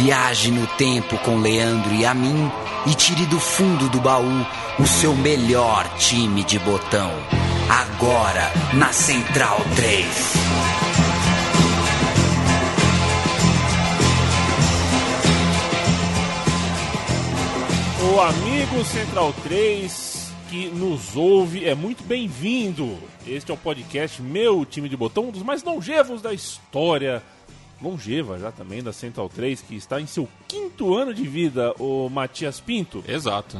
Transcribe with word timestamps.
Viaje 0.00 0.52
no 0.52 0.64
tempo 0.64 1.18
com 1.24 1.40
Leandro 1.40 1.92
e 1.92 2.06
a 2.06 2.14
mim 2.14 2.48
e 2.86 2.94
tire 2.94 3.26
do 3.26 3.40
fundo 3.40 3.88
do 3.88 4.00
baú 4.00 4.46
o 4.78 4.86
seu 4.86 5.12
melhor 5.12 5.92
time 5.96 6.44
de 6.44 6.56
botão. 6.60 7.10
Agora 7.68 8.48
na 8.74 8.92
Central 8.92 9.58
3. 9.74 10.06
O 18.14 18.20
amigo 18.20 18.84
Central 18.84 19.34
3 19.42 20.32
que 20.48 20.68
nos 20.68 21.16
ouve 21.16 21.64
é 21.64 21.74
muito 21.74 22.04
bem-vindo. 22.04 22.96
Este 23.26 23.50
é 23.50 23.54
o 23.54 23.56
podcast 23.56 24.22
Meu 24.22 24.64
Time 24.64 24.88
de 24.88 24.96
Botão, 24.96 25.24
um 25.24 25.30
dos 25.32 25.42
mais 25.42 25.64
longevos 25.64 26.22
da 26.22 26.32
história. 26.32 27.20
Longeva 27.80 28.38
já 28.38 28.50
também 28.50 28.82
da 28.82 28.92
Central 28.92 29.28
3, 29.28 29.60
que 29.62 29.76
está 29.76 30.00
em 30.00 30.06
seu 30.06 30.28
quinto 30.46 30.94
ano 30.94 31.14
de 31.14 31.26
vida, 31.26 31.72
o 31.78 32.08
Matias 32.08 32.58
Pinto. 32.60 33.04
Exato. 33.06 33.58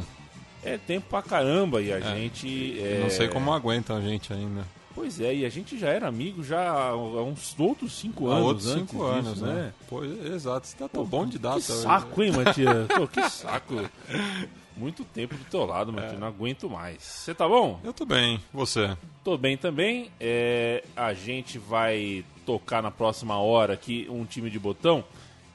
É 0.63 0.77
tempo 0.77 1.07
pra 1.09 1.21
caramba 1.21 1.81
e 1.81 1.91
a 1.93 1.99
gente. 2.01 2.77
é, 2.81 2.99
Não 3.01 3.09
sei 3.09 3.27
como 3.29 3.53
aguenta 3.53 3.93
a 3.95 4.01
gente 4.01 4.33
ainda. 4.33 4.65
Pois 4.93 5.21
é, 5.21 5.33
e 5.33 5.45
a 5.45 5.49
gente 5.49 5.77
já 5.77 5.87
era 5.89 6.07
amigo 6.07 6.43
já 6.43 6.69
há 6.69 6.95
uns 6.95 7.55
outros 7.57 7.93
cinco 7.97 8.29
Há 8.29 8.33
anos. 8.35 8.45
outros 8.47 8.71
cinco 8.73 8.95
disso, 8.97 9.05
anos, 9.05 9.41
né? 9.41 9.71
Pô, 9.87 10.03
exato. 10.03 10.67
Você 10.67 10.75
tá 10.75 10.89
tão 10.89 11.05
bom 11.05 11.25
de 11.25 11.39
data. 11.39 11.61
Que 11.61 11.71
hoje. 11.71 11.81
saco, 11.83 12.23
hein, 12.23 12.31
Matias? 12.33 12.87
Pô, 12.87 13.07
que 13.07 13.29
saco. 13.29 13.75
Muito 14.79 15.03
tempo 15.03 15.35
do 15.35 15.43
teu 15.43 15.65
lado, 15.65 15.91
Matias. 15.91 16.17
Não 16.17 16.27
aguento 16.27 16.69
mais. 16.69 17.03
Você 17.03 17.35
tá 17.35 17.45
bom? 17.45 17.81
Eu 17.83 17.91
tô 17.91 18.05
bem. 18.05 18.39
Você? 18.53 18.95
Tô 19.25 19.37
bem 19.37 19.57
também. 19.57 20.09
É, 20.19 20.85
a 20.95 21.13
gente 21.13 21.59
vai 21.59 22.23
tocar 22.45 22.81
na 22.81 22.89
próxima 22.89 23.37
hora 23.37 23.73
aqui 23.73 24.07
um 24.09 24.23
time 24.23 24.49
de 24.49 24.57
botão. 24.57 25.03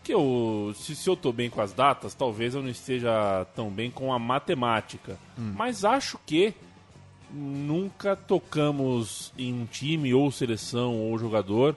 Que 0.03 0.13
eu, 0.13 0.75
se, 0.77 0.95
se 0.95 1.09
eu 1.09 1.17
tô 1.17 1.33
bem 1.33 1.49
com 1.49 1.63
as 1.63 1.73
datas, 1.73 2.13
talvez 2.13 2.55
eu 2.55 2.61
não 2.61 2.69
esteja 2.69 3.47
tão 3.57 3.71
bem 3.71 3.91
com 3.91 4.13
a 4.13 4.19
matemática. 4.19 5.17
Mas 5.39 5.87
acho 5.87 6.19
que 6.27 6.53
nunca 7.33 8.15
tocamos 8.15 9.33
em 9.39 9.55
um 9.55 9.65
time 9.65 10.13
ou 10.13 10.31
seleção 10.31 11.01
ou 11.01 11.19
jogador 11.19 11.75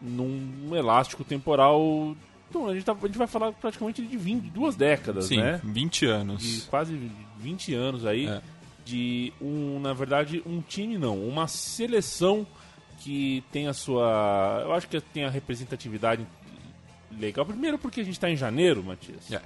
num 0.00 0.70
elástico 0.76 1.24
temporal. 1.24 2.14
Então, 2.48 2.68
a, 2.68 2.74
gente 2.74 2.84
tá- 2.84 2.96
a 3.00 3.06
gente 3.06 3.18
vai 3.18 3.26
falar 3.26 3.52
praticamente 3.52 4.02
de 4.02 4.16
20, 4.16 4.50
duas 4.50 4.76
décadas, 4.76 5.26
Sim, 5.26 5.38
né? 5.38 5.60
20 5.64 6.00
de 6.00 6.06
anos. 6.06 6.66
quase 6.70 7.10
20 7.38 7.74
anos 7.74 8.06
aí 8.06 8.26
É. 8.26 8.40
de 8.84 9.32
um, 9.40 9.80
na 9.80 9.92
verdade, 9.92 10.42
um 10.46 10.60
time 10.60 10.96
não, 10.96 11.18
uma 11.18 11.48
seleção 11.48 12.46
que 13.00 13.42
tem 13.52 13.66
a 13.68 13.74
sua, 13.74 14.60
eu 14.64 14.72
acho 14.72 14.88
que 14.88 15.00
tem 15.00 15.24
a 15.24 15.30
representatividade 15.30 16.26
legal. 17.18 17.44
Primeiro 17.44 17.78
porque 17.78 18.00
a 18.00 18.04
gente 18.04 18.14
está 18.14 18.30
em 18.30 18.36
janeiro, 18.36 18.82
Matias. 18.82 19.30
É. 19.32 19.40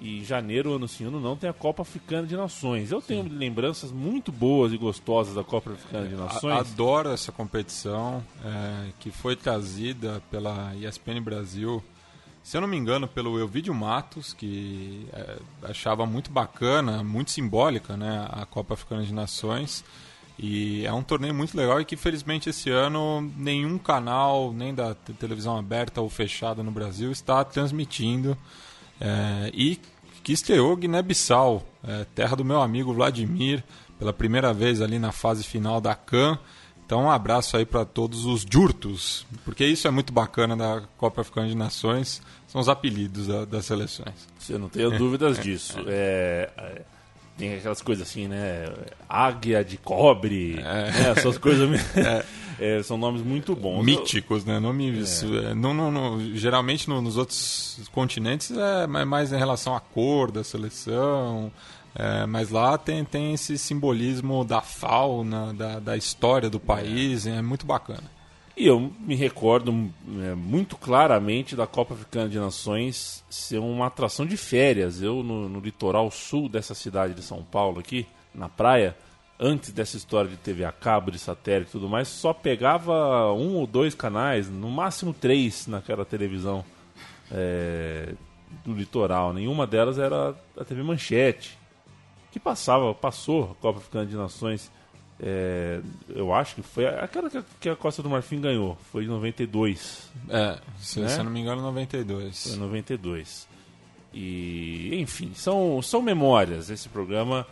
E 0.00 0.24
janeiro, 0.24 0.72
ano 0.74 0.88
sim, 0.88 1.04
ano 1.04 1.20
não, 1.20 1.36
tem 1.36 1.48
a 1.48 1.52
Copa 1.52 1.82
Africana 1.82 2.26
de 2.26 2.36
Nações. 2.36 2.90
Eu 2.90 3.00
tenho 3.00 3.22
lembranças 3.28 3.92
muito 3.92 4.32
boas 4.32 4.72
e 4.72 4.76
gostosas 4.76 5.36
da 5.36 5.44
Copa 5.44 5.70
Africana 5.72 6.08
de 6.08 6.16
Nações. 6.16 6.58
Adoro 6.72 7.10
essa 7.10 7.30
competição 7.30 8.22
é, 8.44 8.88
que 8.98 9.10
foi 9.12 9.36
trazida 9.36 10.20
pela 10.32 10.74
ESPN 10.74 11.20
Brasil. 11.20 11.82
Se 12.44 12.58
eu 12.58 12.60
não 12.60 12.68
me 12.68 12.76
engano, 12.76 13.08
pelo 13.08 13.40
Elvídio 13.40 13.72
Matos, 13.72 14.34
que 14.34 15.08
é, 15.14 15.38
achava 15.62 16.04
muito 16.04 16.30
bacana, 16.30 17.02
muito 17.02 17.30
simbólica 17.30 17.96
né, 17.96 18.28
a 18.30 18.44
Copa 18.44 18.74
Africana 18.74 19.02
de 19.02 19.14
Nações. 19.14 19.82
E 20.38 20.84
é 20.84 20.92
um 20.92 21.02
torneio 21.02 21.32
muito 21.34 21.56
legal 21.56 21.80
e 21.80 21.86
que, 21.86 21.96
felizmente, 21.96 22.50
esse 22.50 22.68
ano 22.68 23.22
nenhum 23.36 23.78
canal, 23.78 24.52
nem 24.52 24.74
da 24.74 24.94
te- 24.94 25.14
televisão 25.14 25.56
aberta 25.56 26.02
ou 26.02 26.10
fechada 26.10 26.62
no 26.62 26.70
Brasil, 26.70 27.10
está 27.10 27.42
transmitindo. 27.44 28.36
É, 29.00 29.50
e 29.54 29.80
que 30.22 30.32
estreou 30.32 30.76
Guiné-Bissau, 30.76 31.66
é, 31.82 32.04
terra 32.14 32.36
do 32.36 32.44
meu 32.44 32.60
amigo 32.60 32.92
Vladimir, 32.92 33.64
pela 33.98 34.12
primeira 34.12 34.52
vez 34.52 34.82
ali 34.82 34.98
na 34.98 35.12
fase 35.12 35.44
final 35.44 35.80
da 35.80 35.94
CAN. 35.94 36.38
Então, 36.86 37.04
um 37.04 37.10
abraço 37.10 37.56
aí 37.56 37.64
para 37.64 37.84
todos 37.84 38.26
os 38.26 38.44
jurtos, 38.50 39.26
porque 39.44 39.64
isso 39.64 39.88
é 39.88 39.90
muito 39.90 40.12
bacana 40.12 40.54
da 40.56 40.82
Copa 40.98 41.22
Africana 41.22 41.48
de 41.48 41.54
Nações, 41.54 42.20
são 42.46 42.60
os 42.60 42.68
apelidos 42.68 43.26
da- 43.26 43.44
das 43.46 43.64
seleções. 43.64 44.14
Você 44.38 44.58
não 44.58 44.68
tenha 44.68 44.90
dúvidas 44.98 45.38
disso. 45.38 45.78
É, 45.86 46.50
é, 46.56 46.82
tem 47.38 47.54
aquelas 47.54 47.80
coisas 47.80 48.06
assim, 48.06 48.28
né? 48.28 48.66
Águia 49.08 49.64
de 49.64 49.76
cobre, 49.78 50.54
né? 50.56 50.92
essas 51.16 51.38
coisas. 51.38 51.68
é, 52.60 52.82
são 52.82 52.98
nomes 52.98 53.22
muito 53.22 53.56
bons. 53.56 53.82
Míticos, 53.82 54.44
né? 54.44 54.60
Nomes, 54.60 55.22
é, 55.24 55.54
não, 55.54 55.72
não, 55.72 55.90
não- 55.90 56.20
geralmente 56.36 56.86
no- 56.88 57.00
nos 57.00 57.16
outros 57.16 57.80
continentes 57.92 58.50
é 58.50 58.86
ma- 58.86 59.06
mais 59.06 59.32
em 59.32 59.38
relação 59.38 59.74
à 59.74 59.80
cor 59.80 60.30
da 60.30 60.44
seleção, 60.44 61.50
é, 61.94 62.26
mas 62.26 62.50
lá 62.50 62.76
tem, 62.76 63.04
tem 63.04 63.32
esse 63.32 63.56
simbolismo 63.56 64.44
da 64.44 64.60
fauna, 64.60 65.54
da, 65.54 65.78
da 65.78 65.96
história 65.96 66.50
do 66.50 66.58
país, 66.58 67.26
é 67.26 67.40
muito 67.40 67.64
bacana. 67.64 68.10
E 68.56 68.66
eu 68.66 68.92
me 69.00 69.16
recordo 69.16 69.90
é, 70.22 70.34
muito 70.34 70.76
claramente 70.76 71.56
da 71.56 71.66
Copa 71.66 71.94
Africana 71.94 72.28
de 72.28 72.38
Nações 72.38 73.24
ser 73.28 73.58
uma 73.58 73.86
atração 73.86 74.24
de 74.24 74.36
férias. 74.36 75.02
Eu, 75.02 75.22
no, 75.24 75.48
no 75.48 75.60
litoral 75.60 76.10
sul 76.10 76.48
dessa 76.48 76.74
cidade 76.74 77.14
de 77.14 77.22
São 77.22 77.42
Paulo, 77.42 77.80
aqui, 77.80 78.06
na 78.32 78.48
praia, 78.48 78.96
antes 79.40 79.72
dessa 79.72 79.96
história 79.96 80.30
de 80.30 80.36
TV 80.36 80.64
a 80.64 80.70
cabo, 80.70 81.10
de 81.10 81.18
satélite 81.18 81.70
e 81.70 81.72
tudo 81.72 81.88
mais, 81.88 82.06
só 82.06 82.32
pegava 82.32 83.32
um 83.32 83.56
ou 83.56 83.66
dois 83.66 83.94
canais, 83.94 84.48
no 84.48 84.70
máximo 84.70 85.12
três 85.12 85.66
naquela 85.66 86.04
televisão 86.04 86.64
é, 87.32 88.14
do 88.64 88.72
litoral. 88.72 89.32
Nenhuma 89.32 89.66
delas 89.66 89.98
era 89.98 90.34
a 90.56 90.64
TV 90.64 90.82
Manchete, 90.84 91.58
que 92.34 92.40
passava, 92.40 92.92
passou 92.92 93.52
a 93.52 93.54
Copa 93.62 93.78
Africana 93.78 94.04
de 94.06 94.16
Nações. 94.16 94.68
é, 95.20 95.80
eu 96.08 96.34
acho 96.34 96.56
que 96.56 96.62
foi 96.62 96.86
aquela 96.88 97.30
que 97.60 97.68
a- 97.68 97.76
Costa 97.76 98.02
do 98.02 98.10
Marfim 98.10 98.40
ganhou, 98.40 98.76
foi 98.90 99.04
em 99.04 99.06
92. 99.06 100.10
É, 100.28 100.58
se, 100.80 100.98
Né? 100.98 101.06
se 101.08 101.18
eu 101.20 101.24
não 101.24 101.30
me 101.30 101.38
engano, 101.40 101.60
Foi 101.62 101.70
em 101.70 101.72
92. 101.72 102.56
92. 102.56 103.48
E, 104.12 104.90
enfim, 105.00 105.30
são, 105.34 105.80
são 105.82 106.02
memórias. 106.02 106.68
Esse 106.68 106.88
programa 106.88 107.46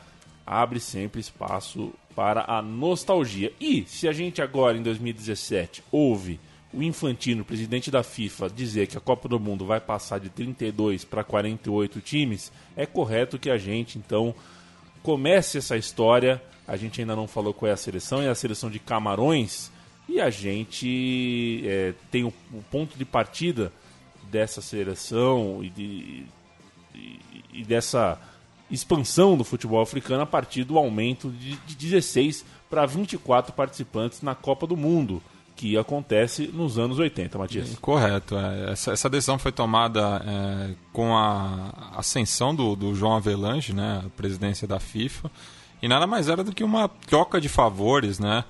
abre 0.44 0.80
sempre 0.80 1.20
espaço 1.20 1.92
para 2.16 2.44
a 2.48 2.60
nostalgia. 2.60 3.52
E 3.60 3.84
se 3.86 4.08
a 4.08 4.12
gente 4.12 4.42
agora, 4.42 4.76
em 4.76 4.82
2017, 4.82 5.84
ouve 5.92 6.40
o 6.74 6.82
Infantino, 6.82 7.44
presidente 7.44 7.90
da 7.92 8.02
FIFA, 8.02 8.50
dizer 8.50 8.86
que 8.88 8.96
a 8.96 9.00
Copa 9.00 9.28
do 9.28 9.38
Mundo 9.38 9.64
vai 9.64 9.78
passar 9.80 10.18
de 10.18 10.28
32 10.30 11.04
para 11.04 11.22
48 11.22 12.00
times, 12.00 12.50
é 12.76 12.86
correto 12.86 13.38
que 13.38 13.50
a 13.50 13.56
gente, 13.58 13.98
então, 13.98 14.34
comece 15.02 15.58
essa 15.58 15.76
história. 15.76 16.42
A 16.66 16.76
gente 16.76 17.00
ainda 17.00 17.16
não 17.16 17.26
falou 17.26 17.52
qual 17.52 17.68
é 17.68 17.72
a 17.72 17.76
seleção, 17.76 18.22
é 18.22 18.28
a 18.28 18.34
seleção 18.34 18.70
de 18.70 18.78
Camarões. 18.78 19.70
E 20.08 20.20
a 20.20 20.30
gente 20.30 21.62
é, 21.64 21.94
tem 22.10 22.24
o, 22.24 22.32
o 22.52 22.62
ponto 22.70 22.96
de 22.98 23.04
partida 23.04 23.72
dessa 24.30 24.60
seleção 24.60 25.62
e, 25.62 25.70
de- 25.70 26.24
e- 26.94 27.20
e 27.52 27.64
dessa 27.64 28.18
expansão 28.70 29.36
do 29.36 29.44
futebol 29.44 29.80
africano 29.82 30.22
a 30.22 30.26
partir 30.26 30.64
do 30.64 30.78
aumento 30.78 31.30
de, 31.30 31.56
de 31.56 31.74
16 31.76 32.44
para 32.70 32.86
24 32.86 33.52
participantes 33.52 34.22
na 34.22 34.34
Copa 34.34 34.66
do 34.66 34.76
Mundo, 34.76 35.22
que 35.62 35.78
acontece 35.78 36.50
nos 36.52 36.76
anos 36.76 36.98
80, 36.98 37.38
Matias. 37.38 37.78
Correto. 37.80 38.36
é. 38.36 38.72
Essa, 38.72 38.92
essa 38.94 39.08
decisão 39.08 39.38
foi 39.38 39.52
tomada 39.52 40.20
é, 40.26 40.74
com 40.92 41.16
a 41.16 41.92
ascensão 41.96 42.52
do, 42.52 42.74
do 42.74 42.92
João 42.96 43.14
Avelange, 43.14 43.72
né, 43.72 44.02
a 44.04 44.08
presidência 44.08 44.66
da 44.66 44.80
FIFA, 44.80 45.30
e 45.80 45.86
nada 45.86 46.04
mais 46.04 46.28
era 46.28 46.42
do 46.42 46.52
que 46.52 46.64
uma 46.64 46.88
troca 46.88 47.40
de 47.40 47.48
favores 47.48 48.18
né, 48.18 48.42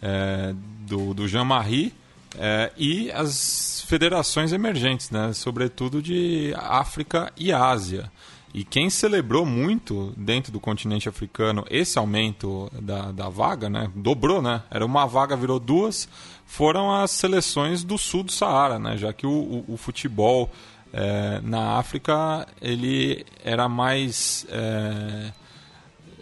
é, 0.00 0.54
do, 0.82 1.12
do 1.12 1.26
Jean-Marie 1.26 1.92
é, 2.38 2.70
e 2.76 3.10
as 3.10 3.84
federações 3.88 4.52
emergentes, 4.52 5.10
né, 5.10 5.32
sobretudo 5.32 6.00
de 6.00 6.54
África 6.56 7.32
e 7.36 7.52
Ásia. 7.52 8.12
E 8.52 8.64
quem 8.64 8.90
celebrou 8.90 9.46
muito 9.46 10.12
dentro 10.16 10.50
do 10.50 10.58
continente 10.58 11.08
africano 11.08 11.64
esse 11.70 11.98
aumento 11.98 12.68
da, 12.82 13.12
da 13.12 13.28
vaga, 13.28 13.70
né? 13.70 13.90
Dobrou, 13.94 14.42
né? 14.42 14.62
Era 14.70 14.84
uma 14.84 15.06
vaga, 15.06 15.36
virou 15.36 15.60
duas, 15.60 16.08
foram 16.46 16.92
as 16.92 17.12
seleções 17.12 17.84
do 17.84 17.96
sul 17.96 18.24
do 18.24 18.32
Saara, 18.32 18.78
né? 18.78 18.96
Já 18.96 19.12
que 19.12 19.24
o, 19.24 19.30
o, 19.68 19.74
o 19.74 19.76
futebol 19.76 20.50
eh, 20.92 21.40
na 21.44 21.78
África 21.78 22.44
ele 22.60 23.24
era 23.44 23.68
mais. 23.68 24.44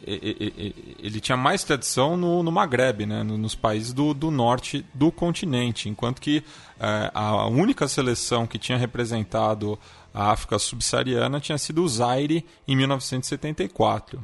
e- 0.06 0.74
ele 1.02 1.20
tinha 1.20 1.36
mais 1.36 1.64
tradição 1.64 2.16
no, 2.16 2.42
no 2.42 2.50
Maghreb, 2.52 3.06
né? 3.06 3.22
no- 3.22 3.36
nos 3.38 3.54
países 3.54 3.92
do, 3.92 4.14
do 4.14 4.30
norte 4.30 4.84
do 4.94 5.10
continente, 5.12 5.88
enquanto 5.88 6.20
que 6.20 6.42
eh, 6.80 7.10
a 7.14 7.46
única 7.46 7.86
seleção 7.88 8.46
que 8.46 8.58
tinha 8.58 8.76
representado 8.78 9.78
a 10.18 10.32
África 10.32 10.58
subsaariana 10.58 11.38
tinha 11.38 11.56
sido 11.56 11.84
o 11.84 11.88
Zaire 11.88 12.44
em 12.66 12.74
1974. 12.74 14.20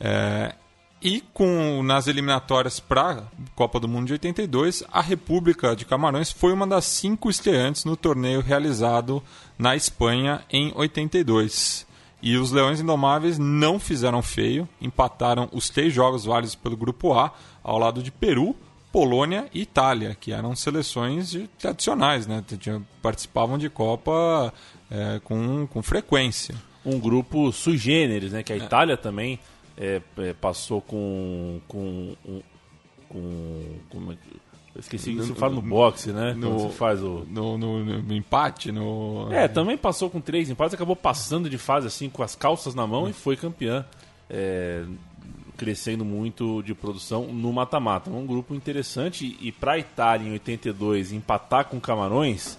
Eh, 0.00 0.54
E 1.02 1.22
com 1.32 1.82
nas 1.82 2.08
eliminatórias 2.08 2.78
para 2.78 3.10
a 3.12 3.22
Copa 3.54 3.80
do 3.80 3.88
Mundo 3.88 4.08
de 4.08 4.12
82, 4.12 4.84
a 4.92 5.00
República 5.00 5.74
de 5.74 5.86
Camarões 5.86 6.30
foi 6.30 6.52
uma 6.52 6.66
das 6.66 6.84
cinco 6.84 7.30
estreantes 7.30 7.86
no 7.86 7.96
torneio 7.96 8.42
realizado 8.42 9.22
na 9.58 9.74
Espanha 9.74 10.42
em 10.50 10.72
82. 10.76 11.86
E 12.20 12.36
os 12.36 12.50
Leões 12.52 12.80
Indomáveis 12.82 13.38
não 13.38 13.80
fizeram 13.80 14.20
feio, 14.20 14.68
empataram 14.78 15.48
os 15.52 15.70
três 15.70 15.90
jogos 15.94 16.26
válidos 16.26 16.54
pelo 16.54 16.76
Grupo 16.76 17.14
A, 17.14 17.32
ao 17.64 17.78
lado 17.78 18.02
de 18.02 18.10
Peru, 18.10 18.54
Polônia 18.92 19.48
e 19.54 19.62
Itália, 19.62 20.14
que 20.20 20.32
eram 20.32 20.54
seleções 20.54 21.34
tradicionais, 21.58 22.26
né? 22.26 22.44
participavam 23.00 23.56
de 23.56 23.70
Copa 23.70 24.52
é, 24.90 25.20
com, 25.22 25.66
com 25.66 25.82
frequência. 25.82 26.54
Um 26.84 26.98
grupo 26.98 27.52
sui 27.52 27.76
generis, 27.76 28.32
né? 28.32 28.42
Que 28.42 28.52
a 28.52 28.56
Itália 28.56 28.96
também 28.96 29.38
é, 29.76 30.00
é, 30.18 30.32
passou 30.32 30.80
com. 30.80 31.60
com, 31.68 32.16
com, 33.08 33.78
com 33.88 34.16
eu 34.72 34.80
esqueci 34.80 35.12
que 35.12 35.18
você 35.18 35.34
fala 35.34 35.54
no 35.54 35.62
boxe, 35.62 36.12
né? 36.12 36.32
No, 36.32 36.60
você 36.60 36.76
faz 36.76 37.02
o... 37.02 37.26
No, 37.28 37.58
no, 37.58 37.84
no, 37.84 38.14
empate, 38.14 38.70
no... 38.70 39.26
É, 39.32 39.48
também 39.48 39.76
passou 39.76 40.08
com 40.08 40.20
três 40.20 40.48
empates, 40.48 40.74
acabou 40.74 40.94
passando 40.94 41.50
de 41.50 41.58
fase 41.58 41.88
assim, 41.88 42.08
com 42.08 42.22
as 42.22 42.36
calças 42.36 42.72
na 42.72 42.86
mão 42.86 43.08
e 43.08 43.12
foi 43.12 43.36
campeã. 43.36 43.84
É, 44.28 44.84
crescendo 45.56 46.04
muito 46.04 46.62
de 46.62 46.72
produção 46.72 47.26
no 47.26 47.52
mata-mata. 47.52 48.08
Um 48.08 48.24
grupo 48.24 48.54
interessante 48.54 49.36
e 49.40 49.52
para 49.52 49.72
a 49.72 49.78
Itália 49.78 50.28
em 50.28 50.32
82 50.32 51.12
empatar 51.12 51.66
com 51.66 51.78
Camarões 51.80 52.56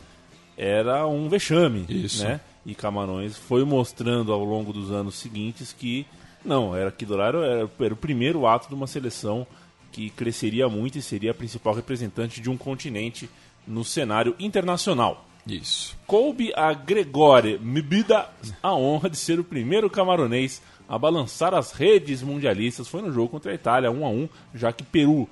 era 0.57 1.07
um 1.07 1.27
vexame, 1.30 1.86
Isso. 1.89 2.24
né? 2.24 2.39
E 2.65 2.75
Camarões 2.75 3.38
foi 3.38 3.63
mostrando 3.63 4.31
ao 4.31 4.44
longo 4.44 4.71
dos 4.71 4.92
anos 4.92 5.15
seguintes 5.15 5.74
que 5.74 6.06
não, 6.44 6.75
era 6.75 6.92
que 6.92 7.06
Dourado 7.06 7.44
era, 7.44 7.69
era 7.80 7.94
o 7.94 7.98
primeiro 7.98 8.48
ato 8.48 8.68
de 8.68 8.74
uma 8.74 8.88
seleção 8.88 9.45
que 9.92 10.09
cresceria 10.09 10.68
muito 10.69 10.98
e 10.98 11.01
seria 11.01 11.31
a 11.31 11.36
principal 11.36 11.74
representante 11.74 12.42
de 12.42 12.50
um 12.50 12.57
continente 12.57 13.30
no 13.68 13.83
cenário 13.83 14.36
internacional. 14.39 15.25
Isso. 15.45 15.98
Coube 16.06 16.51
a 16.56 16.74
Gregore 16.74 17.59
Mbida 17.59 18.30
a 18.62 18.74
honra 18.74 19.09
de 19.09 19.18
ser 19.18 19.39
o 19.39 19.44
primeiro 19.44 19.89
camaronês 19.89 20.62
a 20.88 20.98
balançar 20.98 21.53
as 21.53 21.71
redes 21.71 22.21
mundialistas. 22.21 22.88
Foi 22.88 23.01
no 23.01 23.12
jogo 23.12 23.30
contra 23.30 23.51
a 23.51 23.56
Itália, 23.56 23.92
1 23.92 24.06
a 24.06 24.09
1 24.09 24.30
já 24.53 24.71
que 24.71 24.83
Peru 24.83 25.27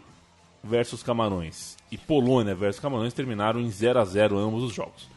versus 0.64 1.02
Camarões 1.02 1.78
e 1.92 1.98
Polônia 1.98 2.54
versus 2.54 2.82
Camarões 2.82 3.14
terminaram 3.14 3.60
em 3.60 3.70
0 3.70 4.00
a 4.00 4.06
0 4.06 4.38
ambos 4.38 4.64
os 4.64 4.74
jogos. 4.74 5.10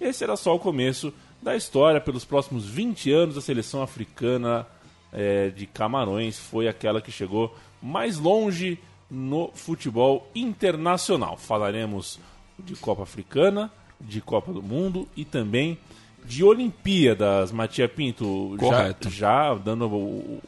Esse 0.00 0.24
era 0.24 0.36
só 0.36 0.54
o 0.54 0.58
começo 0.58 1.12
da 1.40 1.56
história. 1.56 2.00
Pelos 2.00 2.24
próximos 2.24 2.66
20 2.66 3.10
anos, 3.12 3.36
a 3.36 3.40
seleção 3.40 3.82
africana 3.82 4.66
é, 5.12 5.50
de 5.50 5.66
Camarões 5.66 6.38
foi 6.38 6.68
aquela 6.68 7.00
que 7.00 7.12
chegou 7.12 7.54
mais 7.80 8.18
longe 8.18 8.78
no 9.10 9.50
futebol 9.54 10.28
internacional. 10.34 11.36
Falaremos 11.36 12.18
de 12.58 12.74
Copa 12.76 13.02
Africana, 13.02 13.70
de 14.00 14.20
Copa 14.20 14.52
do 14.52 14.62
Mundo 14.62 15.08
e 15.16 15.24
também 15.24 15.78
de 16.24 16.44
Olimpíadas, 16.44 17.52
Matia 17.52 17.88
Pinto. 17.88 18.56
Correto. 18.58 19.10
Já, 19.10 19.48
já 19.48 19.54
dando 19.54 19.86
o, 19.86 20.40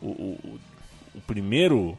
o, 0.00 0.06
o, 0.06 0.60
o 1.14 1.20
primeiro. 1.26 1.98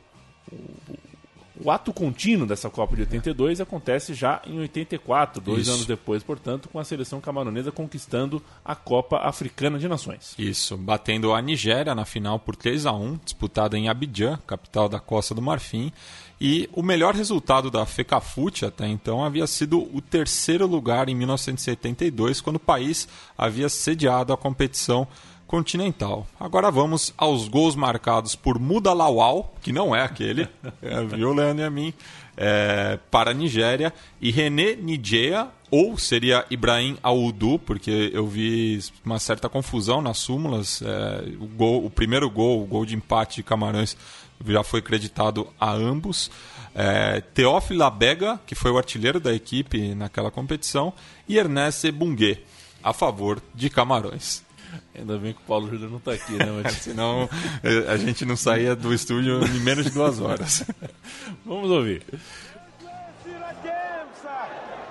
O 1.64 1.72
ato 1.72 1.92
contínuo 1.92 2.48
dessa 2.48 2.70
Copa 2.70 2.96
de 2.96 3.02
82 3.02 3.60
acontece 3.62 4.14
já 4.14 4.42
em 4.46 4.60
84, 4.60 5.42
dois 5.42 5.64
Isso. 5.64 5.72
anos 5.72 5.86
depois, 5.86 6.22
portanto, 6.24 6.70
com 6.70 6.80
a 6.80 6.84
seleção 6.84 7.20
camaronesa 7.20 7.72
conquistando 7.72 8.42
a 8.64 8.76
Copa 8.76 9.18
Africana 9.18 9.80
de 9.80 9.88
Nações. 9.88 10.36
Isso, 10.38 10.78
batendo 10.78 11.34
a 11.34 11.42
Nigéria 11.42 11.96
na 11.96 12.06
final 12.06 12.40
por 12.40 12.56
3 12.56 12.86
a 12.86 12.92
1 12.92 13.20
disputada 13.24 13.78
em 13.78 13.90
Abidjan, 13.90 14.38
capital 14.46 14.88
da 14.88 15.00
Costa 15.00 15.34
do 15.34 15.42
Marfim. 15.42 15.92
E 16.40 16.70
o 16.72 16.84
melhor 16.84 17.16
resultado 17.16 17.72
da 17.72 17.84
FECAFUT 17.86 18.64
até 18.64 18.88
então 18.88 19.24
havia 19.24 19.48
sido 19.48 19.80
o 19.96 20.00
terceiro 20.00 20.68
lugar 20.68 21.10
em 21.10 21.16
1972, 21.16 22.42
quando 22.42 22.58
o 22.58 22.60
país 22.60 23.08
havia 23.36 23.68
sediado 23.70 24.32
a 24.32 24.38
competição 24.38 25.08
continental. 25.48 26.28
Agora 26.40 26.70
vamos 26.70 27.14
aos 27.18 27.48
gols 27.48 27.76
marcados 27.76 28.36
por 28.36 28.60
Muda 28.60 28.94
Lawal, 28.94 29.56
que 29.62 29.72
não 29.72 29.96
é 29.96 30.04
aquele, 30.04 30.48
é, 30.84 31.04
viu, 31.06 31.34
Leandro 31.34 31.64
e 31.64 31.66
a 31.66 31.70
mim, 31.70 31.94
é, 32.36 33.00
para 33.10 33.32
a 33.32 33.34
Nigéria, 33.34 33.94
e 34.22 34.30
René 34.30 34.76
Nigea, 34.76 35.48
ou 35.72 35.98
seria 35.98 36.46
Ibrahim 36.50 36.98
Audu, 37.02 37.60
porque 37.60 38.12
eu 38.14 38.28
vi 38.28 38.80
uma 39.04 39.20
certa 39.20 39.50
confusão 39.50 40.02
nas 40.02 40.18
súmulas. 40.18 40.82
É, 40.82 41.28
o, 41.40 41.48
gol, 41.48 41.86
o 41.86 41.90
primeiro 41.90 42.30
gol, 42.30 42.62
o 42.62 42.66
gol 42.66 42.86
de 42.86 42.96
empate 42.96 43.38
de 43.38 43.44
Camarões, 43.44 43.98
já 44.46 44.64
foi 44.64 44.82
creditado 44.82 45.48
a 45.60 45.72
ambos. 45.72 46.30
É, 46.76 47.22
Teófilo 47.22 47.84
Abega, 47.84 48.40
que 48.46 48.54
foi 48.54 48.70
o 48.70 48.78
artilheiro 48.78 49.20
da 49.20 49.34
equipe 49.34 49.96
naquela 49.96 50.30
competição, 50.30 50.94
e 51.28 51.38
Ernest 51.38 51.90
Bungue, 51.92 52.44
a 52.84 52.94
favor 52.94 53.42
de 53.56 53.70
Camarões. 53.70 54.47
Ainda 54.96 55.18
bem 55.18 55.34
que 55.34 55.40
o 55.40 55.46
Paulo 55.46 55.70
Júnior 55.70 55.90
não 55.90 55.98
está 55.98 56.14
aqui, 56.14 56.34
né, 56.34 56.46
Matheus? 56.46 56.78
Senão 56.82 57.30
eh, 57.64 57.86
a 57.92 57.98
gente 57.98 58.26
não 58.26 58.36
saía 58.36 58.76
do 58.76 58.94
estúdio 58.94 59.44
em 59.46 59.60
menos 59.60 59.86
de 59.86 59.92
duas 59.92 60.20
horas. 60.20 60.64
Vamos 61.46 61.70
ouvir. 61.70 62.04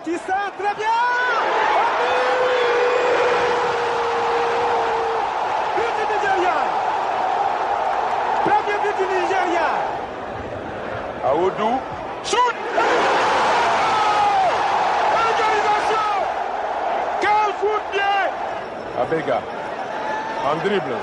Bien 0.07 0.87
Nigeria 6.09 6.59
Premier 8.45 8.79
but 8.85 8.97
du 8.99 9.05
Nigeria 9.07 9.71
Aoudou, 11.25 11.81
shoot 12.25 12.57
Égalisation 15.29 16.19
Quel 17.21 17.53
de 17.53 17.81
pied 17.91 18.31
Abega, 19.01 19.43
en 20.47 20.57
dribble, 20.63 20.95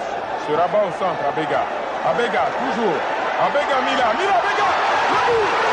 sur 0.46 0.56
rabat 0.58 0.88
au 0.88 0.92
centre, 0.98 1.24
Abega. 1.28 1.64
Abega, 2.08 2.44
toujours. 2.60 3.00
Abega, 3.44 3.78
Mila, 3.84 4.14
Mila, 4.16 4.36
Abega 4.40 4.70
Le 5.12 5.73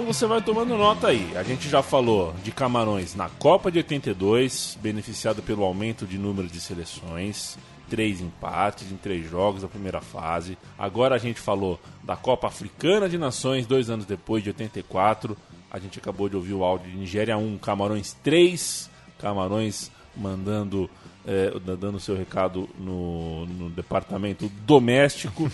Então 0.00 0.14
você 0.14 0.26
vai 0.26 0.40
tomando 0.40 0.78
nota 0.78 1.08
aí. 1.08 1.30
A 1.36 1.42
gente 1.42 1.68
já 1.68 1.82
falou 1.82 2.34
de 2.42 2.50
Camarões 2.50 3.14
na 3.14 3.28
Copa 3.28 3.70
de 3.70 3.76
82, 3.76 4.78
beneficiado 4.80 5.42
pelo 5.42 5.62
aumento 5.62 6.06
de 6.06 6.16
número 6.16 6.48
de 6.48 6.58
seleções, 6.58 7.58
três 7.86 8.18
empates 8.18 8.90
em 8.90 8.96
três 8.96 9.28
jogos 9.28 9.60
da 9.60 9.68
primeira 9.68 10.00
fase. 10.00 10.56
Agora 10.78 11.16
a 11.16 11.18
gente 11.18 11.38
falou 11.38 11.78
da 12.02 12.16
Copa 12.16 12.46
Africana 12.46 13.10
de 13.10 13.18
Nações, 13.18 13.66
dois 13.66 13.90
anos 13.90 14.06
depois, 14.06 14.42
de 14.42 14.48
84. 14.48 15.36
A 15.70 15.78
gente 15.78 15.98
acabou 15.98 16.30
de 16.30 16.36
ouvir 16.36 16.54
o 16.54 16.64
áudio 16.64 16.90
de 16.90 16.96
Nigéria 16.96 17.36
1, 17.36 17.58
Camarões 17.58 18.16
3. 18.24 18.88
Camarões 19.18 19.90
mandando, 20.16 20.88
eh, 21.26 21.52
dando 21.78 22.00
seu 22.00 22.16
recado 22.16 22.70
no, 22.78 23.44
no 23.44 23.68
departamento 23.68 24.50
doméstico. 24.64 25.52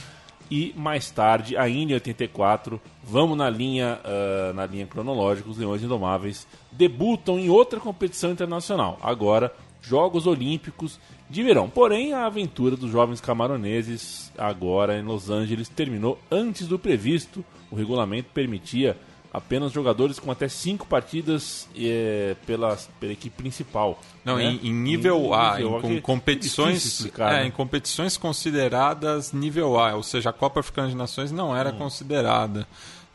E 0.50 0.72
mais 0.76 1.10
tarde, 1.10 1.56
ainda 1.56 1.92
em 1.92 1.94
84, 1.94 2.80
vamos 3.02 3.36
na 3.36 3.50
linha, 3.50 3.98
ah, 4.04 4.52
na 4.54 4.66
linha 4.66 4.86
cronológica, 4.86 5.50
os 5.50 5.58
Leões 5.58 5.82
Indomáveis 5.82 6.46
debutam 6.70 7.38
em 7.38 7.48
outra 7.48 7.80
competição 7.80 8.30
internacional. 8.30 8.98
Agora, 9.02 9.52
Jogos 9.82 10.26
Olímpicos 10.26 10.98
de 11.28 11.42
Verão. 11.42 11.68
Porém, 11.68 12.12
a 12.12 12.26
aventura 12.26 12.76
dos 12.76 12.90
jovens 12.90 13.20
camaroneses, 13.20 14.32
agora 14.36 14.98
em 14.98 15.02
Los 15.02 15.30
Angeles, 15.30 15.68
terminou 15.68 16.18
antes 16.30 16.66
do 16.66 16.78
previsto. 16.78 17.44
O 17.70 17.76
regulamento 17.76 18.30
permitia 18.32 18.96
apenas 19.36 19.70
jogadores 19.70 20.18
com 20.18 20.30
até 20.32 20.48
cinco 20.48 20.86
partidas 20.86 21.68
eh, 21.76 22.34
pela, 22.46 22.74
pela 22.98 23.12
equipe 23.12 23.36
principal. 23.36 24.00
Não, 24.24 24.38
né? 24.38 24.44
em, 24.44 24.68
em 24.68 24.72
nível 24.72 25.34
A, 25.34 25.56
nível 25.58 25.72
em 25.74 25.76
A, 25.76 25.80
com- 25.82 25.92
é 25.92 26.00
competições, 26.00 26.84
explicar, 26.86 27.34
é, 27.34 27.40
né? 27.42 27.46
em 27.46 27.50
competições 27.50 28.16
consideradas 28.16 29.32
nível 29.34 29.78
A, 29.78 29.94
ou 29.94 30.02
seja, 30.02 30.30
a 30.30 30.32
Copa 30.32 30.60
Africana 30.60 30.88
de 30.88 30.96
Nações 30.96 31.30
não 31.30 31.54
era 31.54 31.70
Hum. 31.70 31.76
considerada, 31.76 32.66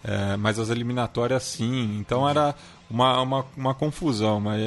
é, 0.04 0.38
mas 0.38 0.60
as 0.60 0.70
eliminatórias 0.70 1.42
sim. 1.42 1.98
Então 2.00 2.30
era 2.30 2.54
uma, 2.88 3.20
uma, 3.22 3.46
uma 3.58 3.74
confusão, 3.74 4.40
mas, 4.40 4.62
é, 4.62 4.66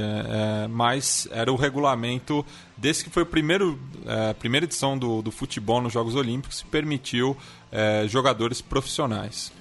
é, 0.64 0.68
mas 0.68 1.28
era 1.30 1.52
o 1.52 1.56
regulamento 1.56 2.44
desse 2.76 3.04
que 3.04 3.10
foi 3.10 3.22
o 3.22 3.26
primeiro, 3.26 3.78
é, 4.06 4.30
a 4.30 4.34
primeira 4.34 4.64
edição 4.66 4.98
do, 4.98 5.22
do 5.22 5.30
futebol 5.30 5.80
nos 5.80 5.92
Jogos 5.92 6.16
Olímpicos 6.16 6.62
que 6.62 6.68
permitiu 6.68 7.36
é, 7.70 8.06
jogadores 8.08 8.60
profissionais. 8.60 9.52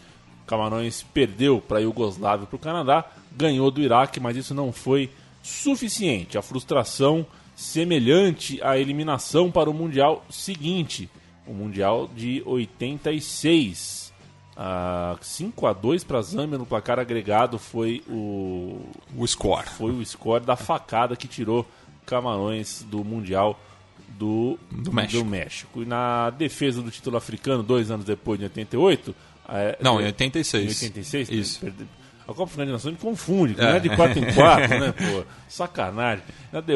Camarões 0.54 1.02
perdeu 1.14 1.60
para 1.60 1.80
a 1.80 1.82
Iugoslávia 1.82 2.44
e 2.44 2.48
para 2.48 2.56
o 2.56 2.60
Canadá, 2.60 3.06
ganhou 3.36 3.72
do 3.72 3.82
Iraque, 3.82 4.20
mas 4.20 4.38
isso 4.38 4.54
não 4.54 4.72
foi 4.72 5.10
suficiente. 5.42 6.38
A 6.38 6.44
frustração 6.44 7.26
semelhante 7.56 8.62
à 8.62 8.78
eliminação 8.78 9.50
para 9.52 9.70
o 9.70 9.74
Mundial 9.74 10.24
seguinte. 10.30 11.10
o 11.48 11.54
Mundial 11.54 12.08
de 12.16 12.44
86. 12.46 14.14
Ah, 14.56 15.18
5 15.20 15.66
a 15.66 15.74
2 15.74 16.04
para 16.04 16.22
Zâmbia 16.22 16.60
no 16.60 16.66
placar 16.68 17.00
agregado 17.00 17.58
foi 17.58 18.04
o 18.08 18.80
O 19.18 19.26
score. 19.26 19.68
foi 19.68 19.92
o 19.92 20.06
score 20.06 20.46
da 20.46 20.56
facada 20.56 21.16
que 21.16 21.28
tirou 21.28 21.66
Camarões 22.06 22.84
do 22.88 23.04
Mundial 23.04 23.60
do, 24.08 24.60
Do 24.70 24.94
México. 24.94 25.26
México. 25.26 25.82
E 25.82 25.86
na 25.86 26.30
defesa 26.30 26.84
do 26.84 26.92
título 26.92 27.18
africano, 27.18 27.64
dois 27.64 27.90
anos 27.90 28.06
depois, 28.06 28.38
de 28.38 28.46
88. 28.46 29.16
É, 29.50 29.78
Não, 29.82 30.00
em 30.00 30.04
em 30.04 30.08
86. 30.08 30.82
86? 30.84 31.30
Isso. 31.30 31.60
Perde- 31.60 31.88
A 32.24 32.28
Copa 32.28 32.44
Africana 32.44 32.68
de 32.68 32.72
Nações 32.72 32.94
me 32.94 32.98
confunde, 33.00 33.54
que 33.54 33.60
não 33.62 33.68
É. 33.68 33.78
é 33.78 33.80
de 33.82 33.90
4 33.90 34.18
em 34.20 34.34
4, 34.34 34.68
né, 34.80 34.94
pô? 34.94 35.26
Sacanagem. 35.50 36.24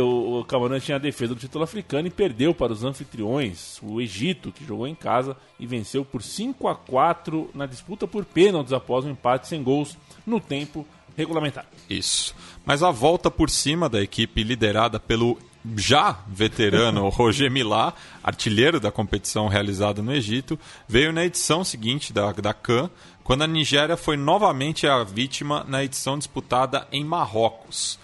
O, 0.04 0.40
o 0.40 0.46
Camarões 0.46 0.84
tinha 0.84 0.98
a 0.98 1.00
defesa 1.00 1.34
do 1.34 1.40
título 1.40 1.64
africano 1.64 2.06
e 2.08 2.12
perdeu 2.12 2.54
para 2.54 2.74
os 2.74 2.84
anfitriões, 2.84 3.80
o 3.82 4.02
Egito, 4.02 4.52
que 4.52 4.66
jogou 4.66 4.86
em 4.88 4.94
casa 4.96 5.38
e 5.58 5.66
venceu 5.66 6.04
por 6.04 6.22
5 6.22 6.68
a 6.68 6.76
4 6.76 7.50
na 7.54 7.66
disputa 7.66 8.06
por 8.06 8.26
pênaltis 8.26 8.74
após 8.74 9.06
um 9.06 9.10
empate 9.12 9.48
sem 9.48 9.64
gols 9.64 9.98
no 10.26 10.40
tempo 10.42 10.86
regulamentar. 11.16 11.66
Isso. 11.90 12.36
Mas 12.66 12.84
a 12.84 12.92
volta 12.92 13.32
por 13.32 13.50
cima 13.50 13.88
da 13.88 14.02
equipe 14.02 14.44
liderada 14.44 15.00
pelo 15.00 15.40
já 15.76 16.20
veterano 16.28 17.10
Roger 17.10 17.52
Milá, 17.52 17.94
artilheiro 18.24 18.80
da 18.80 18.92
competição 18.92 19.48
realizada 19.48 20.02
no 20.02 20.14
Egito, 20.14 20.60
veio 20.88 21.12
na 21.12 21.26
edição 21.26 21.64
seguinte 21.64 22.14
da, 22.14 22.32
da 22.32 22.54
CAN, 22.54 22.90
quando 23.24 23.44
a 23.44 23.48
Nigéria 23.48 23.98
foi 23.98 24.16
novamente 24.16 24.88
a 24.88 25.04
vítima 25.04 25.66
na 25.68 25.84
edição 25.84 26.18
disputada 26.18 26.88
em 26.92 27.04
Marrocos. 27.04 28.00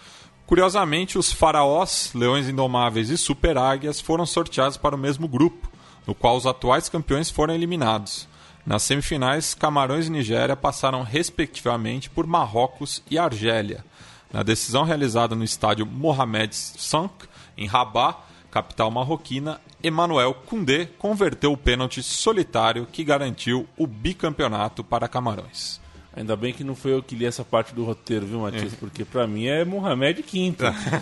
Curiosamente, 0.45 1.17
os 1.17 1.31
faraós, 1.31 2.11
leões 2.13 2.49
indomáveis 2.49 3.09
e 3.09 3.17
super 3.17 3.57
águias 3.57 4.01
foram 4.01 4.25
sorteados 4.25 4.77
para 4.77 4.95
o 4.95 4.99
mesmo 4.99 5.27
grupo, 5.27 5.71
no 6.05 6.13
qual 6.13 6.35
os 6.35 6.45
atuais 6.45 6.89
campeões 6.89 7.29
foram 7.29 7.53
eliminados. 7.53 8.27
Nas 8.65 8.83
semifinais, 8.83 9.53
Camarões 9.53 10.07
e 10.07 10.11
Nigéria 10.11 10.55
passaram 10.55 11.03
respectivamente 11.03 12.09
por 12.09 12.27
Marrocos 12.27 13.01
e 13.09 13.17
Argélia. 13.17 13.83
Na 14.31 14.41
decisão 14.41 14.83
realizada 14.83 15.35
no 15.35 15.43
estádio 15.43 15.85
Mohamed 15.85 16.55
V, 16.75 17.09
em 17.57 17.65
Rabat, 17.67 18.17
capital 18.51 18.91
marroquina, 18.91 19.59
Emmanuel 19.83 20.33
Koundé 20.33 20.87
converteu 20.97 21.51
o 21.51 21.57
pênalti 21.57 22.01
solitário 22.01 22.87
que 22.91 23.03
garantiu 23.03 23.67
o 23.77 23.85
bicampeonato 23.85 24.83
para 24.83 25.07
Camarões. 25.07 25.81
Ainda 26.15 26.35
bem 26.35 26.53
que 26.53 26.63
não 26.63 26.75
foi 26.75 26.93
eu 26.93 27.01
que 27.01 27.15
li 27.15 27.25
essa 27.25 27.43
parte 27.43 27.73
do 27.73 27.83
roteiro, 27.83 28.27
viu, 28.27 28.39
Matias? 28.41 28.75
Porque 28.75 29.03
pra 29.03 29.25
mim 29.25 29.47
é 29.47 29.65
Mohamed 29.65 30.21
V. 30.21 30.55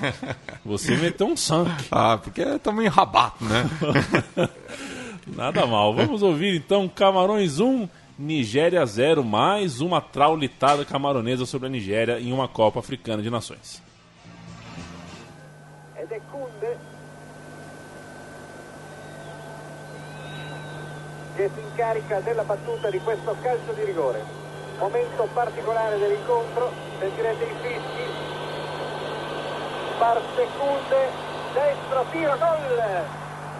Você 0.63 0.95
meteu 0.95 1.27
um 1.27 1.35
sangue. 1.35 1.69
Ah, 1.91 2.17
porque 2.17 2.41
estamos 2.41 2.83
em 2.83 2.87
Rabat, 2.87 3.35
né? 3.41 3.69
Nada 5.35 5.65
mal. 5.67 5.93
Vamos 5.93 6.21
ouvir 6.23 6.55
então 6.55 6.87
Camarões 6.87 7.59
1, 7.59 7.89
Nigéria 8.17 8.85
0, 8.85 9.23
mais 9.23 9.81
uma 9.81 9.99
traulitada 9.99 10.85
camaronesa 10.85 11.45
sobre 11.45 11.67
a 11.67 11.71
Nigéria 11.71 12.19
em 12.19 12.31
uma 12.31 12.47
Copa 12.47 12.79
Africana 12.79 13.21
de 13.21 13.29
Nações. 13.29 13.83
Che 21.41 21.49
si 21.55 21.61
incarica 21.61 22.19
della 22.19 22.43
battuta 22.43 22.91
di 22.91 22.99
questo 22.99 23.35
calcio 23.41 23.71
di 23.73 23.83
rigore. 23.83 24.23
Momento 24.77 25.27
particolare 25.33 25.97
dell'incontro, 25.97 26.71
sentirete 26.99 27.43
i 27.43 27.55
fischi. 27.61 28.05
Parte 29.97 30.47
Kunde, 30.57 31.09
destro, 31.53 32.05
tiro, 32.11 32.37
gol! 32.37 33.03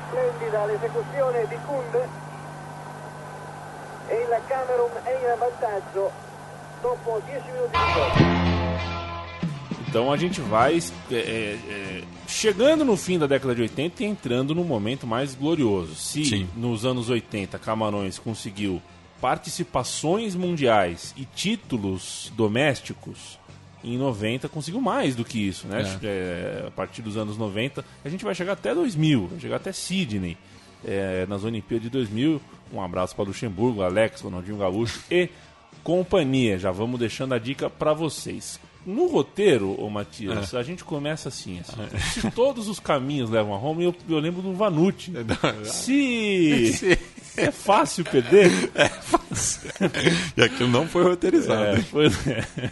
Splendida 0.08 0.66
l'esecuzione 0.66 1.48
di 1.48 1.58
Kunde 1.66 2.08
e 4.08 4.16
il 4.16 4.40
Camerun 4.46 4.92
è 5.04 5.12
in 5.12 5.40
vantaggio 5.40 6.12
dopo 6.82 7.22
10 7.26 7.52
minuti 7.52 7.78
di 7.78 7.94
gioco. 7.94 8.51
Então 9.92 10.10
a 10.10 10.16
gente 10.16 10.40
vai 10.40 10.80
é, 11.12 11.16
é, 11.16 11.18
é, 11.70 12.04
chegando 12.26 12.86
no 12.86 12.96
fim 12.96 13.20
da 13.20 13.28
década 13.28 13.54
de 13.54 13.62
80 13.64 14.02
e 14.02 14.06
entrando 14.06 14.56
no 14.56 14.64
momento 14.64 15.06
mais 15.06 15.36
glorioso. 15.36 15.96
Se 15.96 16.24
Sim. 16.24 16.48
nos 16.56 16.86
anos 16.86 17.10
80 17.10 17.60
Camarões 17.60 18.18
conseguiu 18.18 18.82
participações 19.20 20.34
mundiais 20.34 21.14
e 21.18 21.26
títulos 21.26 22.32
domésticos, 22.38 23.38
em 23.84 23.98
90 23.98 24.48
conseguiu 24.48 24.80
mais 24.80 25.14
do 25.14 25.26
que 25.26 25.46
isso, 25.46 25.68
né? 25.68 25.84
É, 26.02 26.64
a 26.68 26.72
partir 26.72 27.02
dos 27.02 27.18
anos 27.18 27.38
90, 27.38 27.84
a 28.06 28.08
gente 28.08 28.24
vai 28.24 28.34
chegar 28.34 28.54
até 28.54 28.74
2000, 28.74 29.28
vai 29.28 29.40
chegar 29.42 29.58
até 29.58 29.74
Sydney. 29.74 30.38
é, 30.86 31.26
nas 31.28 31.44
Olimpíadas 31.44 31.84
de 31.84 31.90
2000. 31.90 32.42
Um 32.74 32.82
abraço 32.82 33.14
para 33.14 33.26
Luxemburgo, 33.26 33.82
Alex, 33.82 34.22
Ronaldinho 34.22 34.58
Gaúcho 34.58 35.02
e 35.12 35.30
companhia. 35.84 36.58
Já 36.58 36.72
vamos 36.72 36.98
deixando 36.98 37.34
a 37.34 37.38
dica 37.38 37.70
para 37.70 37.92
vocês. 37.94 38.58
No 38.86 39.08
roteiro, 39.08 39.80
ô 39.80 39.90
Matias, 39.90 40.54
a 40.56 40.64
gente 40.64 40.84
começa 40.84 41.30
assim, 41.30 41.60
assim. 41.60 41.76
Se 42.20 42.32
todos 42.32 42.68
os 42.68 42.80
caminhos 42.80 43.30
levam 43.30 43.54
a 43.54 43.58
Roma, 43.58 43.84
eu, 43.84 43.94
eu 44.10 44.20
lembro 44.20 44.42
do 44.42 44.54
Vanucci. 44.54 45.12
Se 45.64 46.98
é 47.38 47.52
fácil 47.52 48.04
perder, 48.04 48.50
E 50.36 50.42
aquilo 50.42 50.70
não 50.70 50.88
foi 50.88 51.04
roteirizado. 51.04 51.64
é, 51.64 51.86
pois 51.92 52.28
é. 52.28 52.72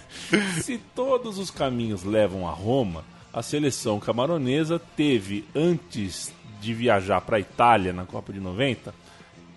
Se 0.61 0.79
todos 0.95 1.37
os 1.37 1.51
caminhos 1.51 2.03
levam 2.03 2.47
a 2.47 2.51
Roma, 2.51 3.03
a 3.31 3.41
seleção 3.41 3.99
camaronesa 3.99 4.81
teve, 4.97 5.45
antes 5.55 6.31
de 6.59 6.73
viajar 6.73 7.21
para 7.21 7.37
a 7.37 7.39
Itália 7.39 7.93
na 7.93 8.05
Copa 8.05 8.33
de 8.33 8.39
90, 8.39 8.93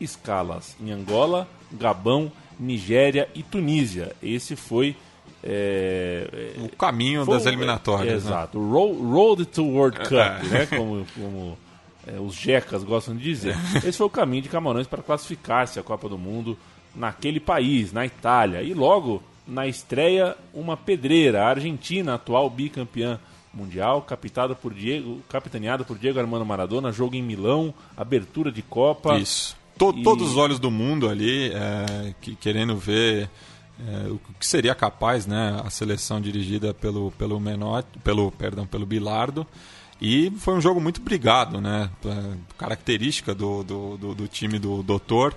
escalas 0.00 0.76
em 0.80 0.90
Angola, 0.90 1.48
Gabão, 1.72 2.30
Nigéria 2.58 3.28
e 3.34 3.42
Tunísia. 3.42 4.14
Esse 4.22 4.54
foi. 4.54 4.94
É, 5.42 6.54
é, 6.56 6.60
O 6.64 6.68
caminho 6.76 7.24
foi 7.24 7.34
das 7.36 7.46
eliminatórias. 7.46 8.24
né? 8.24 8.30
Exato. 8.30 8.58
Ro- 8.58 9.10
Road 9.10 9.44
to 9.46 9.64
World 9.64 9.98
Cup, 10.00 10.12
É. 10.12 10.42
né? 10.48 10.66
Como, 10.66 11.06
como 11.14 11.58
é, 12.06 12.18
os 12.20 12.34
jecas 12.34 12.82
gostam 12.84 13.16
de 13.16 13.22
dizer. 13.22 13.56
Esse 13.76 13.98
foi 13.98 14.06
o 14.06 14.10
caminho 14.10 14.42
de 14.42 14.48
Camarões 14.48 14.86
para 14.86 15.02
classificar-se 15.02 15.78
à 15.78 15.82
Copa 15.82 16.08
do 16.08 16.18
Mundo 16.18 16.56
naquele 16.94 17.40
país, 17.40 17.92
na 17.92 18.04
Itália. 18.06 18.62
E 18.62 18.72
logo, 18.74 19.22
na 19.46 19.66
estreia, 19.66 20.36
uma 20.54 20.76
pedreira, 20.76 21.42
a 21.44 21.48
Argentina, 21.48 22.14
atual 22.14 22.48
bicampeã 22.48 23.18
mundial, 23.52 24.00
capitada 24.02 24.54
por 24.54 24.72
Diego, 24.72 25.20
capitaneada 25.28 25.84
por 25.84 25.98
Diego 25.98 26.18
Armando 26.18 26.44
Maradona, 26.46 26.90
jogo 26.90 27.14
em 27.16 27.22
Milão, 27.22 27.74
abertura 27.96 28.50
de 28.50 28.62
Copa. 28.62 29.18
Isso. 29.18 29.54
To- 29.76 29.92
E- 29.96 30.02
Todos 30.02 30.30
os 30.30 30.36
olhos 30.36 30.58
do 30.58 30.70
mundo 30.70 31.08
ali 31.08 31.50
é, 31.52 32.14
que- 32.20 32.34
querendo 32.36 32.76
ver 32.76 33.28
é, 33.80 34.08
o 34.08 34.20
que 34.38 34.46
seria 34.46 34.74
capaz, 34.74 35.26
né? 35.26 35.60
A 35.64 35.70
seleção 35.70 36.20
dirigida 36.20 36.72
pelo 36.74 37.10
pelo 37.12 37.38
Menotti, 37.40 37.98
pelo 38.04 38.30
perdão, 38.32 38.66
pelo 38.66 38.86
Bilardo. 38.86 39.46
E 40.00 40.30
foi 40.38 40.54
um 40.54 40.60
jogo 40.60 40.80
muito 40.80 41.00
brigado, 41.00 41.60
né? 41.60 41.88
Característica 42.58 43.34
do, 43.34 43.62
do, 43.62 43.96
do- 43.96 44.14
do 44.14 44.28
time 44.28 44.58
do 44.58 44.82
Doutor, 44.82 45.34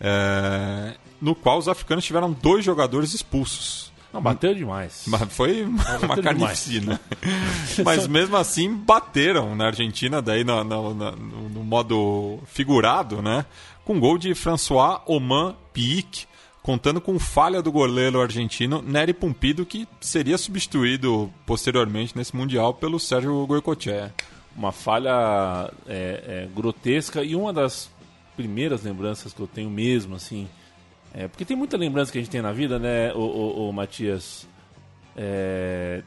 é, 0.00 0.94
no 1.20 1.34
qual 1.34 1.58
os 1.58 1.68
africanos 1.68 2.04
tiveram 2.04 2.32
dois 2.32 2.64
jogadores 2.64 3.14
expulsos. 3.14 3.92
Não, 4.12 4.22
bateu 4.22 4.54
demais. 4.54 5.04
Mas 5.06 5.22
foi 5.32 5.62
uma, 5.64 5.98
uma 5.98 6.16
carnificina. 6.22 7.00
Mas 7.84 8.06
mesmo 8.08 8.36
assim 8.36 8.74
bateram 8.74 9.54
na 9.54 9.66
Argentina, 9.66 10.22
daí 10.22 10.44
no, 10.44 10.64
no- 10.64 10.94
no- 10.94 11.12
no- 11.12 11.48
no 11.50 11.64
modo 11.64 12.40
figurado, 12.46 13.20
né? 13.20 13.44
Com 13.84 14.00
gol 14.00 14.16
de 14.18 14.34
François 14.34 15.00
Oman 15.06 15.54
Pique, 15.72 16.26
contando 16.62 17.00
com 17.00 17.18
falha 17.18 17.62
do 17.62 17.72
goleiro 17.72 18.20
argentino 18.20 18.82
Nery 18.82 19.14
Pumpido, 19.14 19.64
que 19.64 19.86
seria 20.00 20.36
substituído 20.36 21.32
posteriormente 21.46 22.16
nesse 22.16 22.36
Mundial 22.36 22.74
pelo 22.74 22.98
Sérgio 23.00 23.46
Goicoechea. 23.46 24.12
uma 24.56 24.72
falha 24.72 25.72
é, 25.86 26.24
é, 26.26 26.48
grotesca 26.54 27.22
e 27.22 27.34
uma 27.36 27.52
das 27.52 27.90
primeiras 28.36 28.82
lembranças 28.82 29.32
que 29.32 29.40
eu 29.40 29.46
tenho 29.46 29.70
mesmo, 29.70 30.14
assim, 30.14 30.48
é, 31.14 31.26
porque 31.26 31.44
tem 31.44 31.56
muita 31.56 31.76
lembrança 31.76 32.12
que 32.12 32.18
a 32.18 32.20
gente 32.20 32.30
tem 32.30 32.42
na 32.42 32.52
vida, 32.52 32.78
né, 32.78 33.12
o, 33.14 33.18
o, 33.18 33.68
o 33.68 33.72
Matias, 33.72 34.46
é, 35.16 36.02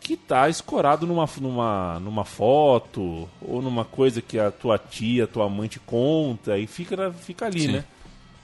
que 0.00 0.16
tá 0.16 0.48
escorado 0.48 1.06
numa, 1.06 1.28
numa, 1.40 2.00
numa 2.00 2.24
foto 2.24 3.28
ou 3.42 3.60
numa 3.60 3.84
coisa 3.84 4.22
que 4.22 4.38
a 4.38 4.50
tua 4.50 4.78
tia, 4.78 5.26
tua 5.26 5.48
mãe 5.50 5.68
te 5.68 5.78
conta 5.80 6.56
e 6.58 6.66
fica, 6.66 7.12
fica 7.12 7.46
ali, 7.46 7.60
Sim. 7.60 7.72
né? 7.72 7.84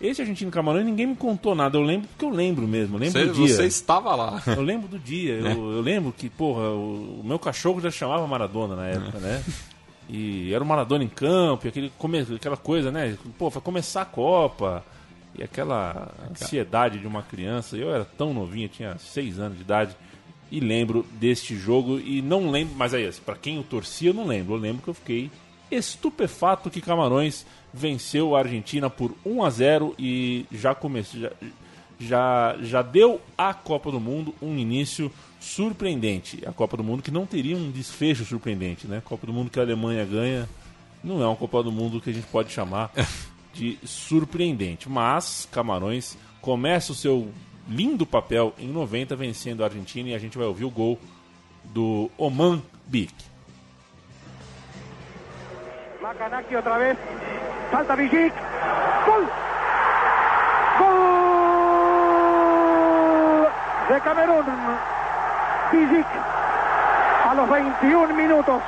Esse 0.00 0.20
Argentino 0.20 0.50
Camarões 0.50 0.84
ninguém 0.84 1.06
me 1.06 1.14
contou 1.16 1.54
nada, 1.54 1.78
eu 1.78 1.82
lembro 1.82 2.08
porque 2.08 2.24
eu 2.24 2.30
lembro 2.30 2.66
mesmo, 2.66 2.96
eu 2.96 3.00
lembro 3.00 3.18
Você, 3.20 3.26
do 3.26 3.32
dia. 3.32 3.48
você 3.56 3.64
estava 3.66 4.14
lá. 4.14 4.42
Eu 4.46 4.60
lembro 4.62 4.88
do 4.88 4.98
dia, 4.98 5.34
É. 5.34 5.52
eu, 5.52 5.72
eu 5.72 5.80
lembro 5.80 6.12
que, 6.12 6.28
porra, 6.28 6.70
o, 6.70 7.20
o 7.20 7.22
meu 7.24 7.38
cachorro 7.38 7.80
já 7.80 7.90
chamava 7.90 8.26
Maradona 8.26 8.76
na 8.76 8.86
época, 8.86 9.18
né? 9.18 9.42
E 10.08 10.52
era 10.52 10.62
o 10.62 10.66
Maradona 10.66 11.02
em 11.04 11.08
campo, 11.08 11.66
e 11.66 11.68
aquele, 11.68 11.90
aquela 12.36 12.56
coisa, 12.56 12.90
né? 12.92 13.16
Pô, 13.38 13.48
vai 13.48 13.62
começar 13.62 14.02
a 14.02 14.04
Copa. 14.06 14.84
E 15.36 15.42
aquela 15.42 16.12
ansiedade 16.30 16.98
de 17.00 17.06
uma 17.06 17.22
criança. 17.22 17.76
Eu 17.76 17.92
era 17.92 18.04
tão 18.04 18.32
novinho, 18.34 18.68
tinha 18.68 18.96
seis 18.98 19.38
anos 19.40 19.56
de 19.56 19.64
idade. 19.64 19.96
E 20.50 20.60
lembro 20.60 21.04
deste 21.12 21.56
jogo. 21.56 21.98
E 21.98 22.20
não 22.22 22.50
lembro, 22.50 22.74
mas 22.76 22.94
aí, 22.94 23.04
assim, 23.06 23.20
pra 23.24 23.34
quem 23.34 23.56
eu 23.56 23.62
torcia, 23.64 24.10
eu 24.10 24.14
não 24.14 24.26
lembro. 24.26 24.54
Eu 24.54 24.58
lembro 24.58 24.82
que 24.82 24.88
eu 24.90 24.94
fiquei 24.94 25.30
estupefato 25.70 26.70
que 26.70 26.80
Camarões 26.80 27.44
venceu 27.74 28.36
a 28.36 28.38
Argentina 28.38 28.88
por 28.88 29.14
1 29.26 29.42
a 29.42 29.50
0 29.50 29.94
e 29.98 30.46
já 30.52 30.74
começou 30.74 31.20
já, 31.20 31.30
já, 31.98 32.56
já 32.62 32.82
deu 32.82 33.20
à 33.36 33.52
Copa 33.52 33.90
do 33.90 33.98
Mundo 33.98 34.32
um 34.40 34.56
início 34.56 35.10
surpreendente. 35.40 36.42
A 36.46 36.52
Copa 36.52 36.76
do 36.76 36.84
Mundo 36.84 37.02
que 37.02 37.10
não 37.10 37.26
teria 37.26 37.56
um 37.56 37.70
desfecho 37.70 38.24
surpreendente, 38.24 38.86
né? 38.86 39.02
Copa 39.04 39.26
do 39.26 39.32
Mundo 39.32 39.50
que 39.50 39.58
a 39.58 39.62
Alemanha 39.62 40.04
ganha 40.04 40.48
não 41.02 41.20
é 41.20 41.26
uma 41.26 41.36
Copa 41.36 41.62
do 41.62 41.72
Mundo 41.72 42.00
que 42.00 42.10
a 42.10 42.12
gente 42.12 42.26
pode 42.28 42.52
chamar 42.52 42.92
de 43.52 43.76
surpreendente. 43.84 44.88
Mas 44.88 45.48
Camarões 45.50 46.16
começa 46.40 46.92
o 46.92 46.94
seu 46.94 47.28
lindo 47.68 48.06
papel 48.06 48.54
em 48.58 48.68
90 48.68 49.16
vencendo 49.16 49.62
a 49.62 49.66
Argentina 49.66 50.10
e 50.10 50.14
a 50.14 50.18
gente 50.18 50.38
vai 50.38 50.46
ouvir 50.46 50.64
o 50.64 50.70
gol 50.70 50.98
do 51.64 52.10
Oman 52.16 52.62
Bik. 56.04 56.20
Macanaki 56.20 56.56
otra 56.56 56.78
vez. 56.78 56.96
Salta 57.70 57.94
Villic. 57.94 58.32
¡Gol! 59.06 59.28
¡Gol! 60.78 60.98
De 63.88 64.00
Camerún. 64.00 64.44
Villic. 65.72 66.06
A 67.28 67.34
los 67.34 67.48
21 67.48 68.14
minutos. 68.14 68.62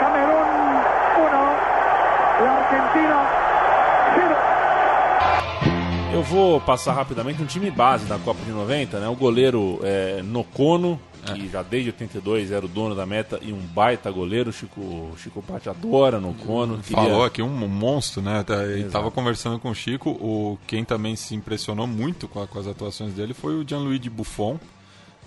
Camerún 0.00 0.48
1. 1.18 1.30
La 2.44 2.56
Argentina 2.56 3.16
0. 3.30 3.43
Eu 6.14 6.22
vou 6.22 6.60
passar 6.60 6.92
rapidamente 6.92 7.42
um 7.42 7.46
time 7.46 7.70
base 7.70 8.04
da 8.06 8.18
Copa 8.18 8.40
de 8.44 8.50
90, 8.50 9.00
né? 9.00 9.08
O 9.08 9.16
goleiro 9.16 9.80
é, 9.82 10.22
Nocono, 10.22 11.00
que 11.26 11.48
já 11.48 11.62
desde 11.62 11.90
82 11.90 12.52
era 12.52 12.64
o 12.64 12.68
dono 12.68 12.94
da 12.94 13.04
meta 13.04 13.38
e 13.42 13.52
um 13.52 13.58
baita 13.58 14.10
goleiro. 14.10 14.52
Chico, 14.52 15.10
Chico 15.18 15.42
Patti 15.42 15.68
adora 15.68 16.20
Nocono. 16.20 16.78
Queria... 16.78 17.02
Falou 17.02 17.24
aqui 17.24 17.42
um 17.42 17.48
monstro, 17.68 18.22
né? 18.22 18.44
Ele 18.72 18.84
tava 18.90 19.10
conversando 19.10 19.58
com 19.58 19.70
o 19.70 19.74
Chico. 19.74 20.10
O, 20.10 20.56
quem 20.66 20.84
também 20.84 21.16
se 21.16 21.34
impressionou 21.34 21.86
muito 21.86 22.28
com, 22.28 22.40
a- 22.42 22.46
com 22.46 22.58
as 22.60 22.66
atuações 22.68 23.12
dele 23.14 23.34
foi 23.34 23.54
o 23.56 23.68
Gianluigi 23.68 24.08
Buffon. 24.08 24.58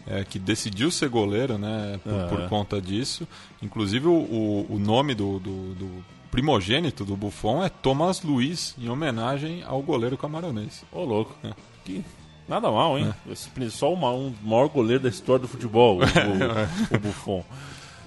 é, 0.10 0.24
que 0.24 0.39
decidiu 0.39 0.89
ser 0.89 1.10
goleiro, 1.10 1.58
né, 1.58 2.00
por, 2.01 2.13
Ah, 2.13 2.27
por 2.29 2.39
é. 2.44 2.48
conta 2.48 2.82
disso. 2.82 3.27
Inclusive 3.62 4.08
o, 4.08 4.12
o, 4.13 4.65
o 4.70 4.79
nome 4.79 5.13
do, 5.13 5.38
do, 5.38 5.74
do 5.75 6.06
primogênito 6.41 7.03
do 7.03 7.17
Buffon 7.17 7.63
é 7.65 7.70
Thomas 7.70 8.22
Luiz, 8.22 8.75
em 8.79 8.88
homenagem 8.89 9.63
ao 9.65 9.82
goleiro 9.82 10.15
camaronês. 10.15 10.84
Ô, 10.91 11.03
louco. 11.03 11.36
Que 11.84 12.03
nada 12.48 12.70
mal, 12.70 12.96
hein? 12.96 13.12
Esse- 13.32 13.50
Só 13.72 13.91
o 13.91 13.98
ma- 13.98 14.12
um 14.13 14.32
maior 14.44 14.67
goleiro 14.70 15.01
da 15.01 15.10
história 15.10 15.41
do 15.41 15.48
futebol, 15.48 15.98
o, 15.98 16.01
o- 16.94 16.96
o 16.96 17.00
Buffon. 17.00 17.44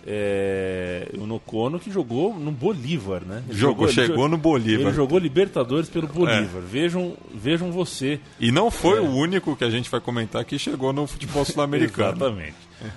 É, 0.06 1.08
o 1.18 1.26
Nocono 1.26 1.78
que 1.80 1.90
jogou 1.90 2.32
no 2.38 2.52
Bolívar, 2.52 3.22
né? 3.24 3.42
Ele 3.48 3.58
Jogou, 3.58 3.86
ele 3.86 3.92
chegou 3.94 4.28
no 4.28 4.38
Bolívar. 4.38 4.86
Ele 4.86 4.94
jogou 4.94 5.18
Libertadores 5.18 5.88
pelo 5.90 6.06
Bolívar. 6.06 6.62
Vejam, 6.62 7.14
vejam 7.34 7.70
você. 7.72 8.20
E 8.38 8.50
não 8.52 8.70
foi 8.70 9.00
o 9.00 9.10
único 9.10 9.56
que 9.56 9.64
a 9.64 9.70
gente 9.70 9.90
vai 9.90 10.00
comentar 10.00 10.44
que 10.44 10.56
chegou 10.56 10.92
no 10.92 11.06
futebol 11.08 11.44
sul-americano. 11.44 12.10
Exatamente. 12.16 12.54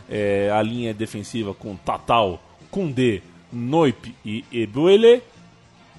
É, 0.08 0.52
a 0.56 0.62
linha 0.62 0.94
defensiva 0.94 1.54
com 1.56 1.76
Tatal, 1.76 2.42
Kundê, 2.72 3.22
Noip 3.54 4.14
e 4.26 4.44
Ebuele. 4.52 5.22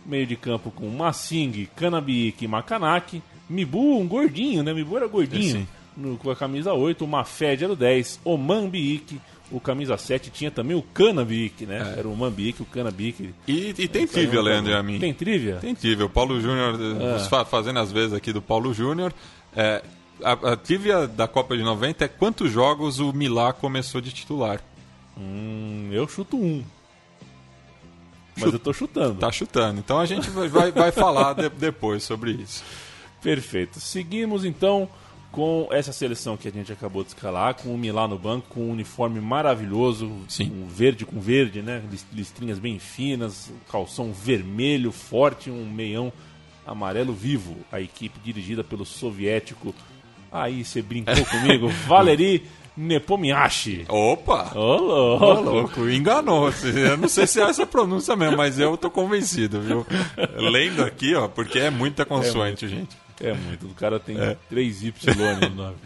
Meio 0.04 0.26
de 0.26 0.36
campo 0.36 0.70
com 0.70 0.88
Massing, 0.90 1.66
Canabique 1.76 2.44
e 2.44 2.48
Makanaki. 2.48 3.22
Mibu, 3.48 3.98
um 3.98 4.06
gordinho, 4.06 4.62
né? 4.62 4.74
Mibu 4.74 4.96
era 4.96 5.06
gordinho. 5.06 5.66
No, 5.96 6.16
com 6.18 6.30
a 6.30 6.36
camisa 6.36 6.72
8, 6.74 7.04
o 7.04 7.08
Mafed 7.08 7.62
era 7.64 7.72
o 7.72 7.76
10, 7.76 8.20
o 8.24 8.36
Mambique, 8.36 9.20
o 9.50 9.60
camisa 9.60 9.96
7 9.96 10.28
tinha 10.30 10.50
também 10.50 10.76
o 10.76 10.82
Canabique, 10.82 11.64
né? 11.66 11.94
Era 11.96 12.08
o 12.08 12.16
Mambique, 12.16 12.62
o 12.62 12.64
Canabique. 12.64 13.32
E, 13.46 13.68
e 13.78 13.86
tem 13.88 14.04
trivia, 14.06 14.42
Leandro 14.42 14.72
e 14.72 14.74
a 14.74 14.82
mim. 14.82 14.98
Tem 14.98 15.14
trivia? 15.14 15.56
Tem 15.60 15.74
trivia. 15.74 16.04
O 16.04 16.10
Paulo 16.10 16.40
Júnior, 16.40 16.76
É. 17.00 17.16
os 17.16 17.28
fa- 17.28 17.44
fazendo 17.44 17.78
as 17.78 17.92
vezes 17.92 18.12
aqui 18.12 18.32
do 18.32 18.42
Paulo 18.42 18.74
Júnior. 18.74 19.12
é, 19.54 19.82
a, 20.22 20.32
a 20.32 20.56
trivia 20.56 21.06
da 21.06 21.28
Copa 21.28 21.56
de 21.56 21.62
90 21.62 22.04
é 22.04 22.08
quantos 22.08 22.50
jogos 22.50 22.98
o 22.98 23.12
Milá 23.12 23.52
começou 23.52 24.00
de 24.00 24.10
titular. 24.12 24.60
Hum, 25.16 25.88
eu 25.92 26.08
chuto 26.08 26.36
um. 26.36 26.64
Mas 28.36 28.52
eu 28.52 28.58
tô 28.58 28.72
chutando. 28.72 29.18
Tá 29.20 29.30
chutando. 29.30 29.78
Então 29.80 29.98
a 29.98 30.06
gente 30.06 30.28
vai, 30.30 30.70
vai, 30.72 30.90
falar 30.92 31.34
de- 31.34 31.48
depois 31.50 32.02
sobre 32.02 32.32
isso. 32.32 32.62
Perfeito. 33.22 33.80
Seguimos 33.80 34.44
então 34.44 34.88
com 35.30 35.68
essa 35.72 35.92
seleção 35.92 36.36
que 36.36 36.46
a 36.46 36.50
gente 36.50 36.72
acabou 36.72 37.02
de 37.02 37.08
escalar, 37.08 37.54
com 37.54 37.74
o 37.74 37.78
Milá 37.78 38.06
no 38.06 38.16
banco, 38.18 38.46
com 38.50 38.60
um 38.66 38.70
uniforme 38.70 39.20
maravilhoso, 39.20 40.10
Sim. 40.28 40.52
um 40.62 40.68
verde 40.68 41.04
com 41.04 41.20
verde, 41.20 41.60
né? 41.62 41.82
Lis- 41.90 42.06
Listrinhas 42.12 42.58
bem 42.58 42.78
finas, 42.78 43.50
calção 43.70 44.12
vermelho 44.12 44.92
forte, 44.92 45.50
um 45.50 45.64
meião 45.68 46.12
amarelo 46.66 47.12
vivo. 47.12 47.56
A 47.72 47.80
equipe 47.80 48.18
dirigida 48.22 48.62
pelo 48.62 48.84
soviético. 48.86 49.74
Aí 50.30 50.64
você 50.64 50.82
brincou 50.82 51.24
comigo, 51.26 51.68
Valery 51.86 52.44
Nepomiashi. 52.76 53.84
Opa! 53.88 54.52
Ô, 54.54 54.76
louco. 54.76 55.50
louco, 55.50 55.88
enganou. 55.88 56.52
Eu 56.64 56.96
não 56.96 57.08
sei 57.08 57.26
se 57.26 57.40
é 57.40 57.44
essa 57.44 57.66
pronúncia 57.66 58.16
mesmo, 58.16 58.36
mas 58.36 58.58
eu 58.58 58.76
tô 58.76 58.90
convencido, 58.90 59.60
viu? 59.60 59.86
Lendo 60.36 60.82
aqui, 60.82 61.14
ó, 61.14 61.28
porque 61.28 61.58
é 61.58 61.70
muita 61.70 62.04
consoante, 62.04 62.66
gente. 62.68 62.96
É 63.20 63.32
muito, 63.32 63.66
o 63.66 63.74
cara 63.74 64.00
tem 64.00 64.16
3Y 64.50 65.48
no 65.48 65.54
nome. 65.54 65.76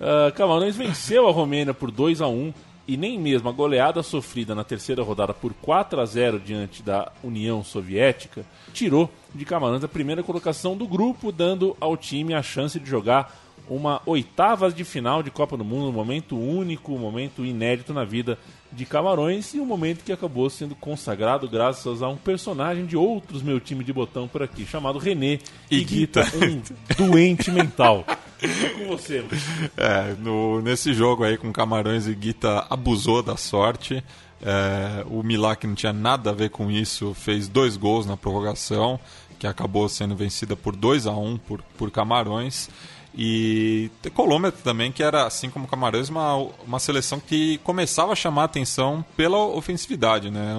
Ah, 0.00 0.30
Camarões 0.32 0.76
venceu 0.76 1.26
a 1.26 1.32
Romênia 1.32 1.74
por 1.74 1.90
2 1.90 2.20
a 2.20 2.28
1 2.28 2.52
e 2.86 2.96
nem 2.96 3.18
mesmo 3.18 3.48
a 3.48 3.52
goleada 3.52 4.02
sofrida 4.02 4.54
na 4.54 4.62
terceira 4.62 5.02
rodada 5.02 5.34
por 5.34 5.52
4 5.54 6.00
a 6.00 6.04
0 6.04 6.38
diante 6.38 6.82
da 6.82 7.10
União 7.24 7.64
Soviética 7.64 8.44
tirou 8.76 9.10
de 9.34 9.44
Camarões 9.44 9.82
a 9.82 9.88
primeira 9.88 10.22
colocação 10.22 10.76
do 10.76 10.86
grupo, 10.86 11.32
dando 11.32 11.74
ao 11.80 11.96
time 11.96 12.34
a 12.34 12.42
chance 12.42 12.78
de 12.78 12.88
jogar 12.88 13.34
uma 13.68 14.00
oitavas 14.06 14.74
de 14.74 14.84
final 14.84 15.22
de 15.22 15.30
Copa 15.30 15.56
do 15.56 15.64
Mundo, 15.64 15.88
um 15.88 15.92
momento 15.92 16.38
único, 16.38 16.92
um 16.92 16.98
momento 16.98 17.44
inédito 17.44 17.92
na 17.92 18.04
vida 18.04 18.38
de 18.72 18.84
Camarões 18.84 19.54
e 19.54 19.60
um 19.60 19.66
momento 19.66 20.04
que 20.04 20.12
acabou 20.12 20.48
sendo 20.50 20.74
consagrado 20.74 21.48
graças 21.48 22.02
a 22.02 22.08
um 22.08 22.16
personagem 22.16 22.86
de 22.86 22.96
outros 22.96 23.42
meu 23.42 23.58
time 23.58 23.82
de 23.82 23.92
botão 23.92 24.28
por 24.28 24.42
aqui, 24.42 24.66
chamado 24.66 24.98
René 24.98 25.38
Iguita. 25.70 26.20
Iguita, 26.20 26.74
um 27.00 27.06
doente 27.06 27.50
mental. 27.50 28.04
com 28.78 28.86
você, 28.86 29.20
Luiz. 29.20 29.42
É, 29.76 30.14
no, 30.18 30.60
nesse 30.60 30.92
jogo 30.92 31.24
aí 31.24 31.36
com 31.36 31.52
Camarões 31.52 32.06
e 32.06 32.14
Guita 32.14 32.66
abusou 32.68 33.22
da 33.22 33.36
sorte. 33.36 34.02
É, 34.42 35.04
o 35.06 35.22
que 35.56 35.66
não 35.66 35.74
tinha 35.74 35.92
nada 35.92 36.30
a 36.30 36.32
ver 36.32 36.50
com 36.50 36.70
isso, 36.70 37.14
fez 37.14 37.48
dois 37.48 37.76
gols 37.76 38.04
na 38.04 38.16
prorrogação, 38.16 39.00
que 39.38 39.46
acabou 39.46 39.88
sendo 39.88 40.14
vencida 40.14 40.54
por 40.54 40.76
2 40.76 41.06
a 41.06 41.12
1 41.12 41.38
por, 41.38 41.62
por 41.76 41.90
Camarões. 41.90 42.68
E 43.16 43.90
Colômbia 44.12 44.52
também, 44.52 44.92
que 44.92 45.02
era, 45.02 45.26
assim 45.26 45.48
como 45.48 45.66
Camarões, 45.66 46.10
uma, 46.10 46.34
uma 46.66 46.78
seleção 46.78 47.18
que 47.18 47.56
começava 47.58 48.12
a 48.12 48.16
chamar 48.16 48.42
a 48.42 48.44
atenção 48.44 49.02
pela 49.16 49.38
ofensividade. 49.38 50.30
Né? 50.30 50.54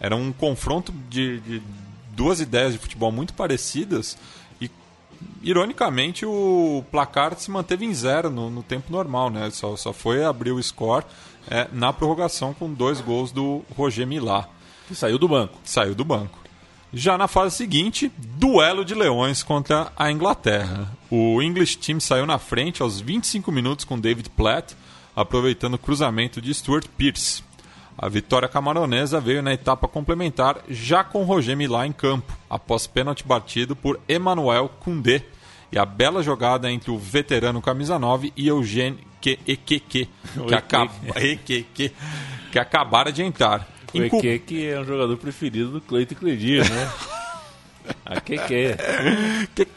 Era 0.00 0.16
um 0.16 0.32
confronto 0.32 0.92
de, 1.10 1.40
de 1.40 1.62
duas 2.12 2.40
ideias 2.40 2.72
de 2.72 2.78
futebol 2.78 3.12
muito 3.12 3.34
parecidas 3.34 4.16
e 4.60 4.70
ironicamente, 5.42 6.24
o 6.24 6.82
placar 6.90 7.38
se 7.38 7.50
manteve 7.50 7.84
em 7.84 7.92
zero 7.92 8.30
no, 8.30 8.48
no 8.48 8.62
tempo 8.62 8.90
normal, 8.90 9.28
né? 9.28 9.50
Só, 9.50 9.76
só 9.76 9.92
foi 9.92 10.24
abrir 10.24 10.52
o 10.52 10.62
score 10.62 11.04
é, 11.50 11.68
na 11.70 11.92
prorrogação 11.92 12.54
com 12.54 12.72
dois 12.72 13.00
gols 13.02 13.30
do 13.30 13.62
Roger 13.76 14.06
Milá, 14.06 14.48
Que 14.88 14.94
saiu 14.94 15.18
do 15.18 15.28
banco. 15.28 15.58
saiu 15.64 15.94
do 15.94 16.04
banco. 16.04 16.38
Já 16.92 17.18
na 17.18 17.26
fase 17.26 17.56
seguinte, 17.56 18.10
duelo 18.16 18.84
de 18.84 18.94
leões 18.94 19.42
contra 19.42 19.92
a 19.96 20.12
Inglaterra. 20.12 20.88
O 21.16 21.40
English 21.40 21.78
Team 21.78 22.00
saiu 22.00 22.26
na 22.26 22.40
frente 22.40 22.82
aos 22.82 23.00
25 23.00 23.52
minutos 23.52 23.84
com 23.84 23.96
David 24.00 24.30
Platt, 24.30 24.74
aproveitando 25.14 25.74
o 25.74 25.78
cruzamento 25.78 26.40
de 26.40 26.52
Stuart 26.52 26.88
Pearce. 26.98 27.40
A 27.96 28.08
vitória 28.08 28.48
camaronesa 28.48 29.20
veio 29.20 29.40
na 29.40 29.54
etapa 29.54 29.86
complementar, 29.86 30.58
já 30.68 31.04
com 31.04 31.22
Roger 31.22 31.56
Milá 31.56 31.86
em 31.86 31.92
campo, 31.92 32.36
após 32.50 32.88
pênalti 32.88 33.22
batido 33.24 33.76
por 33.76 34.00
Emmanuel 34.08 34.68
Koundé 34.80 35.22
e 35.70 35.78
a 35.78 35.84
bela 35.84 36.20
jogada 36.20 36.68
entre 36.68 36.90
o 36.90 36.98
veterano 36.98 37.62
camisa 37.62 37.96
9 37.96 38.32
e 38.36 38.48
Eugênio 38.48 38.98
que, 39.20 39.38
Ekeke, 39.46 40.08
que, 40.48 40.54
acaba, 40.54 40.90
Ekeke, 41.14 41.94
que 42.50 42.58
acabara 42.58 43.12
de 43.12 43.22
entrar. 43.22 43.68
O 43.94 44.02
Incu- 44.02 44.16
Eke, 44.18 44.38
que 44.40 44.66
é 44.66 44.80
um 44.80 44.84
jogador 44.84 45.16
preferido 45.16 45.70
do 45.70 45.80
Cleiton 45.80 46.16
Cledir, 46.16 46.68
né? 46.68 46.90
A 48.04 48.20
que 48.22 48.36
que 48.38 48.54
é? 48.54 48.76
Keke. 49.54 49.72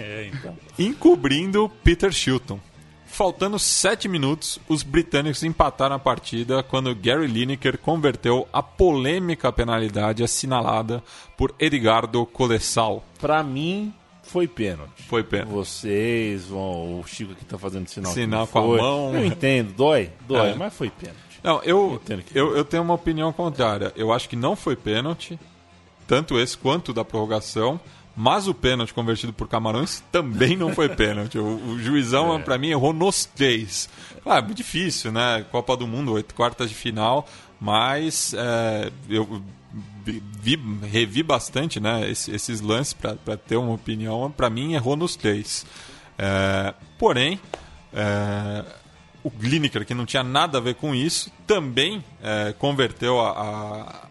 É, 0.00 0.30
então. 0.32 0.56
encobrindo 0.78 1.68
Peter 1.82 2.12
Shilton. 2.12 2.58
Faltando 3.06 3.58
7 3.58 4.08
minutos, 4.08 4.58
os 4.68 4.82
britânicos 4.84 5.42
empataram 5.42 5.96
a 5.96 5.98
partida 5.98 6.62
quando 6.62 6.94
Gary 6.94 7.26
Lineker 7.26 7.76
converteu 7.76 8.46
a 8.52 8.62
polêmica 8.62 9.52
penalidade 9.52 10.22
assinalada 10.22 11.02
por 11.36 11.52
Edgardo 11.58 12.24
Colessal. 12.24 13.04
Pra 13.20 13.42
mim, 13.42 13.92
foi 14.22 14.46
pênalti. 14.46 15.02
Foi 15.08 15.24
pênalti. 15.24 15.50
Vocês 15.50 16.46
vão. 16.46 17.00
O 17.00 17.04
Chico 17.06 17.32
aqui 17.32 17.44
tá 17.44 17.58
fazendo 17.58 17.88
sinal. 17.88 18.12
que 18.14 18.20
Sinal 18.20 18.40
não 18.40 18.46
com 18.46 18.58
a 18.58 18.62
foi. 18.62 18.78
mão. 18.80 19.14
Eu 19.14 19.26
entendo, 19.26 19.72
dói, 19.74 20.10
dói, 20.28 20.50
É. 20.50 20.54
mas 20.54 20.72
foi 20.72 20.88
pênalti. 20.88 21.18
Não, 21.42 21.60
eu, 21.64 22.00
que- 22.26 22.38
eu, 22.38 22.56
eu 22.56 22.64
tenho 22.64 22.82
uma 22.82 22.94
opinião 22.94 23.32
contrária. 23.32 23.92
Eu 23.96 24.12
acho 24.12 24.28
que 24.28 24.36
não 24.36 24.54
foi 24.54 24.76
pênalti. 24.76 25.38
Tanto 26.10 26.40
esse 26.40 26.58
quanto 26.58 26.92
da 26.92 27.04
prorrogação. 27.04 27.80
Mas 28.16 28.48
o 28.48 28.52
pênalti 28.52 28.92
convertido 28.92 29.32
por 29.32 29.46
Camarões 29.46 30.02
também 30.10 30.56
não 30.56 30.74
foi 30.74 30.88
pênalti. 30.88 31.38
O, 31.38 31.44
o 31.44 31.78
juizão, 31.78 32.34
é. 32.34 32.38
para 32.40 32.58
mim, 32.58 32.70
errou 32.70 32.92
nos 32.92 33.24
três. 33.24 33.88
Claro, 34.24 34.46
muito 34.46 34.56
difícil, 34.56 35.12
né? 35.12 35.46
Copa 35.52 35.76
do 35.76 35.86
Mundo, 35.86 36.12
oito 36.12 36.34
quartas 36.34 36.68
de 36.68 36.74
final. 36.74 37.28
Mas 37.60 38.34
é, 38.34 38.90
eu 39.08 39.40
vi, 40.04 40.58
revi 40.82 41.22
bastante 41.22 41.78
né, 41.78 42.10
esses, 42.10 42.28
esses 42.34 42.60
lances 42.60 42.92
para 42.92 43.36
ter 43.36 43.56
uma 43.56 43.72
opinião. 43.72 44.28
Para 44.36 44.50
mim, 44.50 44.74
errou 44.74 44.96
nos 44.96 45.14
três. 45.14 45.64
É, 46.18 46.74
porém, 46.98 47.38
é, 47.92 48.64
o 49.22 49.30
Lineker, 49.40 49.86
que 49.86 49.94
não 49.94 50.04
tinha 50.04 50.24
nada 50.24 50.58
a 50.58 50.60
ver 50.60 50.74
com 50.74 50.92
isso, 50.92 51.30
também 51.46 52.04
é, 52.20 52.52
converteu 52.58 53.20
a, 53.20 54.08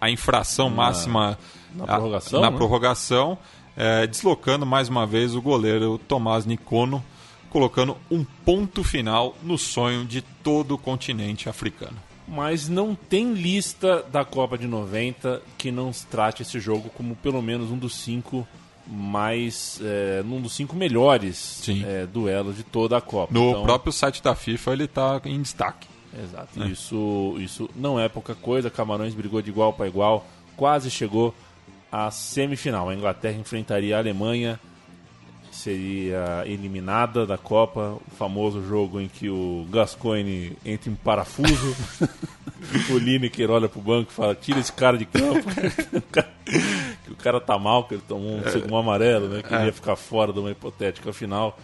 a, 0.00 0.10
infração 0.10 0.70
na, 0.70 0.76
máxima 0.76 1.38
na 1.74 1.86
prorrogação, 1.86 2.38
a, 2.38 2.42
na 2.42 2.50
né? 2.50 2.56
prorrogação 2.56 3.38
é, 3.76 4.06
deslocando 4.06 4.66
mais 4.66 4.88
uma 4.88 5.06
vez 5.06 5.34
o 5.34 5.42
goleiro 5.42 5.98
Tomás 5.98 6.44
Nicono, 6.44 7.02
colocando 7.50 7.96
um 8.10 8.24
ponto 8.24 8.82
final 8.82 9.36
no 9.42 9.56
sonho 9.56 10.04
de 10.04 10.20
todo 10.20 10.74
o 10.74 10.78
continente 10.78 11.48
africano 11.48 11.96
mas 12.30 12.68
não 12.68 12.94
tem 12.94 13.32
lista 13.32 14.04
da 14.12 14.22
Copa 14.24 14.58
de 14.58 14.66
90 14.66 15.40
que 15.56 15.72
não 15.72 15.90
trate 16.10 16.42
esse 16.42 16.60
jogo 16.60 16.90
como 16.90 17.16
pelo 17.16 17.40
menos 17.40 17.70
um 17.70 17.78
dos 17.78 17.94
cinco 17.96 18.46
mais 18.86 19.80
é, 19.82 20.22
um 20.24 20.40
dos 20.40 20.52
cinco 20.54 20.74
melhores 20.76 21.62
é, 21.86 22.06
duelos 22.06 22.56
de 22.56 22.62
toda 22.62 22.96
a 22.96 23.00
Copa. 23.00 23.32
No 23.32 23.50
então, 23.50 23.62
próprio 23.62 23.92
site 23.92 24.22
da 24.22 24.34
FIFA 24.34 24.72
ele 24.72 24.84
está 24.84 25.20
em 25.24 25.40
destaque. 25.40 25.88
Exato. 26.16 26.62
É. 26.62 26.66
Isso, 26.66 27.36
isso 27.38 27.70
não 27.74 27.98
é 27.98 28.08
pouca 28.08 28.34
coisa. 28.34 28.70
Camarões 28.70 29.14
brigou 29.14 29.42
de 29.42 29.50
igual 29.50 29.72
para 29.72 29.86
igual, 29.86 30.26
quase 30.56 30.90
chegou 30.90 31.34
à 31.90 32.10
semifinal. 32.10 32.88
A 32.88 32.94
Inglaterra 32.94 33.38
enfrentaria 33.38 33.96
a 33.96 34.00
Alemanha 34.00 34.58
seria 35.58 36.44
eliminada 36.46 37.26
da 37.26 37.36
Copa, 37.36 37.98
o 38.06 38.10
famoso 38.16 38.64
jogo 38.66 39.00
em 39.00 39.08
que 39.08 39.28
o 39.28 39.66
Gascoigne 39.70 40.56
entra 40.64 40.90
em 40.90 40.94
parafuso, 40.94 41.76
o 42.90 42.98
Lineker 42.98 43.50
olha 43.50 43.68
pro 43.68 43.80
banco 43.80 44.10
e 44.10 44.14
fala, 44.14 44.34
tira 44.34 44.60
esse 44.60 44.72
cara 44.72 44.96
de 44.96 45.04
campo, 45.04 45.48
que 47.04 47.10
o 47.10 47.16
cara 47.16 47.40
tá 47.40 47.58
mal, 47.58 47.84
que 47.84 47.94
ele 47.94 48.02
tomou 48.06 48.36
um 48.36 48.50
segundo 48.50 48.76
amarelo, 48.76 49.28
né, 49.28 49.42
que 49.42 49.52
é. 49.52 49.66
ia 49.66 49.72
ficar 49.72 49.96
fora 49.96 50.32
de 50.32 50.38
uma 50.38 50.50
hipotética 50.50 51.12
final. 51.12 51.58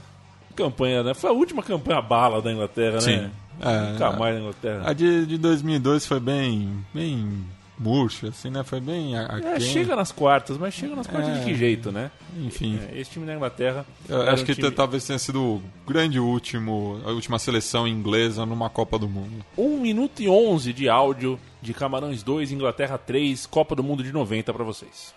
Campanha, 0.57 1.03
né, 1.03 1.15
foi 1.15 1.31
a 1.31 1.33
última 1.33 1.63
campanha 1.63 2.01
bala 2.03 2.43
da 2.43 2.53
Inglaterra, 2.53 3.01
Sim. 3.01 3.17
né? 3.17 3.31
É, 3.61 3.93
Nunca 3.93 4.13
mais 4.13 4.35
da 4.35 4.41
Inglaterra. 4.41 4.83
A 4.85 4.93
de, 4.93 5.27
de 5.27 5.39
2002 5.39 6.07
foi 6.07 6.21
bem, 6.21 6.85
bem 6.93 7.45
murcho, 7.79 8.29
assim, 8.29 8.51
né? 8.51 8.63
Foi 8.63 8.81
bem 8.81 9.15
É, 9.17 9.59
chega 9.61 9.97
nas 9.97 10.13
quartas, 10.13 10.57
mas 10.57 10.75
chega 10.75 10.95
nas 10.95 11.07
quartas 11.07 11.37
é, 11.37 11.39
de 11.39 11.45
que 11.45 11.55
jeito, 11.55 11.91
né? 11.91 12.11
Enfim. 12.39 12.79
É, 12.91 12.99
esse 12.99 13.11
time 13.11 13.27
da 13.27 13.35
Inglaterra. 13.35 13.85
Eu 14.09 14.23
acho 14.23 14.43
um 14.43 14.47
que 14.47 14.55
time... 14.55 14.71
talvez 14.71 15.07
tenha 15.07 15.19
sido 15.19 15.43
o 15.43 15.63
grande 15.87 16.19
último, 16.19 17.01
a 17.05 17.11
última 17.11 17.39
seleção 17.39 17.87
inglesa 17.87 18.47
numa 18.47 18.71
Copa 18.71 18.99
do 18.99 19.09
Mundo. 19.09 19.45
1 19.57 19.81
minuto 19.81 20.23
e 20.23 20.29
11 20.29 20.73
de 20.73 20.89
áudio 20.89 21.39
de 21.61 21.73
Camarões 21.73 22.23
2, 22.23 22.53
Inglaterra 22.53 22.99
3, 22.99 23.47
Copa 23.47 23.75
do 23.75 23.83
Mundo 23.83 24.03
de 24.03 24.13
90 24.13 24.53
para 24.53 24.65
vocês. 24.65 25.15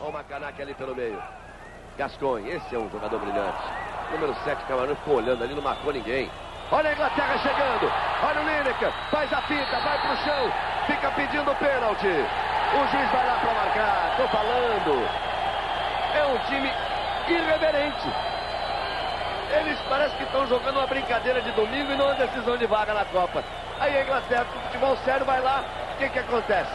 Olha 0.00 0.10
o 0.10 0.12
Macanac 0.12 0.60
ali 0.60 0.74
pelo 0.74 0.94
meio. 0.94 1.18
Gascon, 2.00 2.38
esse 2.38 2.74
é 2.74 2.78
um 2.78 2.88
jogador 2.88 3.18
brilhante. 3.18 3.60
Número 4.10 4.34
7, 4.42 4.64
Camarões 4.64 4.96
ficou 5.00 5.16
olhando 5.16 5.44
ali, 5.44 5.52
não 5.52 5.60
marcou 5.60 5.92
ninguém. 5.92 6.30
Olha 6.72 6.88
a 6.88 6.92
Inglaterra 6.94 7.36
chegando. 7.36 7.92
Olha 8.24 8.40
o 8.40 8.44
Lineker. 8.48 8.90
Faz 9.10 9.30
a 9.30 9.42
pinta, 9.42 9.78
vai 9.80 9.98
pro 9.98 10.16
chão. 10.24 10.50
Fica 10.86 11.10
pedindo 11.10 11.54
pênalti. 11.56 12.06
O 12.08 12.88
juiz 12.88 13.10
vai 13.12 13.26
lá 13.26 13.38
para 13.42 13.52
marcar. 13.52 14.16
Tô 14.16 14.28
falando. 14.28 15.06
É 16.14 16.24
um 16.24 16.38
time 16.48 16.72
irreverente. 17.28 18.08
Eles 19.60 19.78
parecem 19.80 20.16
que 20.16 20.24
estão 20.24 20.46
jogando 20.46 20.78
uma 20.78 20.86
brincadeira 20.86 21.42
de 21.42 21.52
domingo 21.52 21.92
e 21.92 21.96
não 21.96 22.06
uma 22.06 22.14
decisão 22.14 22.56
de 22.56 22.64
vaga 22.64 22.94
na 22.94 23.04
Copa. 23.04 23.44
Aí 23.78 23.94
a 23.94 24.02
Inglaterra, 24.04 24.46
com 24.46 24.58
futebol 24.60 24.96
sério, 25.04 25.26
vai 25.26 25.42
lá. 25.42 25.64
O 25.92 25.98
que, 25.98 26.08
que 26.08 26.18
acontece? 26.18 26.72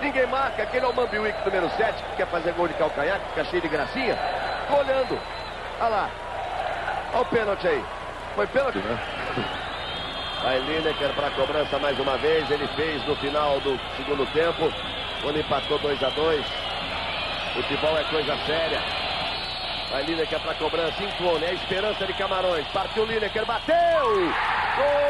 Ninguém 0.00 0.26
marca. 0.26 0.62
Aquele 0.62 0.86
é 0.86 0.88
o 0.88 0.94
Mambiwick 0.94 1.44
número 1.44 1.68
7, 1.70 2.02
que 2.02 2.16
quer 2.16 2.26
fazer 2.28 2.52
gol 2.52 2.68
de 2.68 2.74
calcanhar, 2.74 3.18
que 3.18 3.28
fica 3.30 3.44
cheio 3.44 3.62
de 3.62 3.68
gracinha. 3.68 4.16
Olhando. 4.76 5.18
Olha 5.80 5.88
lá. 5.88 6.10
Olha 7.12 7.22
o 7.22 7.24
pênalti 7.26 7.68
aí. 7.68 7.84
Foi 8.34 8.46
pênalti, 8.46 8.78
né? 8.78 8.98
Vai 10.42 10.58
Lineker 10.60 11.12
para 11.14 11.26
a 11.26 11.30
cobrança 11.30 11.78
mais 11.78 11.98
uma 11.98 12.16
vez. 12.16 12.48
Ele 12.50 12.66
fez 12.68 13.04
no 13.06 13.16
final 13.16 13.58
do 13.60 13.78
segundo 13.96 14.24
tempo, 14.32 14.72
quando 15.22 15.40
empatou 15.40 15.78
2 15.78 16.02
a 16.02 16.10
2 16.10 16.44
Futebol 17.54 17.98
é 17.98 18.04
coisa 18.04 18.36
séria. 18.46 18.80
Vai 19.90 20.04
Lineker 20.04 20.38
para 20.40 20.52
a 20.52 20.54
cobrança, 20.54 21.02
Inclone, 21.02 21.44
é 21.44 21.48
a 21.48 21.54
esperança 21.54 22.06
de 22.06 22.12
Camarões. 22.12 22.66
Partiu 22.68 23.04
Lineker, 23.04 23.44
bateu! 23.46 23.74
Gol! 24.76 25.08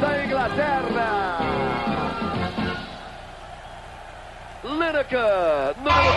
Da 0.00 0.24
Inglaterra! 0.24 1.19
Lineker, 5.10 5.74
número 5.78 6.12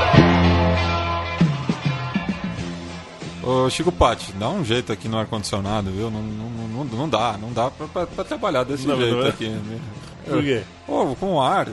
10. 3.42 3.44
Ô 3.44 3.70
Chico 3.70 3.92
Patti, 3.92 4.32
dá 4.34 4.50
um 4.50 4.64
jeito 4.64 4.94
aqui 4.94 5.10
no 5.10 5.18
ar-condicionado, 5.18 5.92
viu? 5.92 6.10
Não, 6.10 6.22
não, 6.22 6.50
não, 6.50 6.86
não 6.86 7.10
dá, 7.10 7.38
não 7.38 7.52
dá 7.52 7.70
pra, 7.70 7.88
pra, 7.88 8.08
pra 8.08 8.24
trabalhar 8.24 8.64
desse 8.64 8.88
não, 8.88 8.96
jeito 8.96 9.18
não 9.18 9.26
é. 9.26 9.30
aqui. 9.30 9.50
Né? 9.50 9.80
Por 10.26 10.42
quê? 10.42 10.64
Pô, 10.86 11.14
com 11.16 11.42
ar, 11.42 11.66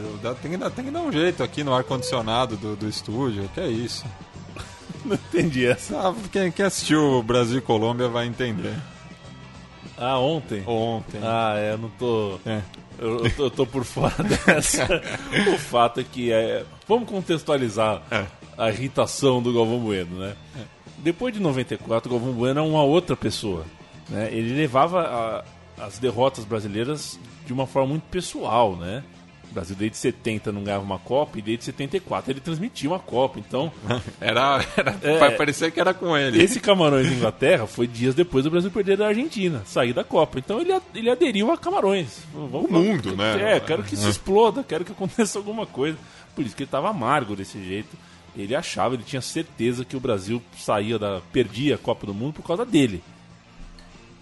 tem, 0.42 0.50
que, 0.50 0.70
tem 0.70 0.84
que 0.86 0.90
dar 0.90 1.02
um 1.02 1.12
jeito 1.12 1.42
aqui 1.44 1.62
no 1.62 1.72
ar-condicionado 1.72 2.56
do, 2.56 2.74
do 2.74 2.88
estúdio, 2.88 3.48
que 3.54 3.60
é 3.60 3.68
isso. 3.68 4.04
Não 5.04 5.14
entendi 5.14 5.64
essa. 5.64 5.96
Ah, 5.96 6.14
quem, 6.32 6.50
quem 6.50 6.64
assistiu 6.64 7.22
Brasil 7.22 7.58
e 7.58 7.62
Colômbia 7.62 8.08
vai 8.08 8.26
entender. 8.26 8.74
Ah, 9.96 10.18
ontem? 10.18 10.64
Ontem. 10.66 11.20
Ah, 11.22 11.54
é, 11.56 11.72
eu 11.72 11.78
não 11.78 11.90
tô. 11.90 12.38
É. 12.44 12.62
Eu, 12.98 13.24
eu, 13.24 13.30
tô, 13.30 13.44
eu, 13.44 13.50
tô, 13.50 13.66
por 13.66 13.84
fora 13.84 14.14
dessa. 14.46 14.86
o 15.54 15.58
fato 15.58 16.00
é 16.00 16.04
que 16.04 16.32
é. 16.32 16.64
Vamos 16.86 17.08
contextualizar 17.08 18.02
é. 18.10 18.26
a 18.58 18.70
irritação 18.70 19.42
do 19.42 19.52
Galvão 19.52 19.78
Bueno, 19.78 20.18
né? 20.18 20.36
É. 20.56 20.60
Depois 20.98 21.32
de 21.32 21.40
94, 21.40 22.10
o 22.10 22.18
Galvão 22.18 22.34
Bueno 22.34 22.60
é 22.60 22.62
uma 22.62 22.82
outra 22.82 23.16
pessoa. 23.16 23.64
Né? 24.08 24.28
Ele 24.32 24.54
levava 24.54 25.44
a, 25.78 25.84
as 25.84 25.98
derrotas 25.98 26.44
brasileiras 26.44 27.18
de 27.46 27.52
uma 27.52 27.66
forma 27.66 27.88
muito 27.88 28.04
pessoal, 28.10 28.76
né? 28.76 29.02
O 29.50 29.54
Brasil 29.54 29.74
desde 29.74 29.96
70 29.96 30.52
não 30.52 30.62
ganhava 30.62 30.84
uma 30.84 30.98
Copa 30.98 31.38
e 31.38 31.42
desde 31.42 31.64
74 31.64 32.30
ele 32.30 32.40
transmitia 32.40 32.88
uma 32.88 33.00
Copa, 33.00 33.38
então... 33.38 33.72
era, 34.20 34.64
era 34.76 34.96
é, 35.02 35.30
parecer 35.32 35.72
que 35.72 35.80
era 35.80 35.92
com 35.92 36.16
ele. 36.16 36.40
Esse 36.40 36.60
Camarões 36.60 37.08
da 37.08 37.14
Inglaterra 37.14 37.66
foi 37.66 37.86
dias 37.86 38.14
depois 38.14 38.44
do 38.44 38.50
Brasil 38.50 38.70
perder 38.70 38.96
da 38.96 39.08
Argentina, 39.08 39.62
sair 39.66 39.92
da 39.92 40.04
Copa. 40.04 40.38
Então 40.38 40.60
ele, 40.60 40.72
ele 40.94 41.10
aderiu 41.10 41.50
a 41.50 41.58
Camarões. 41.58 42.20
Vamos, 42.32 42.70
o 42.70 42.72
mundo, 42.72 43.16
né? 43.16 43.56
É, 43.56 43.60
quero 43.60 43.82
que 43.82 43.94
isso 43.94 44.08
exploda, 44.08 44.62
quero 44.62 44.84
que 44.84 44.92
aconteça 44.92 45.36
alguma 45.40 45.66
coisa. 45.66 45.98
Por 46.34 46.44
isso 46.44 46.54
que 46.54 46.62
ele 46.62 46.68
estava 46.68 46.88
amargo 46.88 47.34
desse 47.34 47.62
jeito. 47.62 47.96
Ele 48.36 48.54
achava, 48.54 48.94
ele 48.94 49.02
tinha 49.02 49.20
certeza 49.20 49.84
que 49.84 49.96
o 49.96 50.00
Brasil 50.00 50.40
saía 50.56 50.96
da... 50.96 51.20
perdia 51.32 51.74
a 51.74 51.78
Copa 51.78 52.06
do 52.06 52.14
Mundo 52.14 52.34
por 52.34 52.44
causa 52.44 52.64
dele. 52.64 53.02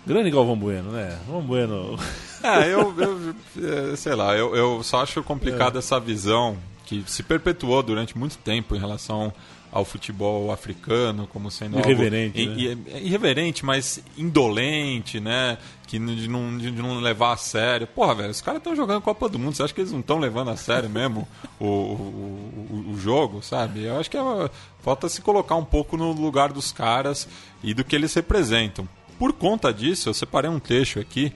Grande 0.08 0.30
Galvão 0.30 0.56
Bueno, 0.56 0.90
né? 0.90 1.18
Galvão 1.26 1.46
Bueno. 1.46 1.98
É, 2.42 2.72
eu, 2.72 2.94
eu, 2.96 3.96
sei 3.96 4.14
lá, 4.14 4.34
eu, 4.34 4.56
eu 4.56 4.82
só 4.82 5.02
acho 5.02 5.22
complicado 5.22 5.76
é. 5.76 5.80
essa 5.80 6.00
visão 6.00 6.56
que 6.86 7.04
se 7.06 7.22
perpetuou 7.22 7.82
durante 7.82 8.16
muito 8.16 8.38
tempo 8.38 8.74
em 8.74 8.78
relação 8.78 9.30
ao 9.70 9.84
futebol 9.84 10.50
africano 10.50 11.28
como 11.30 11.50
sendo 11.50 11.78
irreverente, 11.78 12.40
algo 12.40 12.58
né? 12.58 12.76
É 12.94 13.00
irreverente, 13.00 13.66
mas 13.66 14.02
indolente, 14.16 15.20
né? 15.20 15.58
Que 15.86 15.98
de 15.98 16.26
não, 16.26 16.56
de 16.56 16.70
não 16.70 17.00
levar 17.00 17.34
a 17.34 17.36
sério. 17.36 17.86
Porra, 17.86 18.14
velho, 18.14 18.30
os 18.30 18.40
caras 18.40 18.60
estão 18.60 18.74
jogando 18.74 19.02
Copa 19.02 19.28
do 19.28 19.38
Mundo. 19.38 19.56
Você 19.56 19.62
acha 19.62 19.74
que 19.74 19.80
eles 19.82 19.92
não 19.92 20.00
estão 20.00 20.18
levando 20.18 20.48
a 20.50 20.56
sério 20.56 20.88
mesmo 20.88 21.28
o, 21.60 21.66
o, 21.66 21.68
o, 21.68 22.92
o, 22.92 22.98
jogo, 22.98 23.42
sabe? 23.42 23.84
Eu 23.84 24.00
acho 24.00 24.10
que 24.10 24.16
é, 24.16 24.50
falta 24.80 25.06
se 25.10 25.20
colocar 25.20 25.56
um 25.56 25.64
pouco 25.64 25.98
no 25.98 26.12
lugar 26.12 26.50
dos 26.50 26.72
caras 26.72 27.28
e 27.62 27.74
do 27.74 27.84
que 27.84 27.94
eles 27.94 28.14
representam. 28.14 28.88
Por 29.18 29.32
conta 29.32 29.72
disso, 29.72 30.08
eu 30.08 30.14
separei 30.14 30.48
um 30.48 30.60
trecho 30.60 31.00
aqui 31.00 31.32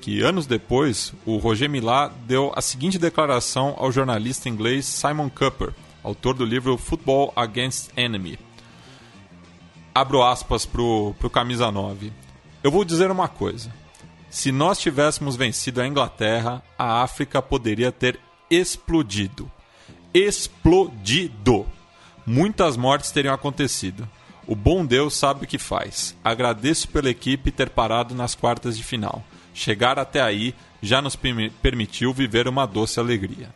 que 0.00 0.22
anos 0.22 0.46
depois 0.46 1.12
o 1.26 1.36
Roger 1.36 1.68
Milá 1.68 2.08
deu 2.26 2.52
a 2.56 2.62
seguinte 2.62 2.98
declaração 2.98 3.74
ao 3.76 3.92
jornalista 3.92 4.48
inglês 4.48 4.86
Simon 4.86 5.28
Cooper, 5.28 5.74
autor 6.02 6.34
do 6.34 6.44
livro 6.44 6.78
Football 6.78 7.32
Against 7.36 7.90
Enemy. 7.96 8.38
Abro 9.94 10.22
aspas 10.22 10.64
pro, 10.64 11.14
pro 11.18 11.28
camisa 11.28 11.70
9. 11.70 12.12
Eu 12.62 12.70
vou 12.70 12.84
dizer 12.84 13.10
uma 13.10 13.28
coisa. 13.28 13.72
Se 14.30 14.52
nós 14.52 14.78
tivéssemos 14.78 15.36
vencido 15.36 15.80
a 15.80 15.86
Inglaterra, 15.86 16.62
a 16.78 17.02
África 17.02 17.42
poderia 17.42 17.90
ter 17.90 18.18
explodido. 18.50 19.50
Explodido. 20.14 21.66
Muitas 22.24 22.76
mortes 22.76 23.10
teriam 23.10 23.34
acontecido. 23.34 24.08
O 24.48 24.56
bom 24.56 24.86
Deus 24.86 25.14
sabe 25.14 25.44
o 25.44 25.46
que 25.46 25.58
faz. 25.58 26.16
Agradeço 26.24 26.88
pela 26.88 27.10
equipe 27.10 27.52
ter 27.52 27.68
parado 27.68 28.14
nas 28.14 28.34
quartas 28.34 28.78
de 28.78 28.82
final. 28.82 29.22
Chegar 29.52 29.98
até 29.98 30.22
aí 30.22 30.54
já 30.80 31.02
nos 31.02 31.14
permitiu 31.60 32.14
viver 32.14 32.48
uma 32.48 32.64
doce 32.64 32.98
alegria. 32.98 33.50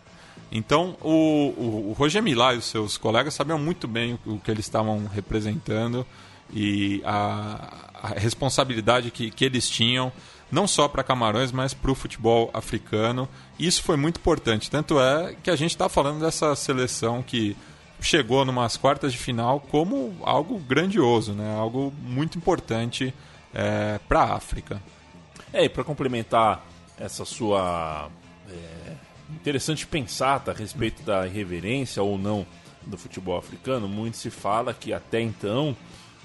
Então, 0.51 0.95
o, 1.01 1.55
o, 1.57 1.89
o 1.89 1.93
Roger 1.95 2.23
Milá 2.23 2.53
e 2.53 2.59
os 2.59 2.67
seus 2.67 2.99
colegas 2.99 3.33
sabiam 3.33 3.59
muito 3.59 3.89
bem 3.89 4.19
o, 4.27 4.35
o 4.35 4.39
que 4.39 4.51
eles 4.51 4.67
estavam 4.67 5.07
representando 5.07 6.07
e 6.53 7.01
a, 7.07 7.89
a 7.95 8.09
responsabilidade 8.09 9.11
que, 9.11 9.31
que 9.31 9.47
eles 9.47 9.71
tinham, 9.71 10.13
não 10.51 10.67
só 10.67 10.89
para 10.89 11.03
Camarões, 11.03 11.51
mas 11.53 11.73
para 11.73 11.91
o 11.91 11.95
futebol 11.95 12.51
africano. 12.53 13.27
Isso 13.59 13.83
foi 13.83 13.97
muito 13.97 14.19
importante. 14.19 14.71
Tanto 14.71 15.01
é 15.01 15.35
que 15.43 15.51
a 15.51 15.57
gente 15.57 15.71
está 15.71 15.89
falando 15.89 16.21
dessa 16.21 16.55
seleção 16.55 17.23
que 17.23 17.57
chegou 18.03 18.45
numas 18.45 18.77
quartas 18.77 19.13
de 19.13 19.19
final 19.19 19.61
como 19.61 20.15
algo 20.23 20.59
grandioso, 20.59 21.33
né? 21.33 21.55
algo 21.57 21.93
muito 22.03 22.37
importante 22.37 23.15
é, 23.55 23.99
para 24.09 24.21
a 24.21 24.35
África. 24.35 24.83
É, 25.53 25.65
e 25.65 25.69
para 25.69 25.85
complementar 25.85 26.67
essa 26.99 27.25
sua 27.25 28.11
é, 28.49 28.93
interessante 29.31 29.87
pensar 29.87 30.41
tá, 30.41 30.53
a 30.53 30.55
respeito 30.55 31.03
da 31.03 31.27
irreverência 31.27 32.03
ou 32.03 32.19
não 32.19 32.47
do 32.85 32.99
futebol 32.99 33.37
africano. 33.37 33.89
Muito 33.89 34.17
se 34.17 34.31
fala 34.31 34.75
que 34.75 34.93
até 34.93 35.21
então 35.21 35.77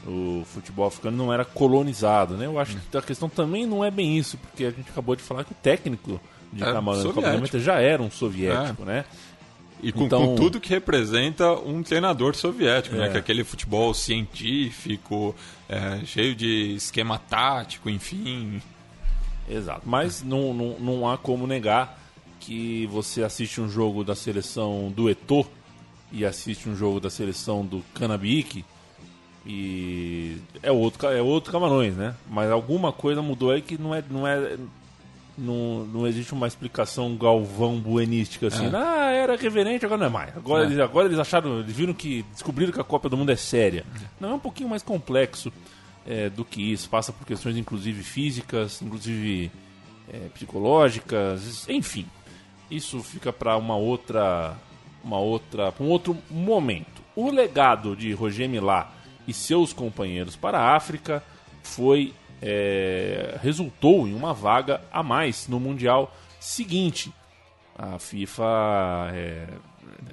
o 0.06 0.44
futebol 0.46 0.88
africano 0.88 1.18
não 1.18 1.34
era 1.34 1.44
colonizado, 1.44 2.36
né? 2.36 2.46
Eu 2.46 2.60
acho 2.60 2.78
que 2.78 2.98
a 2.98 3.02
questão 3.02 3.28
também 3.28 3.66
não 3.66 3.84
é 3.84 3.92
bem 3.92 4.18
isso, 4.18 4.38
porque 4.38 4.66
a 4.66 4.72
gente 4.72 4.90
acabou 4.90 5.16
de 5.16 5.24
falar 5.24 5.44
que 5.44 5.52
o 5.52 5.56
técnico 5.56 6.20
de 6.52 6.63
é, 6.63 6.72
Camarões 6.72 7.50
já 7.56 7.80
era 7.80 8.02
um 8.02 8.10
soviético, 8.10 8.84
é. 8.84 8.86
né? 8.86 9.06
E 9.82 9.92
com, 9.92 10.06
então, 10.06 10.28
com, 10.28 10.36
tudo 10.36 10.60
que 10.60 10.70
representa 10.70 11.52
um 11.54 11.84
treinador 11.84 12.36
soviético, 12.36 12.96
né? 12.96 13.04
é. 13.04 13.06
né? 13.06 13.12
Que 13.12 13.18
é 13.18 13.20
aquele 13.20 13.44
futebol 13.44 13.94
científico, 13.94 15.36
é, 15.70 16.00
cheio 16.06 16.36
de 16.36 16.76
esquema 16.76 17.20
tático, 17.20 17.90
enfim. 17.90 18.62
Exato. 19.50 19.82
Mas 19.86 20.24
não, 20.24 20.54
não, 20.54 20.80
não 20.80 21.10
há 21.10 21.18
como 21.18 21.46
negar 21.46 22.00
que 22.40 22.88
você 22.88 23.24
assiste 23.24 23.62
um 23.62 23.70
jogo 23.70 24.04
da 24.04 24.16
seleção 24.16 24.92
do 24.96 25.10
Eto'o 25.10 25.46
e 26.12 26.26
assiste 26.26 26.70
um 26.70 26.76
jogo 26.76 27.00
da 27.00 27.10
seleção 27.10 27.66
do 27.66 27.84
Canabique 27.94 28.63
e 29.46 30.38
é 30.62 30.72
outro 30.72 31.08
é 31.08 31.22
outro 31.22 31.52
Camarões, 31.52 31.96
né? 31.96 32.16
Mas 32.30 32.52
alguma 32.52 32.92
coisa 32.92 33.22
mudou 33.22 33.52
aí 33.52 33.62
que 33.62 33.78
não 33.78 33.96
é 33.96 34.04
não 34.10 34.28
é 34.28 34.58
não, 35.38 35.86
não 35.86 36.08
existe 36.08 36.34
uma 36.34 36.47
explicação 36.47 37.15
galvão 37.15 37.80
buenística 37.80 38.47
assim. 38.47 38.65
É. 38.65 38.71
Ah, 38.73 39.12
era 39.12 39.36
reverente, 39.36 39.86
agora 39.86 40.00
não 40.00 40.08
é 40.08 40.10
mais. 40.10 40.38
Agora, 40.38 40.63
é. 40.63 40.67
eles, 40.67 40.80
agora 40.80 41.08
eles 41.08 41.19
acharam, 41.19 41.60
eles 41.60 41.76
viram 41.76 41.93
que 41.93 42.23
descobriram 42.34 42.71
que 42.71 42.82
a 42.82 42.84
Copa 42.84 43.08
do 43.10 43.17
Mundo 43.17 43.32
é 43.32 43.36
séria. 43.36 43.86
Não 44.19 44.32
é 44.32 44.34
um 44.34 44.39
pouquinho 44.39 44.69
mais 44.69 44.82
complexo 44.82 45.52
é, 46.06 46.30
do 46.30 46.43
que 46.43 46.62
isso. 46.62 46.89
Passa 46.89 47.13
por 47.13 47.26
questões 47.26 47.56
inclusive 47.58 48.02
físicas, 48.04 48.82
inclusive 48.82 49.52
é, 50.12 50.30
psicológicas, 50.34 51.67
enfim 51.69 52.06
isso 52.69 53.02
fica 53.02 53.32
para 53.32 53.58
uma 53.58 53.76
outra, 53.76 54.56
uma 55.04 55.19
outra, 55.19 55.73
um 55.80 55.86
outro 55.86 56.17
momento. 56.30 57.02
O 57.15 57.32
legado 57.32 57.95
de 57.95 58.13
Roger 58.13 58.47
Milá 58.47 58.91
e 59.28 59.34
seus 59.34 59.73
companheiros 59.73 60.36
para 60.36 60.60
a 60.60 60.76
África 60.76 61.23
foi 61.63 62.13
é, 62.41 63.38
resultou 63.41 64.08
em 64.08 64.13
uma 64.13 64.34
vaga 64.34 64.82
a 64.91 65.02
mais 65.02 65.47
no 65.47 65.60
mundial 65.60 66.13
seguinte. 66.39 67.13
A 67.78 68.00
FIFA 68.00 69.12
é, 69.13 69.47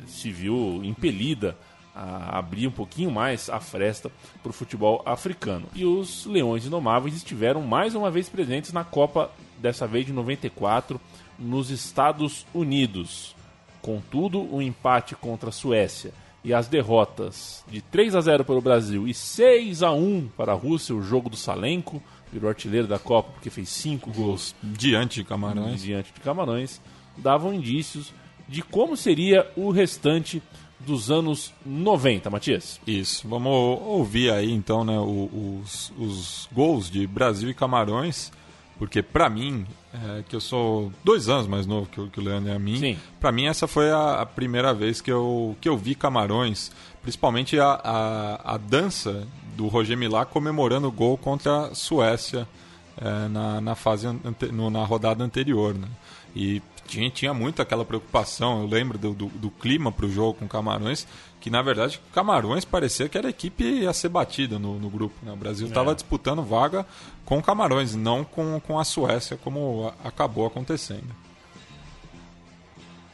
se 0.06 0.30
viu 0.30 0.80
impelida 0.84 1.56
a 1.94 2.38
abrir 2.38 2.66
um 2.66 2.72
pouquinho 2.72 3.10
mais 3.10 3.48
a 3.48 3.60
fresta 3.60 4.10
para 4.42 4.50
o 4.50 4.52
futebol 4.52 5.02
africano. 5.06 5.66
E 5.74 5.84
os 5.84 6.26
Leões 6.26 6.66
Indomáveis 6.66 7.14
estiveram 7.14 7.62
mais 7.62 7.94
uma 7.94 8.10
vez 8.10 8.28
presentes 8.28 8.72
na 8.72 8.82
Copa, 8.82 9.30
dessa 9.58 9.86
vez 9.86 10.04
de 10.04 10.12
94, 10.12 11.00
nos 11.38 11.70
Estados 11.70 12.44
Unidos. 12.52 13.36
Contudo, 13.80 14.40
o 14.40 14.56
um 14.56 14.62
empate 14.62 15.14
contra 15.14 15.50
a 15.50 15.52
Suécia 15.52 16.12
e 16.42 16.52
as 16.52 16.68
derrotas 16.68 17.64
de 17.68 17.80
3 17.80 18.14
a 18.14 18.20
0 18.20 18.44
para 18.44 18.54
o 18.54 18.60
Brasil 18.60 19.06
e 19.08 19.14
6 19.14 19.82
a 19.82 19.92
1 19.92 20.28
para 20.36 20.52
a 20.52 20.56
Rússia, 20.56 20.94
o 20.94 21.02
jogo 21.02 21.30
do 21.30 21.36
Salenco, 21.36 22.02
virou 22.34 22.48
artilheiro 22.48 22.88
da 22.88 22.98
Copa 22.98 23.30
porque 23.32 23.48
fez 23.48 23.68
5 23.68 24.10
gols 24.12 24.54
diante 24.62 25.20
de 25.20 25.24
Camarões. 25.24 25.82
Diante 25.82 26.12
de 26.12 26.20
Camarões, 26.20 26.80
davam 27.16 27.54
indícios 27.54 28.12
de 28.48 28.60
como 28.60 28.96
seria 28.96 29.50
o 29.56 29.70
restante 29.70 30.42
dos 30.80 31.10
anos 31.10 31.54
90, 31.64 32.28
Matias. 32.28 32.80
Isso. 32.86 33.26
Vamos 33.28 33.52
ouvir 33.52 34.32
aí 34.32 34.52
então 34.52 34.84
né, 34.84 34.98
os, 34.98 35.92
os 35.96 36.48
gols 36.52 36.90
de 36.90 37.06
Brasil 37.06 37.48
e 37.48 37.54
Camarões 37.54 38.32
porque 38.78 39.02
para 39.02 39.28
mim, 39.28 39.66
é, 39.92 40.22
que 40.28 40.34
eu 40.34 40.40
sou 40.40 40.92
dois 41.04 41.28
anos 41.28 41.46
mais 41.46 41.66
novo 41.66 41.86
que, 41.86 42.08
que 42.10 42.20
o 42.20 42.22
Leandro 42.22 42.50
e 42.50 42.54
a 42.54 42.58
mim, 42.58 42.98
para 43.20 43.30
mim 43.30 43.46
essa 43.46 43.66
foi 43.66 43.90
a, 43.90 44.22
a, 44.22 44.26
primeira 44.26 44.74
vez 44.74 45.00
que 45.00 45.12
eu, 45.12 45.56
que 45.60 45.68
eu 45.68 45.76
vi 45.76 45.94
Camarões, 45.94 46.70
principalmente 47.02 47.58
a, 47.58 47.80
a, 47.82 48.54
a 48.54 48.56
dança 48.56 49.26
do 49.56 49.68
Roger 49.68 49.96
Milá 49.96 50.24
comemorando 50.24 50.88
o 50.88 50.92
gol 50.92 51.16
contra 51.16 51.66
a 51.68 51.74
Suécia 51.74 52.48
é, 52.96 53.28
na, 53.28 53.60
na 53.60 53.74
fase 53.74 54.06
ante, 54.06 54.46
no, 54.46 54.70
na 54.70 54.84
rodada 54.84 55.22
anterior, 55.24 55.74
né? 55.74 55.88
E 56.34 56.60
tinha, 56.86 57.08
tinha 57.10 57.32
muito 57.32 57.62
aquela 57.62 57.84
preocupação, 57.84 58.62
eu 58.62 58.66
lembro 58.66 58.98
do, 58.98 59.14
do, 59.14 59.26
do 59.26 59.50
clima 59.50 59.90
para 59.90 60.06
o 60.06 60.10
jogo 60.10 60.34
com 60.34 60.48
Camarões, 60.48 61.06
que 61.44 61.50
na 61.50 61.60
verdade 61.60 62.00
Camarões 62.14 62.64
parecia 62.64 63.06
que 63.06 63.18
era 63.18 63.26
a 63.26 63.30
equipe 63.30 63.86
a 63.86 63.92
ser 63.92 64.08
batida 64.08 64.58
no, 64.58 64.78
no 64.78 64.88
grupo. 64.88 65.14
Né? 65.22 65.30
O 65.30 65.36
Brasil 65.36 65.66
estava 65.68 65.90
é. 65.90 65.94
disputando 65.94 66.42
vaga 66.42 66.86
com 67.22 67.42
Camarões, 67.42 67.94
não 67.94 68.24
com, 68.24 68.58
com 68.60 68.78
a 68.78 68.84
Suécia, 68.84 69.38
como 69.44 69.92
acabou 70.02 70.46
acontecendo. 70.46 71.14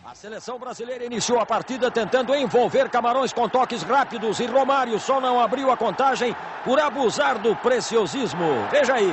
A 0.05 0.15
seleção 0.15 0.61
brasileira 0.61 1.05
iniciou 1.05 1.41
a 1.41 1.47
partida 1.47 1.91
tentando 1.91 2.33
envolver 2.33 2.89
Camarões 2.89 3.33
com 3.33 3.49
toques 3.49 3.83
rápidos 3.83 4.39
e 4.39 4.47
Romário 4.47 5.01
só 5.01 5.21
não 5.21 5.41
abriu 5.41 5.73
a 5.73 5.77
contagem 5.77 6.37
por 6.65 6.79
abusar 6.79 7.37
do 7.37 7.57
preciosismo. 7.57 8.47
Veja 8.71 8.95
aí. 8.95 9.13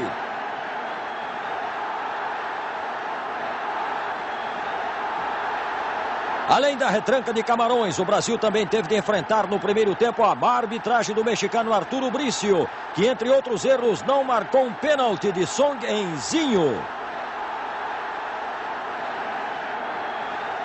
Além 6.48 6.78
da 6.78 6.90
retranca 6.90 7.34
de 7.34 7.44
Camarões, 7.44 8.00
o 8.00 8.06
Brasil 8.06 8.38
também 8.38 8.66
teve 8.66 8.88
de 8.88 8.96
enfrentar 8.96 9.48
no 9.48 9.60
primeiro 9.60 9.94
tempo 9.94 10.24
a 10.24 10.34
má 10.34 10.54
arbitragem 10.54 11.14
do 11.14 11.24
mexicano 11.24 11.74
Arturo 11.74 12.10
Brício, 12.10 12.70
que 12.96 13.06
entre 13.06 13.30
outros 13.30 13.66
erros 13.66 14.02
não 14.04 14.24
marcou 14.24 14.64
um 14.64 14.74
pênalti 14.74 15.30
de 15.30 15.46
Song 15.46 15.86
Enzinho. 15.86 16.82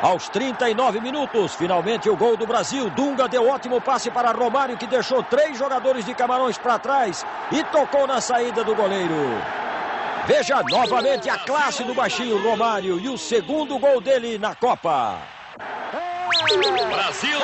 Aos 0.00 0.28
39 0.28 1.00
minutos, 1.00 1.56
finalmente 1.56 2.08
o 2.08 2.16
gol 2.16 2.36
do 2.36 2.46
Brasil. 2.46 2.88
Dunga 2.90 3.26
deu 3.26 3.48
ótimo 3.48 3.80
passe 3.80 4.08
para 4.08 4.30
Romário, 4.30 4.76
que 4.76 4.86
deixou 4.86 5.20
três 5.24 5.58
jogadores 5.58 6.04
de 6.04 6.14
Camarões 6.14 6.56
para 6.56 6.78
trás 6.78 7.26
e 7.50 7.64
tocou 7.64 8.06
na 8.06 8.20
saída 8.20 8.62
do 8.62 8.74
goleiro. 8.76 9.14
Veja 10.26 10.62
novamente 10.62 11.28
a 11.28 11.38
classe 11.38 11.82
do 11.82 11.92
baixinho 11.92 12.40
Romário 12.40 13.00
e 13.00 13.08
o 13.08 13.18
segundo 13.18 13.80
gol 13.80 14.00
dele 14.00 14.38
na 14.38 14.54
Copa. 14.54 15.41
Brasil! 16.90 17.38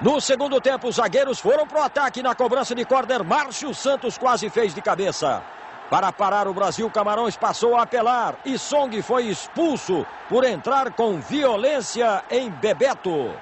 No 0.00 0.20
segundo 0.20 0.60
tempo, 0.60 0.88
os 0.88 0.96
zagueiros 0.96 1.38
foram 1.38 1.66
para 1.66 1.80
o 1.80 1.82
ataque 1.82 2.22
na 2.22 2.34
cobrança 2.34 2.74
de 2.74 2.84
corner. 2.84 3.22
Márcio 3.22 3.74
Santos 3.74 4.16
quase 4.16 4.48
fez 4.48 4.74
de 4.74 4.80
cabeça. 4.80 5.42
Para 5.90 6.12
parar 6.12 6.46
o 6.46 6.54
Brasil, 6.54 6.88
Camarões 6.90 7.36
passou 7.36 7.76
a 7.76 7.82
apelar 7.82 8.36
e 8.44 8.56
Song 8.56 9.02
foi 9.02 9.24
expulso 9.24 10.06
por 10.28 10.44
entrar 10.44 10.92
com 10.92 11.20
violência 11.20 12.22
em 12.30 12.48
Bebeto. 12.48 13.34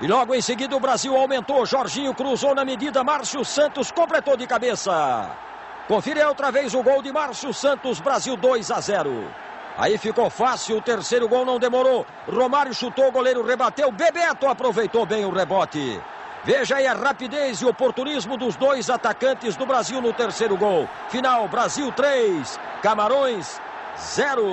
E 0.00 0.06
logo 0.06 0.34
em 0.34 0.42
seguida 0.42 0.76
o 0.76 0.80
Brasil 0.80 1.16
aumentou. 1.16 1.64
Jorginho 1.64 2.12
cruzou 2.12 2.54
na 2.54 2.64
medida. 2.64 3.02
Márcio 3.02 3.44
Santos 3.44 3.90
completou 3.90 4.36
de 4.36 4.46
cabeça. 4.46 5.30
Confira 5.88 6.28
outra 6.28 6.50
vez 6.50 6.74
o 6.74 6.82
gol 6.82 7.00
de 7.00 7.10
Márcio 7.10 7.54
Santos. 7.54 8.00
Brasil 8.00 8.36
2 8.36 8.70
a 8.70 8.80
0. 8.80 9.24
Aí 9.76 9.98
ficou 9.98 10.30
fácil, 10.30 10.78
o 10.78 10.82
terceiro 10.82 11.28
gol 11.28 11.44
não 11.44 11.58
demorou. 11.58 12.06
Romário 12.26 12.72
chutou, 12.72 13.08
o 13.08 13.12
goleiro 13.12 13.44
rebateu. 13.44 13.92
Bebeto 13.92 14.46
aproveitou 14.46 15.04
bem 15.04 15.24
o 15.24 15.30
rebote. 15.30 16.00
Veja 16.44 16.76
aí 16.76 16.86
a 16.86 16.94
rapidez 16.94 17.60
e 17.60 17.66
oportunismo 17.66 18.36
dos 18.36 18.56
dois 18.56 18.88
atacantes 18.88 19.56
do 19.56 19.66
Brasil 19.66 20.00
no 20.00 20.12
terceiro 20.12 20.56
gol. 20.56 20.88
Final: 21.10 21.48
Brasil 21.48 21.90
3, 21.92 22.58
Camarões 22.82 23.60
0. 23.98 24.44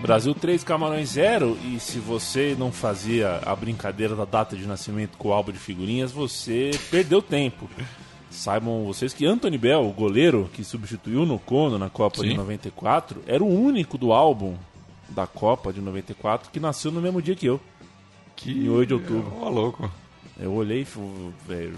Brasil 0.00 0.34
3, 0.34 0.64
Camarões 0.64 1.10
0. 1.10 1.58
E 1.62 1.78
se 1.78 1.98
você 1.98 2.56
não 2.58 2.72
fazia 2.72 3.40
a 3.44 3.54
brincadeira 3.54 4.16
da 4.16 4.24
data 4.24 4.56
de 4.56 4.66
nascimento 4.66 5.18
com 5.18 5.28
o 5.28 5.32
álbum 5.32 5.52
de 5.52 5.58
figurinhas, 5.58 6.10
você 6.10 6.70
perdeu 6.90 7.20
tempo. 7.20 7.68
Saibam 8.30 8.84
vocês 8.84 9.14
que 9.14 9.26
Anthony 9.26 9.56
Bell, 9.56 9.88
o 9.88 9.92
goleiro 9.92 10.50
que 10.52 10.62
substituiu 10.62 11.24
no 11.24 11.38
Cono 11.38 11.78
na 11.78 11.88
Copa 11.88 12.20
Sim. 12.20 12.30
de 12.30 12.36
94, 12.36 13.22
era 13.26 13.42
o 13.42 13.48
único 13.48 13.96
do 13.96 14.12
álbum 14.12 14.56
da 15.08 15.26
Copa 15.26 15.72
de 15.72 15.80
94 15.80 16.50
que 16.50 16.60
nasceu 16.60 16.90
no 16.90 17.00
mesmo 17.00 17.22
dia 17.22 17.34
que 17.34 17.46
eu. 17.46 17.60
Que... 18.36 18.50
Em 18.50 18.68
8 18.68 18.86
de 18.86 18.94
outubro. 18.94 19.32
Ó, 19.40 19.48
louco. 19.48 19.90
Eu 20.38 20.52
olhei 20.52 20.86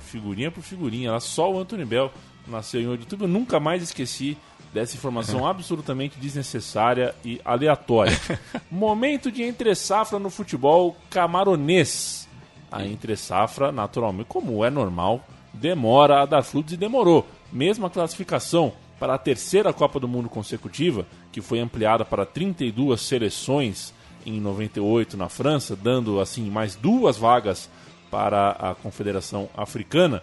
figurinha 0.00 0.50
por 0.50 0.62
figurinha, 0.62 1.12
lá 1.12 1.20
só 1.20 1.50
o 1.50 1.58
Anthony 1.58 1.84
Bell 1.84 2.12
nasceu 2.46 2.80
em 2.80 2.86
8 2.88 3.00
de 3.00 3.04
outubro. 3.06 3.24
Eu 3.26 3.30
nunca 3.30 3.58
mais 3.58 3.82
esqueci 3.82 4.36
dessa 4.74 4.96
informação 4.96 5.46
absolutamente 5.48 6.18
desnecessária 6.18 7.14
e 7.24 7.40
aleatória. 7.44 8.18
Momento 8.70 9.30
de 9.30 9.42
entre 9.42 9.74
safra 9.74 10.18
no 10.18 10.30
futebol 10.30 10.96
camaronês. 11.08 12.28
A 12.70 12.84
entre 12.84 13.16
safra, 13.16 13.72
naturalmente, 13.72 14.26
como 14.28 14.64
é 14.64 14.70
normal, 14.70 15.24
demora 15.52 16.22
a 16.22 16.26
dar 16.26 16.42
frutos 16.42 16.74
e 16.74 16.76
demorou. 16.76 17.26
Mesmo 17.52 17.86
a 17.86 17.90
classificação 17.90 18.72
para 18.98 19.14
a 19.14 19.18
terceira 19.18 19.72
Copa 19.72 19.98
do 19.98 20.06
Mundo 20.06 20.28
consecutiva, 20.28 21.06
que 21.32 21.40
foi 21.40 21.58
ampliada 21.58 22.04
para 22.04 22.26
32 22.26 23.00
seleções 23.00 23.94
em 24.26 24.40
98 24.40 25.16
na 25.16 25.28
França, 25.28 25.74
dando 25.74 26.20
assim 26.20 26.50
mais 26.50 26.74
duas 26.74 27.16
vagas 27.16 27.70
para 28.10 28.50
a 28.50 28.74
Confederação 28.74 29.48
Africana, 29.56 30.22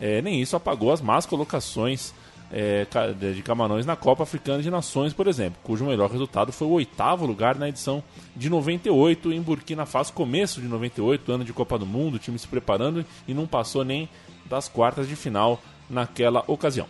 é, 0.00 0.20
nem 0.20 0.40
isso 0.40 0.54
apagou 0.54 0.92
as 0.92 1.00
más 1.00 1.24
colocações 1.24 2.12
é, 2.52 2.86
de 3.32 3.42
Camarões 3.42 3.84
na 3.84 3.96
Copa 3.96 4.22
Africana 4.22 4.62
de 4.62 4.70
Nações, 4.70 5.12
por 5.12 5.26
exemplo, 5.26 5.58
cujo 5.62 5.84
melhor 5.84 6.10
resultado 6.10 6.52
foi 6.52 6.66
o 6.66 6.72
oitavo 6.72 7.26
lugar 7.26 7.56
na 7.56 7.68
edição 7.68 8.02
de 8.34 8.48
98 8.48 9.32
em 9.32 9.40
Burkina 9.40 9.84
Faso, 9.84 10.12
começo 10.12 10.60
de 10.60 10.66
98, 10.66 11.32
ano 11.32 11.44
de 11.44 11.52
Copa 11.52 11.78
do 11.78 11.86
Mundo, 11.86 12.14
o 12.14 12.18
time 12.18 12.38
se 12.38 12.48
preparando 12.48 13.04
e 13.26 13.34
não 13.34 13.46
passou 13.46 13.84
nem 13.84 14.08
das 14.48 14.68
quartas 14.68 15.08
de 15.08 15.16
final 15.16 15.60
naquela 15.88 16.44
ocasião. 16.46 16.86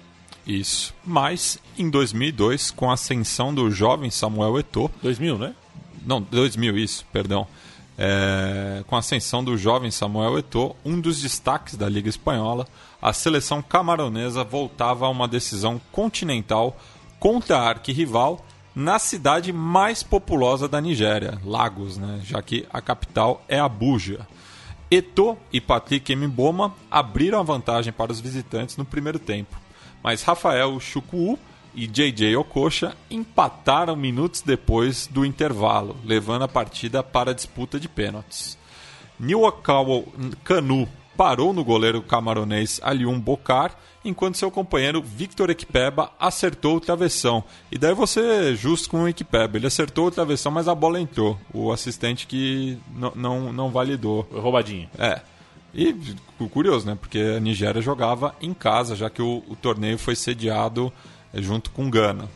Isso. 0.47 0.95
Mas 1.05 1.59
em 1.77 1.91
2002, 1.91 2.71
com 2.71 2.91
a 2.91 2.95
ascensão 2.95 3.55
do 3.55 3.71
jovem 3.71 4.11
Samuel 4.11 4.59
Eto'o, 4.59 4.91
2000, 5.03 5.39
né? 5.39 5.55
Não, 6.07 6.23
2000 6.23 6.79
isso, 6.79 7.05
perdão. 7.13 7.47
É, 7.99 8.83
com 8.87 8.97
a 8.97 9.01
ascensão 9.01 9.45
do 9.45 9.59
jovem 9.59 9.91
Samuel 9.91 10.39
Eto'o, 10.39 10.75
um 10.85 10.99
dos 11.01 11.21
destaques 11.21 11.77
da 11.77 11.89
Liga 11.89 12.09
Espanhola, 12.09 12.67
a 13.03 13.13
seleção 13.13 13.61
camaronesa 13.61 14.43
voltava 14.43 15.05
a 15.05 15.11
uma 15.11 15.29
decisão 15.29 15.81
continental 15.93 16.79
contra 17.21 17.59
a 17.59 17.69
arquirrival 17.69 18.45
na 18.75 18.99
cidade 18.99 19.53
mais 19.53 20.03
populosa 20.03 20.69
da 20.69 20.81
Nigéria, 20.81 21.39
Lagos, 21.45 21.99
né? 21.99 22.21
já 22.23 22.41
que 22.41 22.65
a 22.73 22.81
capital 22.81 23.45
é 23.49 23.59
Abuja. 23.59 24.27
Eto'o 24.91 25.37
e 25.53 25.61
Patrick 25.61 26.15
Mboma 26.17 26.75
abriram 26.91 27.39
a 27.39 27.43
vantagem 27.43 27.93
para 27.93 28.11
os 28.11 28.21
visitantes 28.21 28.77
no 28.77 28.85
primeiro 28.85 29.19
tempo, 29.19 29.57
mas 30.03 30.23
Rafael 30.23 30.79
Chukwuú 30.81 31.39
e 31.75 31.87
JJ 31.87 32.37
Okocha 32.37 32.97
empataram 33.11 33.95
minutos 33.95 34.41
depois 34.41 35.07
do 35.07 35.25
intervalo, 35.25 35.97
levando 36.05 36.43
a 36.43 36.49
partida 36.49 37.03
para 37.03 37.31
a 37.31 37.35
disputa 37.35 37.79
de 37.79 37.89
pênaltis. 37.89 38.57
Niwakawa 39.21 40.05
Kanu 40.43 40.89
parou 41.19 41.53
no 41.53 41.65
goleiro 41.65 42.01
camaronês 42.01 42.81
Alium 42.81 43.19
Bocar, 43.19 43.77
enquanto 44.05 44.39
seu 44.39 44.53
companheiro 44.53 45.03
Victor 45.03 45.51
Equipeba 45.51 46.13
acertou 46.17 46.77
o 46.77 46.81
travessão. 46.81 47.43
E 47.73 47.77
daí 47.77 47.93
você 47.93 48.55
justo 48.55 48.89
com 48.89 49.03
o 49.03 49.09
Equipeba, 49.09 49.57
ele 49.57 49.67
acertou 49.67 50.07
o 50.07 50.11
travessão, 50.13 50.53
mas 50.53 50.69
a 50.69 50.77
bola 50.77 51.01
entrou. 51.01 51.37
O 51.53 51.73
assistente 51.73 52.25
que 52.25 52.79
não, 53.17 53.53
não 53.53 53.69
validou. 53.69 54.29
Foi 54.31 54.41
roubadinho. 54.41 54.89
É. 54.97 55.21
E 55.75 55.93
curioso, 56.53 56.87
né? 56.87 56.97
Porque 56.99 57.19
a 57.19 57.41
Nigéria 57.41 57.83
jogava 57.83 58.33
em 58.41 58.55
casa, 58.55 58.95
já 58.95 59.11
que 59.11 59.21
o, 59.21 59.43
o 59.49 59.57
torneio 59.57 59.99
foi 59.99 60.15
sediado 60.15 60.93
é 61.35 61.43
junto 61.43 61.71
com 61.73 61.91
Gana. 61.91 62.29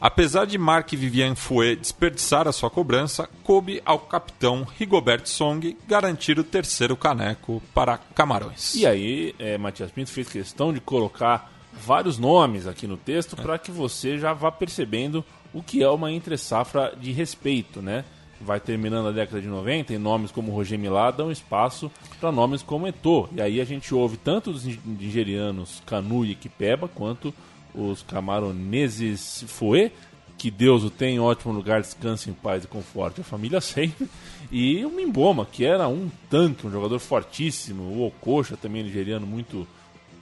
Apesar 0.00 0.44
de 0.46 0.58
Marc 0.58 0.92
Vivien 0.92 1.34
Fouet 1.34 1.76
desperdiçar 1.76 2.46
a 2.46 2.52
sua 2.52 2.68
cobrança, 2.68 3.28
coube 3.42 3.80
ao 3.84 3.98
capitão 3.98 4.66
Rigobert 4.78 5.26
Song 5.26 5.76
garantir 5.88 6.38
o 6.38 6.44
terceiro 6.44 6.96
caneco 6.96 7.62
para 7.74 7.96
Camarões. 7.96 8.74
E 8.74 8.86
aí, 8.86 9.34
é, 9.38 9.56
Matias 9.56 9.90
Pinto 9.90 10.10
fez 10.10 10.28
questão 10.28 10.72
de 10.72 10.80
colocar 10.80 11.50
vários 11.72 12.18
nomes 12.18 12.66
aqui 12.66 12.86
no 12.86 12.96
texto 12.96 13.36
é. 13.38 13.42
para 13.42 13.58
que 13.58 13.70
você 13.70 14.18
já 14.18 14.32
vá 14.32 14.50
percebendo 14.50 15.24
o 15.52 15.62
que 15.62 15.82
é 15.82 15.88
uma 15.88 16.12
entre-safra 16.12 16.94
de 17.00 17.12
respeito, 17.12 17.80
né? 17.80 18.04
Vai 18.38 18.60
terminando 18.60 19.08
a 19.08 19.12
década 19.12 19.40
de 19.40 19.48
90 19.48 19.94
e 19.94 19.98
nomes 19.98 20.30
como 20.30 20.52
Roger 20.52 20.78
Milá 20.78 21.10
dão 21.10 21.32
espaço 21.32 21.90
para 22.20 22.30
nomes 22.30 22.62
como 22.62 22.86
Eto'o. 22.86 23.30
E 23.32 23.40
aí 23.40 23.62
a 23.62 23.64
gente 23.64 23.94
ouve 23.94 24.18
tanto 24.18 24.50
os 24.50 24.66
nigerianos 24.84 25.82
Canu 25.86 26.22
e 26.26 26.34
Kipeba 26.34 26.86
quanto 26.86 27.32
os 27.76 28.02
camaroneses 28.02 29.44
Fouet, 29.46 29.92
que 30.38 30.50
Deus 30.50 30.84
o 30.84 30.90
tem 30.90 31.16
em 31.16 31.20
ótimo 31.20 31.52
lugar, 31.52 31.80
descanse 31.80 32.30
em 32.30 32.32
paz 32.32 32.64
e 32.64 32.66
conforte, 32.66 33.20
a 33.20 33.24
família 33.24 33.60
sempre. 33.62 34.08
E 34.50 34.84
o 34.84 34.90
Mimboma, 34.90 35.46
que 35.46 35.64
era 35.64 35.88
um 35.88 36.10
tanque, 36.30 36.66
um 36.66 36.70
jogador 36.70 36.98
fortíssimo, 36.98 37.82
o 37.82 38.06
Okocha 38.06 38.56
também 38.56 38.82
nigeriano, 38.82 39.26
muito 39.26 39.66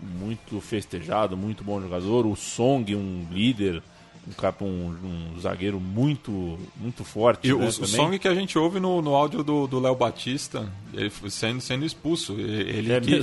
muito 0.02 0.60
festejado, 0.60 1.36
muito 1.36 1.64
bom 1.64 1.80
jogador, 1.80 2.26
o 2.26 2.36
Song, 2.36 2.94
um 2.94 3.26
líder, 3.32 3.82
um, 4.26 4.64
um, 4.64 5.34
um 5.34 5.40
zagueiro 5.40 5.80
muito 5.80 6.58
muito 6.76 7.04
forte. 7.04 7.48
E 7.48 7.54
né, 7.54 7.64
o, 7.64 7.66
o 7.66 7.72
Song 7.72 8.18
que 8.18 8.28
a 8.28 8.34
gente 8.34 8.58
ouve 8.58 8.80
no, 8.80 9.00
no 9.00 9.14
áudio 9.14 9.42
do 9.42 9.80
Léo 9.80 9.94
Batista, 9.94 10.70
ele 10.92 11.10
sendo, 11.30 11.60
sendo 11.60 11.84
expulso. 11.84 12.34
Ele 12.38 12.92
é 12.92 13.00
que, 13.00 13.18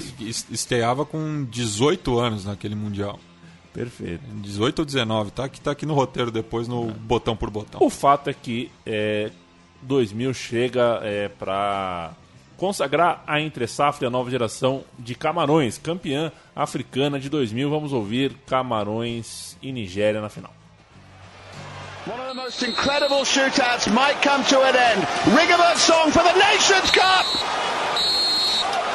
esteava 0.49 1.05
com 1.05 1.45
18 1.45 2.19
anos 2.19 2.45
naquele 2.45 2.75
Mundial. 2.75 3.19
Perfeito. 3.73 4.21
18 4.25 4.79
ou 4.79 4.85
19, 4.85 5.31
tá? 5.31 5.47
Que 5.47 5.61
tá 5.61 5.71
aqui 5.71 5.85
no 5.85 5.93
roteiro 5.93 6.31
depois, 6.31 6.67
no 6.67 6.89
é. 6.89 6.93
botão 6.93 7.35
por 7.35 7.49
botão. 7.49 7.81
O 7.81 7.89
fato 7.89 8.29
é 8.29 8.33
que 8.33 8.71
é, 8.85 9.31
2000 9.81 10.33
chega 10.33 10.99
é, 11.03 11.29
para 11.29 12.11
consagrar 12.57 13.23
a 13.25 13.41
entre 13.41 13.65
safra 13.65 14.05
e 14.05 14.07
a 14.07 14.09
nova 14.09 14.29
geração 14.29 14.83
de 14.99 15.15
Camarões, 15.15 15.77
campeã 15.77 16.31
africana 16.55 17.19
de 17.19 17.29
2000. 17.29 17.69
Vamos 17.69 17.93
ouvir 17.93 18.35
Camarões 18.45 19.57
e 19.61 19.71
Nigéria 19.71 20.21
na 20.21 20.29
final. 20.29 20.53
One 22.07 22.19
of 22.19 22.27
the 22.29 22.33
most 22.33 22.63
incredible 22.63 23.23
shootouts 23.23 23.87
might 23.93 24.21
come 24.23 24.43
to 24.45 24.59
an 24.61 24.75
end. 24.75 25.05
Rigobert 25.37 25.77
song 25.77 26.11
for 26.11 26.23
the 26.23 26.33
Nations 26.33 26.89
Cup! 26.91 27.25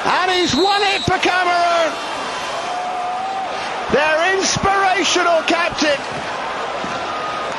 And 0.04 0.30
he's 0.32 0.54
won 0.54 0.82
it 0.82 1.02
for 1.04 1.18
Cameroon! 1.18 2.25
Their 3.92 4.36
inspirational 4.38 5.42
captain 5.42 6.00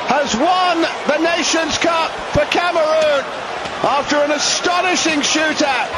has 0.08 0.34
won 0.36 0.82
the 1.06 1.18
Nations 1.22 1.78
Cup 1.78 2.10
for 2.32 2.44
Cameroon 2.46 3.24
after 3.82 4.16
an 4.16 4.32
astonishing 4.32 5.20
shootout. 5.20 5.88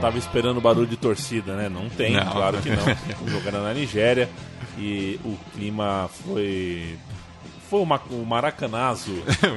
Tava 0.00 0.18
esperando 0.18 0.60
barulho 0.60 0.86
de 0.86 0.96
torcida, 0.96 1.56
né? 1.56 1.68
Não 1.68 1.88
tem, 1.88 2.16
não. 2.16 2.26
claro 2.32 2.58
que 2.58 2.70
não. 2.70 2.84
Jogando 3.28 3.62
na 3.62 3.72
Nigéria 3.74 4.28
e 4.78 5.18
o 5.24 5.36
clima 5.54 6.08
foi 6.24 6.98
foi 7.70 7.80
o 7.80 8.26
maracanazo 8.26 9.12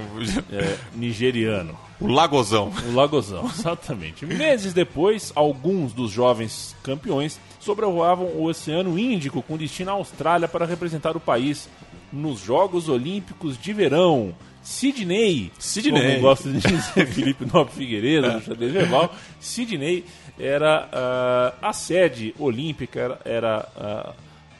é, 0.54 0.78
nigeriano. 0.94 1.76
O 2.00 2.06
Lagozão. 2.06 2.72
O 2.88 2.94
Lagozão, 2.94 3.46
exatamente. 3.46 4.24
Meses 4.24 4.72
depois, 4.72 5.32
alguns 5.36 5.94
dos 5.94 6.12
jovens 6.12 6.76
campeões 6.84 7.40
sobrevoavam 7.60 8.28
o 8.28 8.44
Oceano 8.44 9.00
Índico 9.00 9.42
com 9.42 9.58
destino 9.58 9.90
à 9.90 9.94
Austrália 9.94 10.48
para 10.48 10.66
representar 10.66 11.18
o 11.18 11.20
país 11.20 11.68
nos 12.12 12.40
Jogos 12.40 12.88
Olímpicos 12.88 13.58
de 13.58 13.74
Verão. 13.74 14.36
Sydney, 14.62 15.52
Sidney. 15.60 16.02
como 16.02 16.22
gosta 16.22 16.50
de 16.50 16.60
dizer 16.60 17.08
Felipe 17.12 17.46
Nobre 17.52 17.74
Figueiredo, 17.74 18.32
do 18.32 18.42
xadrez 18.42 18.72
verbal, 18.72 19.14
Sydney 19.40 20.06
era 20.40 20.88
uh, 20.88 21.58
a 21.62 21.74
sede 21.74 22.34
olímpica, 22.40 23.00
era, 23.00 23.20
era 23.26 23.68
uh, 23.76 24.14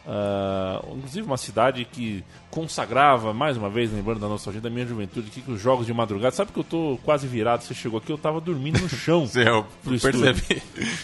Uh, 0.06 0.98
inclusive 0.98 1.26
uma 1.26 1.38
cidade 1.38 1.86
que 1.86 2.24
consagrava, 2.52 3.34
mais 3.34 3.56
uma 3.56 3.70
vez, 3.70 3.92
lembrando 3.92 4.20
da 4.20 4.28
nostalgia 4.28 4.60
da 4.60 4.70
minha 4.70 4.86
juventude, 4.86 5.32
que, 5.32 5.42
que 5.42 5.52
os 5.52 5.62
jogos 5.62 5.86
de 5.86 5.94
madrugada. 5.94 6.36
Sabe 6.36 6.52
que 6.52 6.60
eu 6.60 6.64
tô 6.64 7.00
quase 7.04 7.26
virado, 7.26 7.64
você 7.64 7.74
chegou 7.74 8.00
aqui, 8.00 8.12
eu 8.12 8.18
tava 8.18 8.42
dormindo 8.42 8.80
no 8.80 8.90
chão. 8.90 9.30
Eu 9.34 9.66
percebi. 9.84 10.62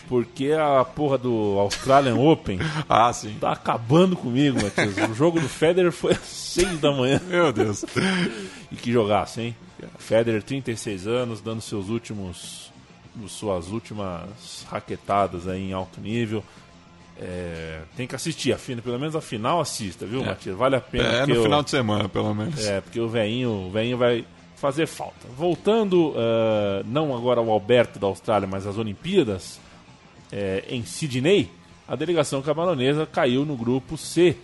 Porque 0.07 0.51
a 0.51 0.83
porra 0.83 1.17
do 1.17 1.57
Australian 1.59 2.15
Open 2.15 2.59
ah, 2.87 3.11
sim. 3.13 3.35
tá 3.39 3.51
acabando 3.51 4.15
comigo. 4.15 4.57
O 5.09 5.13
jogo 5.13 5.39
do 5.39 5.47
Federer 5.47 5.91
foi 5.91 6.13
às 6.13 6.19
6 6.19 6.79
da 6.79 6.91
manhã. 6.91 7.21
Meu 7.27 7.51
Deus. 7.51 7.85
E 8.71 8.75
que 8.75 8.91
jogasse, 8.91 9.41
hein? 9.41 9.55
Federer, 9.97 10.43
36 10.43 11.07
anos, 11.07 11.41
dando 11.41 11.61
seus 11.61 11.89
últimos. 11.89 12.71
suas 13.27 13.67
últimas 13.67 14.65
raquetadas 14.69 15.47
aí 15.47 15.69
em 15.69 15.73
alto 15.73 15.99
nível. 16.01 16.43
É, 17.21 17.81
tem 17.97 18.07
que 18.07 18.15
assistir, 18.15 18.57
pelo 18.81 18.97
menos 18.97 19.13
a 19.13 19.19
final 19.19 19.59
assista, 19.59 20.05
viu, 20.05 20.21
é. 20.21 20.27
Matias? 20.27 20.55
Vale 20.55 20.77
a 20.77 20.81
pena. 20.81 21.03
É, 21.03 21.25
no 21.25 21.43
final 21.43 21.61
de 21.61 21.69
semana, 21.69 22.07
pelo 22.07 22.33
menos. 22.33 22.65
É, 22.65 22.79
porque 22.79 22.99
o 22.99 23.09
veinho, 23.09 23.67
o 23.67 23.69
veinho 23.69 23.97
vai 23.97 24.25
fazer 24.55 24.87
falta. 24.87 25.27
Voltando, 25.37 26.11
uh, 26.11 26.83
não 26.85 27.15
agora 27.15 27.41
ao 27.41 27.49
Alberto 27.49 27.99
da 27.99 28.07
Austrália, 28.07 28.47
mas 28.47 28.65
às 28.65 28.77
Olimpíadas, 28.77 29.59
é, 30.31 30.63
em 30.69 30.85
Sydney, 30.85 31.49
a 31.85 31.95
delegação 31.95 32.41
camaronesa 32.41 33.05
caiu 33.05 33.45
no 33.45 33.57
grupo 33.57 33.97
C, 33.97 34.37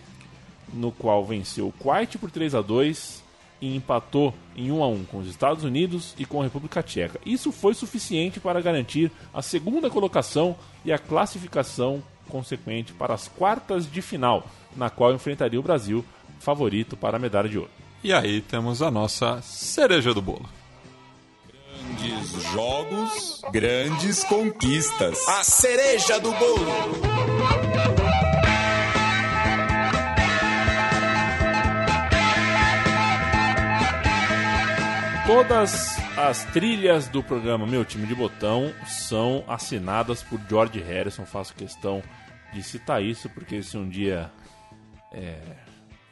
no 0.73 0.91
qual 0.91 1.23
venceu 1.23 1.67
o 1.67 1.71
Kuwait 1.71 2.17
por 2.17 2.29
3 2.29 2.55
a 2.55 2.61
2 2.61 3.23
e 3.61 3.75
empatou 3.75 4.33
em 4.55 4.71
1 4.71 4.83
a 4.83 4.87
1 4.87 5.05
com 5.05 5.17
os 5.19 5.27
Estados 5.27 5.63
Unidos 5.63 6.13
e 6.17 6.25
com 6.25 6.41
a 6.41 6.43
República 6.43 6.83
Tcheca. 6.83 7.21
Isso 7.25 7.51
foi 7.51 7.73
suficiente 7.73 8.39
para 8.39 8.59
garantir 8.59 9.11
a 9.33 9.41
segunda 9.41 9.89
colocação 9.89 10.57
e 10.83 10.91
a 10.91 10.97
classificação 10.97 12.03
consequente 12.29 12.93
para 12.93 13.13
as 13.13 13.27
quartas 13.27 13.89
de 13.89 14.01
final, 14.01 14.47
na 14.75 14.89
qual 14.89 15.13
enfrentaria 15.13 15.59
o 15.59 15.63
Brasil, 15.63 16.03
favorito 16.39 16.95
para 16.97 17.17
a 17.17 17.19
medalha 17.19 17.49
de 17.49 17.57
ouro. 17.57 17.71
E 18.03 18.13
aí 18.13 18.41
temos 18.41 18.81
a 18.81 18.91
nossa 18.91 19.41
cereja 19.41 20.13
do 20.13 20.21
bolo. 20.21 20.47
Grandes 21.97 22.43
jogos, 22.51 23.41
grandes 23.51 24.23
conquistas. 24.23 25.27
A 25.27 25.43
cereja 25.43 26.19
do 26.19 26.31
bolo. 26.33 26.65
Todas 35.25 35.97
as 36.15 36.43
trilhas 36.45 37.07
do 37.07 37.23
programa 37.23 37.65
Meu 37.65 37.83
Time 37.83 38.05
de 38.05 38.13
Botão 38.13 38.71
são 38.85 39.43
assinadas 39.47 40.21
por 40.21 40.39
George 40.47 40.79
Harrison. 40.79 41.25
Faço 41.25 41.55
questão 41.55 42.03
de 42.53 42.61
citar 42.61 43.01
isso, 43.03 43.27
porque 43.31 43.63
se 43.63 43.75
um 43.75 43.89
dia 43.89 44.31
é, 45.11 45.39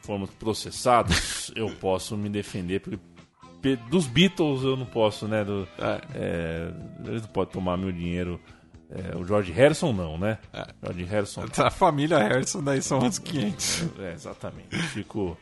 formos 0.01 0.31
processados, 0.31 1.51
eu 1.55 1.69
posso 1.75 2.17
me 2.17 2.27
defender. 2.27 2.79
Porque 2.79 3.75
dos 3.87 4.07
Beatles 4.07 4.63
eu 4.63 4.75
não 4.75 4.87
posso, 4.87 5.27
né? 5.27 5.45
Do, 5.45 5.67
é, 6.15 6.71
eles 7.05 7.21
não 7.21 7.29
podem 7.29 7.53
tomar 7.53 7.77
meu 7.77 7.91
dinheiro. 7.91 8.41
É, 8.89 9.15
o 9.15 9.23
George 9.23 9.51
Harrison 9.51 9.93
não, 9.93 10.17
né? 10.17 10.39
George 10.83 11.03
Harrison 11.03 11.45
A 11.57 11.69
família 11.69 12.17
Harrison 12.17 12.63
daí 12.63 12.81
são 12.81 12.97
uns 12.97 13.19
500. 13.19 13.89
é, 13.99 14.13
exatamente. 14.13 14.75
Eu 14.75 14.83
fico, 14.83 15.37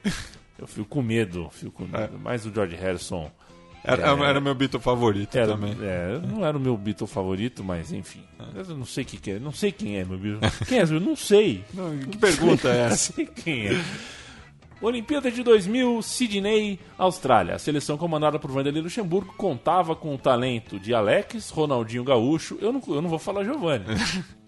eu 0.60 0.68
fico 0.68 0.88
com 0.90 1.02
medo, 1.02 1.50
fico 1.52 1.72
com 1.72 1.86
medo. 1.86 2.20
Mas 2.20 2.46
o 2.46 2.54
George 2.54 2.76
Harrison 2.76 3.32
Era, 3.84 4.08
É. 4.12 4.30
era 4.30 4.40
meu 4.40 4.54
Beatle 4.54 4.80
favorito 4.80 5.36
era, 5.36 5.48
também. 5.54 5.76
é, 5.82 6.20
não 6.28 6.46
era 6.46 6.56
o 6.56 6.60
meu 6.60 6.78
Beatle 6.78 7.08
favorito, 7.08 7.64
mas 7.64 7.92
enfim. 7.92 8.22
Eu 8.54 8.76
não 8.78 8.86
sei 8.86 9.04
o 9.04 9.08
que, 9.08 9.18
que 9.18 9.32
é. 9.32 9.40
Não 9.40 9.52
sei 9.52 9.72
quem 9.72 9.98
é 9.98 10.06
meu 10.06 10.18
Beatle. 10.18 10.52
Quem 10.68 10.80
é? 10.80 10.84
Eu 10.84 11.00
não 11.00 11.16
sei. 11.16 11.64
Não, 11.74 11.98
que 11.98 12.18
pergunta 12.18 12.70
é 12.70 12.78
Não 12.88 12.94
essa? 12.94 13.14
sei 13.14 13.26
quem 13.26 13.68
é. 13.68 13.82
Olimpíada 14.82 15.30
de 15.30 15.44
2000, 15.44 16.02
Sydney, 16.02 16.80
Austrália. 16.98 17.54
A 17.56 17.60
seleção 17.60 17.98
comandada 17.98 18.40
por 18.40 18.50
Vanderlei 18.50 18.82
Luxemburgo 18.82 19.32
contava 19.38 19.96
com 19.96 20.16
o 20.16 20.18
talento 20.18 20.80
de 20.80 20.92
Alex, 20.94 21.52
Ronaldinho 21.52 22.04
Gaúcho. 22.04 22.58
Eu 22.60 22.74
não, 22.74 22.82
eu 22.88 23.00
não 23.02 23.10
vou 23.10 23.20
falar 23.20 23.44
Giovanni. 23.44 23.86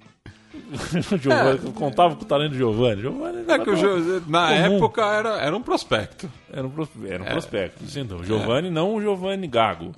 Giovanni 1.22 1.72
contava 1.74 2.16
com 2.16 2.24
o 2.24 2.26
talento 2.26 2.51
de 2.51 2.58
Giovanni. 2.58 3.01
Giovanni 3.01 3.43
É 3.47 3.60
que 3.60 3.76
Jo- 3.76 4.22
na 4.28 4.47
Comum. 4.49 4.76
época 4.78 5.01
era, 5.06 5.41
era 5.41 5.56
um 5.56 5.62
prospecto. 5.62 6.30
Era 6.51 6.66
um, 6.66 6.70
pros- 6.70 6.89
era 7.08 7.24
um 7.24 7.26
prospecto, 7.28 7.86
sem 7.88 8.06
dúvida. 8.06 8.28
Giovanni, 8.28 8.70
não 8.70 8.95
o 8.95 9.01
Giovanni 9.01 9.47
Gago. 9.47 9.91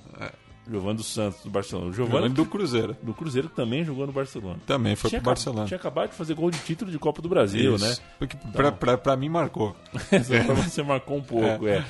Giovanni 0.68 0.96
dos 0.96 1.06
Santos, 1.06 1.42
do 1.44 1.50
Barcelona. 1.50 1.92
Giovanni 1.92 2.12
Giovanni 2.14 2.34
do 2.34 2.44
Cruzeiro. 2.44 2.96
do 3.00 3.14
Cruzeiro 3.14 3.48
também 3.48 3.84
jogou 3.84 4.04
no 4.06 4.12
Barcelona. 4.12 4.58
Também 4.66 4.96
foi 4.96 5.10
Tinha 5.10 5.20
pro 5.22 5.30
Barcelona. 5.30 5.66
Tinha 5.66 5.78
acabado 5.78 6.10
de 6.10 6.16
fazer 6.16 6.34
gol 6.34 6.50
de 6.50 6.58
título 6.58 6.90
de 6.90 6.98
Copa 6.98 7.22
do 7.22 7.28
Brasil, 7.28 7.76
Isso. 7.76 7.84
né? 7.88 7.96
Porque 8.18 8.36
pra, 8.52 8.72
pra, 8.72 8.98
pra 8.98 9.16
mim 9.16 9.28
marcou. 9.28 9.76
Pra 10.10 10.54
você 10.54 10.82
marcou 10.82 11.18
um 11.18 11.22
pouco, 11.22 11.68
é. 11.68 11.84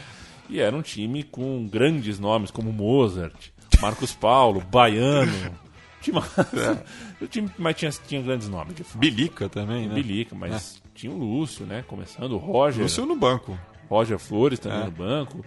E 0.51 0.61
era 0.61 0.77
um 0.77 0.83
time 0.83 1.23
com 1.23 1.67
grandes 1.67 2.19
nomes 2.19 2.51
como 2.51 2.71
Mozart, 2.73 3.49
Marcos 3.81 4.13
Paulo, 4.15 4.61
Baiano. 4.61 5.33
Time, 6.07 6.21
o 7.21 7.27
time, 7.27 7.51
mas 7.59 7.77
tinha, 7.77 7.91
tinha 7.91 8.23
grandes 8.23 8.49
nomes, 8.49 8.75
de 8.75 8.85
fato. 8.85 8.99
Bilica 8.99 9.49
também, 9.49 9.89
né? 9.89 9.95
Bilica, 9.95 10.35
mas 10.37 10.81
tinha 10.95 11.13
o 11.13 11.17
Lúcio, 11.17 11.67
né? 11.67 11.85
Começando, 11.87 12.33
o 12.33 12.37
Roger. 12.39 12.83
Lúcio 12.83 13.05
no 13.07 13.17
banco. 13.17 13.59
Roger 13.89 14.19
Flores 14.19 14.59
também 14.59 14.81
É. 14.83 14.85
no 14.85 14.91
banco. 14.91 15.45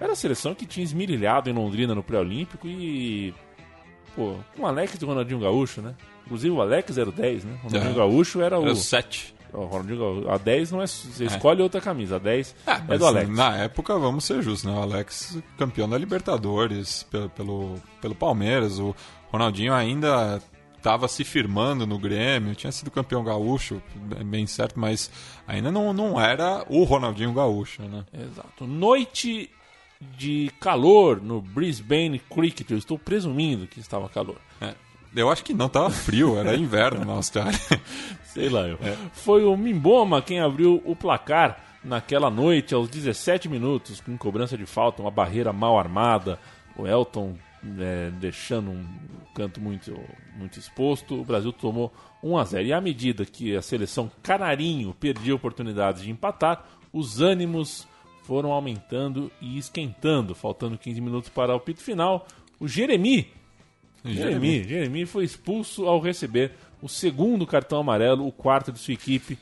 Era 0.00 0.12
a 0.12 0.16
seleção 0.16 0.54
que 0.54 0.66
tinha 0.66 0.84
esmirilhado 0.84 1.48
em 1.48 1.52
Londrina 1.52 1.94
no 1.94 2.02
pré-olímpico 2.02 2.66
e. 2.66 3.32
Pô, 4.14 4.34
com 4.56 4.62
o 4.62 4.66
Alex 4.66 4.94
e 5.00 5.04
o 5.04 5.08
Ronaldinho 5.08 5.40
Gaúcho, 5.40 5.80
né? 5.82 5.94
Inclusive 6.24 6.54
o 6.54 6.60
Alex 6.60 6.96
era 6.98 7.08
o 7.08 7.12
10, 7.12 7.44
né? 7.44 7.52
O 7.62 7.66
Ronaldinho 7.68 7.92
É. 7.92 7.96
Gaúcho 7.96 8.40
era 8.40 8.58
o. 8.58 8.62
Era 8.64 8.72
o 8.72 8.76
7. 8.76 9.34
o 9.52 9.64
Ronaldinho 9.64 9.98
Gaúcho. 9.98 10.30
A 10.30 10.38
10 10.38 10.72
não 10.72 10.82
é. 10.82 10.86
Você 10.86 11.24
escolhe 11.24 11.62
outra 11.62 11.80
camisa. 11.80 12.16
A 12.16 12.18
10 12.18 12.54
é 12.66 12.70
Ah, 12.70 12.82
mas 12.88 12.98
do 12.98 13.06
Alex. 13.06 13.28
na 13.30 13.56
época, 13.56 13.98
vamos 13.98 14.24
ser 14.24 14.42
justos, 14.42 14.64
né? 14.70 14.78
O 14.78 14.82
Alex, 14.82 15.38
campeão 15.58 15.88
da 15.88 15.96
Libertadores 15.98 17.02
pelo, 17.04 17.28
pelo, 17.30 17.74
pelo 18.00 18.14
Palmeiras. 18.14 18.78
O 18.78 18.94
Ronaldinho 19.36 19.74
ainda 19.74 20.40
estava 20.78 21.06
se 21.08 21.24
firmando 21.24 21.86
no 21.86 21.98
Grêmio, 21.98 22.54
tinha 22.54 22.72
sido 22.72 22.90
campeão 22.90 23.22
gaúcho, 23.22 23.82
bem 24.24 24.46
certo, 24.46 24.80
mas 24.80 25.10
ainda 25.46 25.70
não, 25.70 25.92
não 25.92 26.18
era 26.18 26.64
o 26.68 26.84
Ronaldinho 26.84 27.34
gaúcho, 27.34 27.82
né? 27.82 28.04
Exato. 28.14 28.66
Noite 28.66 29.50
de 30.16 30.50
calor 30.58 31.20
no 31.20 31.42
Brisbane 31.42 32.18
Cricket. 32.18 32.70
Eu 32.70 32.78
estou 32.78 32.98
presumindo 32.98 33.66
que 33.66 33.78
estava 33.78 34.08
calor. 34.08 34.36
É. 34.60 34.74
Eu 35.14 35.30
acho 35.30 35.44
que 35.44 35.52
não, 35.52 35.68
tava 35.68 35.90
frio, 35.90 36.38
era 36.38 36.56
inverno 36.56 37.04
na 37.04 37.12
Austrália. 37.12 37.58
Sei 38.24 38.48
lá 38.48 38.62
eu. 38.62 38.78
Foi 39.12 39.44
o 39.44 39.56
Mimboma 39.56 40.22
quem 40.22 40.40
abriu 40.40 40.82
o 40.84 40.96
placar 40.96 41.58
naquela 41.84 42.30
noite, 42.30 42.74
aos 42.74 42.88
17 42.88 43.48
minutos, 43.48 44.00
com 44.00 44.16
cobrança 44.16 44.56
de 44.56 44.66
falta, 44.66 45.02
uma 45.02 45.10
barreira 45.10 45.52
mal 45.52 45.78
armada. 45.78 46.38
O 46.76 46.86
Elton 46.86 47.34
é, 47.78 48.10
deixando 48.10 48.70
um 48.70 48.84
canto 49.34 49.60
muito, 49.60 49.98
muito 50.36 50.58
exposto. 50.58 51.20
O 51.20 51.24
Brasil 51.24 51.52
tomou 51.52 51.92
1 52.22 52.38
a 52.38 52.44
0 52.44 52.66
E 52.66 52.72
à 52.72 52.80
medida 52.80 53.24
que 53.24 53.56
a 53.56 53.62
seleção 53.62 54.10
canarinho 54.22 54.94
perdia 54.94 55.34
oportunidades 55.34 56.02
de 56.02 56.10
empatar, 56.10 56.66
os 56.92 57.20
ânimos 57.20 57.86
foram 58.22 58.52
aumentando 58.52 59.30
e 59.40 59.58
esquentando. 59.58 60.34
Faltando 60.34 60.78
15 60.78 61.00
minutos 61.00 61.30
para 61.30 61.54
o 61.54 61.60
pito 61.60 61.82
final, 61.82 62.26
o 62.58 62.66
Jeremi 62.66 63.30
Jeremy, 64.04 64.64
Jeremy 64.64 65.06
foi 65.06 65.24
expulso 65.24 65.86
ao 65.86 66.00
receber 66.00 66.52
o 66.80 66.88
segundo 66.88 67.46
cartão 67.46 67.80
amarelo, 67.80 68.26
o 68.26 68.32
quarto 68.32 68.70
de 68.70 68.78
sua 68.78 68.94
equipe 68.94 69.38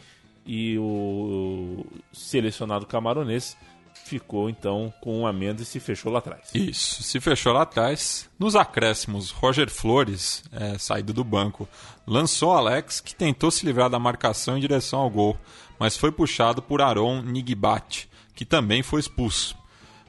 e 0.46 0.78
o 0.78 1.84
selecionado 2.12 2.86
camaronês 2.86 3.56
ficou 4.04 4.50
então 4.50 4.92
com 5.00 5.20
um 5.20 5.26
a 5.26 5.32
menos 5.32 5.62
e 5.62 5.64
se 5.64 5.80
fechou 5.80 6.12
lá 6.12 6.18
atrás. 6.18 6.50
Isso, 6.54 7.02
se 7.02 7.20
fechou 7.20 7.52
lá 7.52 7.62
atrás. 7.62 8.28
Nos 8.38 8.54
acréscimos, 8.54 9.30
Roger 9.30 9.70
Flores, 9.70 10.42
é, 10.52 10.78
saído 10.78 11.12
do 11.12 11.24
banco, 11.24 11.68
lançou 12.06 12.52
Alex, 12.52 13.00
que 13.00 13.14
tentou 13.14 13.50
se 13.50 13.64
livrar 13.64 13.88
da 13.88 13.98
marcação 13.98 14.56
em 14.56 14.60
direção 14.60 15.00
ao 15.00 15.10
gol, 15.10 15.36
mas 15.78 15.96
foi 15.96 16.12
puxado 16.12 16.60
por 16.60 16.82
Aron 16.82 17.22
Nigbat, 17.22 18.08
que 18.34 18.44
também 18.44 18.82
foi 18.82 19.00
expulso. 19.00 19.56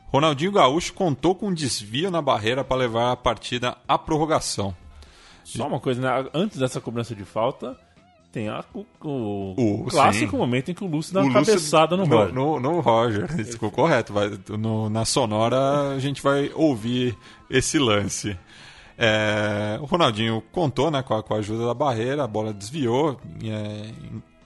Ronaldinho 0.08 0.52
Gaúcho 0.52 0.94
contou 0.94 1.36
com 1.36 1.48
um 1.48 1.54
desvio 1.54 2.10
na 2.10 2.22
barreira 2.22 2.64
para 2.64 2.78
levar 2.78 3.12
a 3.12 3.18
partida 3.18 3.78
à 3.88 3.98
prorrogação. 3.98 4.76
Só 5.44 5.68
uma 5.68 5.80
coisa, 5.80 6.02
né? 6.02 6.30
antes 6.34 6.58
dessa 6.58 6.82
cobrança 6.82 7.14
de 7.14 7.24
falta, 7.24 7.78
tem 8.36 8.50
a- 8.50 8.66
o, 8.74 8.86
o 9.02 9.82
O- 9.82 9.86
clássico 9.86 10.32
sim. 10.32 10.38
momento 10.38 10.70
em 10.70 10.74
que 10.74 10.84
o 10.84 10.88
Lúcio 10.88 11.14
dá 11.14 11.22
uma 11.22 11.32
cabeçada 11.32 11.96
no, 11.96 12.06
no, 12.06 12.16
Roger. 12.18 12.34
no, 12.36 12.60
no 12.60 12.80
Roger. 12.82 13.40
Isso 13.40 13.54
ficou 13.54 13.72
correto. 13.72 14.12
Vai, 14.12 14.30
no- 14.50 14.90
na 14.90 15.06
sonora 15.06 15.92
a 15.96 16.00
gente 16.00 16.22
vai 16.22 16.52
ouvir 16.54 17.18
esse 17.50 17.80
lance. 17.80 18.38
É, 18.98 19.78
o 19.82 19.86
Ronaldinho 19.86 20.44
contou 20.52 20.92
né, 20.92 21.02
com, 21.02 21.14
a, 21.16 21.24
com 21.24 21.34
a 21.34 21.38
ajuda 21.38 21.66
da 21.66 21.74
barreira, 21.74 22.24
a 22.24 22.28
bola 22.28 22.54
desviou, 22.54 23.20
é, 23.44 23.90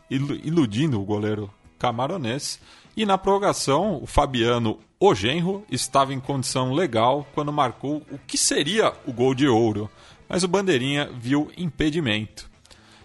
ilu- 0.10 0.40
iludindo 0.44 1.00
o 1.02 1.06
goleiro 1.06 1.50
camaronês. 1.78 2.60
E 2.98 3.06
na 3.06 3.18
prorrogação, 3.18 4.00
o 4.02 4.06
Fabiano 4.06 4.80
Ogenro 5.00 5.64
estava 5.72 6.14
em 6.14 6.20
condição 6.20 6.74
legal 6.74 7.26
quando 7.34 7.52
marcou 7.54 8.04
o 8.12 8.20
que 8.28 8.38
seria 8.38 8.94
o 9.08 9.14
gol 9.14 9.34
de 9.34 9.48
ouro. 9.48 9.90
Mas 10.28 10.44
o 10.44 10.48
Bandeirinha 10.48 11.10
viu 11.20 11.50
impedimento. 11.58 12.49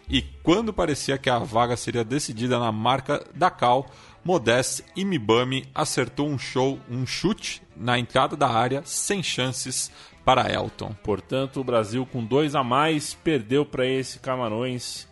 E 0.09 0.23
quando 0.43 0.73
parecia 0.73 1.17
que 1.17 1.31
a 1.31 1.39
vaga 1.39 1.77
seria 1.77 2.05
decidida 2.05 2.59
na 2.59 2.71
marca 2.71 3.25
da 3.35 3.51
Cal, 3.51 3.87
Modeste 4.25 4.85
Imibami 4.97 5.67
acertou 5.75 6.29
um 6.29 6.39
show, 6.39 6.79
um 6.91 7.07
chute 7.07 7.63
na 7.77 7.99
entrada 7.99 8.37
da 8.37 8.49
área 8.49 8.83
sem 8.85 9.23
chances 9.23 9.91
para 10.25 10.51
Elton. 10.51 10.95
Portanto, 11.03 11.61
o 11.61 11.65
Brasil 11.65 12.07
com 12.07 12.25
dois 12.25 12.55
a 12.55 12.63
mais 12.63 13.15
perdeu 13.15 13.65
para 13.65 13.87
esse 13.87 14.19
Camarões 14.19 15.07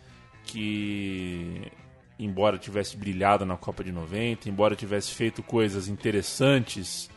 que, 0.45 1.71
embora 2.19 2.57
tivesse 2.57 2.97
brilhado 2.97 3.45
na 3.45 3.57
Copa 3.57 3.83
de 3.83 3.91
90, 3.91 4.49
embora 4.49 4.75
tivesse 4.75 5.11
feito 5.11 5.41
coisas 5.43 5.87
interessantes 5.87 7.09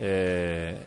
é, 0.00 0.78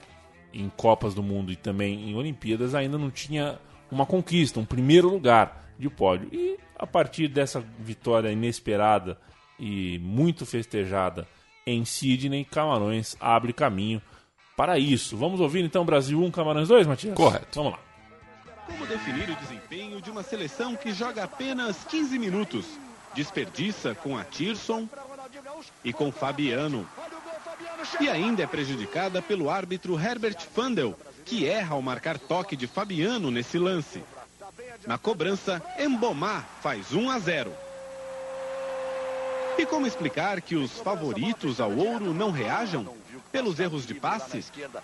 em 0.53 0.69
Copas 0.69 1.13
do 1.13 1.23
Mundo 1.23 1.51
e 1.51 1.55
também 1.55 2.09
em 2.09 2.15
Olimpíadas, 2.15 2.73
ainda 2.73 2.97
não 2.97 3.11
tinha 3.11 3.59
uma 3.91 4.05
conquista, 4.05 4.59
um 4.59 4.65
primeiro 4.65 5.09
lugar 5.09 5.64
de 5.77 5.89
pódio. 5.89 6.29
E 6.31 6.57
a 6.77 6.87
partir 6.87 7.27
dessa 7.27 7.63
vitória 7.79 8.31
inesperada 8.31 9.17
e 9.59 9.99
muito 9.99 10.45
festejada 10.45 11.27
em 11.65 11.83
Sydney, 11.83 12.45
Camarões 12.45 13.15
abre 13.19 13.53
caminho 13.53 14.01
para 14.55 14.77
isso. 14.79 15.17
Vamos 15.17 15.39
ouvir 15.39 15.63
então 15.63 15.85
Brasil 15.85 16.21
1, 16.21 16.31
Camarões 16.31 16.67
2, 16.67 16.87
Matias? 16.87 17.15
Correto. 17.15 17.59
Vamos 17.61 17.73
lá. 17.73 17.79
Como 18.65 18.85
definir 18.87 19.29
o 19.29 19.35
desempenho 19.35 20.01
de 20.01 20.09
uma 20.09 20.23
seleção 20.23 20.75
que 20.75 20.91
joga 20.91 21.23
apenas 21.23 21.83
15 21.83 22.17
minutos? 22.17 22.65
Desperdiça 23.13 23.93
com 23.95 24.17
a 24.17 24.23
Tirson 24.23 24.87
e 25.83 25.93
com 25.93 26.11
Fabiano. 26.11 26.87
E 27.99 28.09
ainda 28.09 28.43
é 28.43 28.47
prejudicada 28.47 29.21
pelo 29.21 29.49
árbitro 29.49 29.99
Herbert 29.99 30.39
Fandel, 30.39 30.97
que 31.23 31.47
erra 31.47 31.75
ao 31.75 31.81
marcar 31.81 32.17
toque 32.17 32.55
de 32.55 32.67
Fabiano 32.67 33.29
nesse 33.29 33.57
lance. 33.57 34.01
Na 34.85 34.97
cobrança, 34.97 35.61
Embomar 35.79 36.45
faz 36.61 36.91
1 36.91 37.09
a 37.09 37.19
0. 37.19 37.53
E 39.57 39.65
como 39.65 39.87
explicar 39.87 40.41
que 40.41 40.55
os 40.55 40.71
favoritos 40.79 41.61
ao 41.61 41.71
ouro 41.71 42.13
não 42.13 42.29
reajam? 42.29 42.85
Pelos 43.31 43.59
erros 43.59 43.85
de 43.85 43.93
passe? 43.93 44.43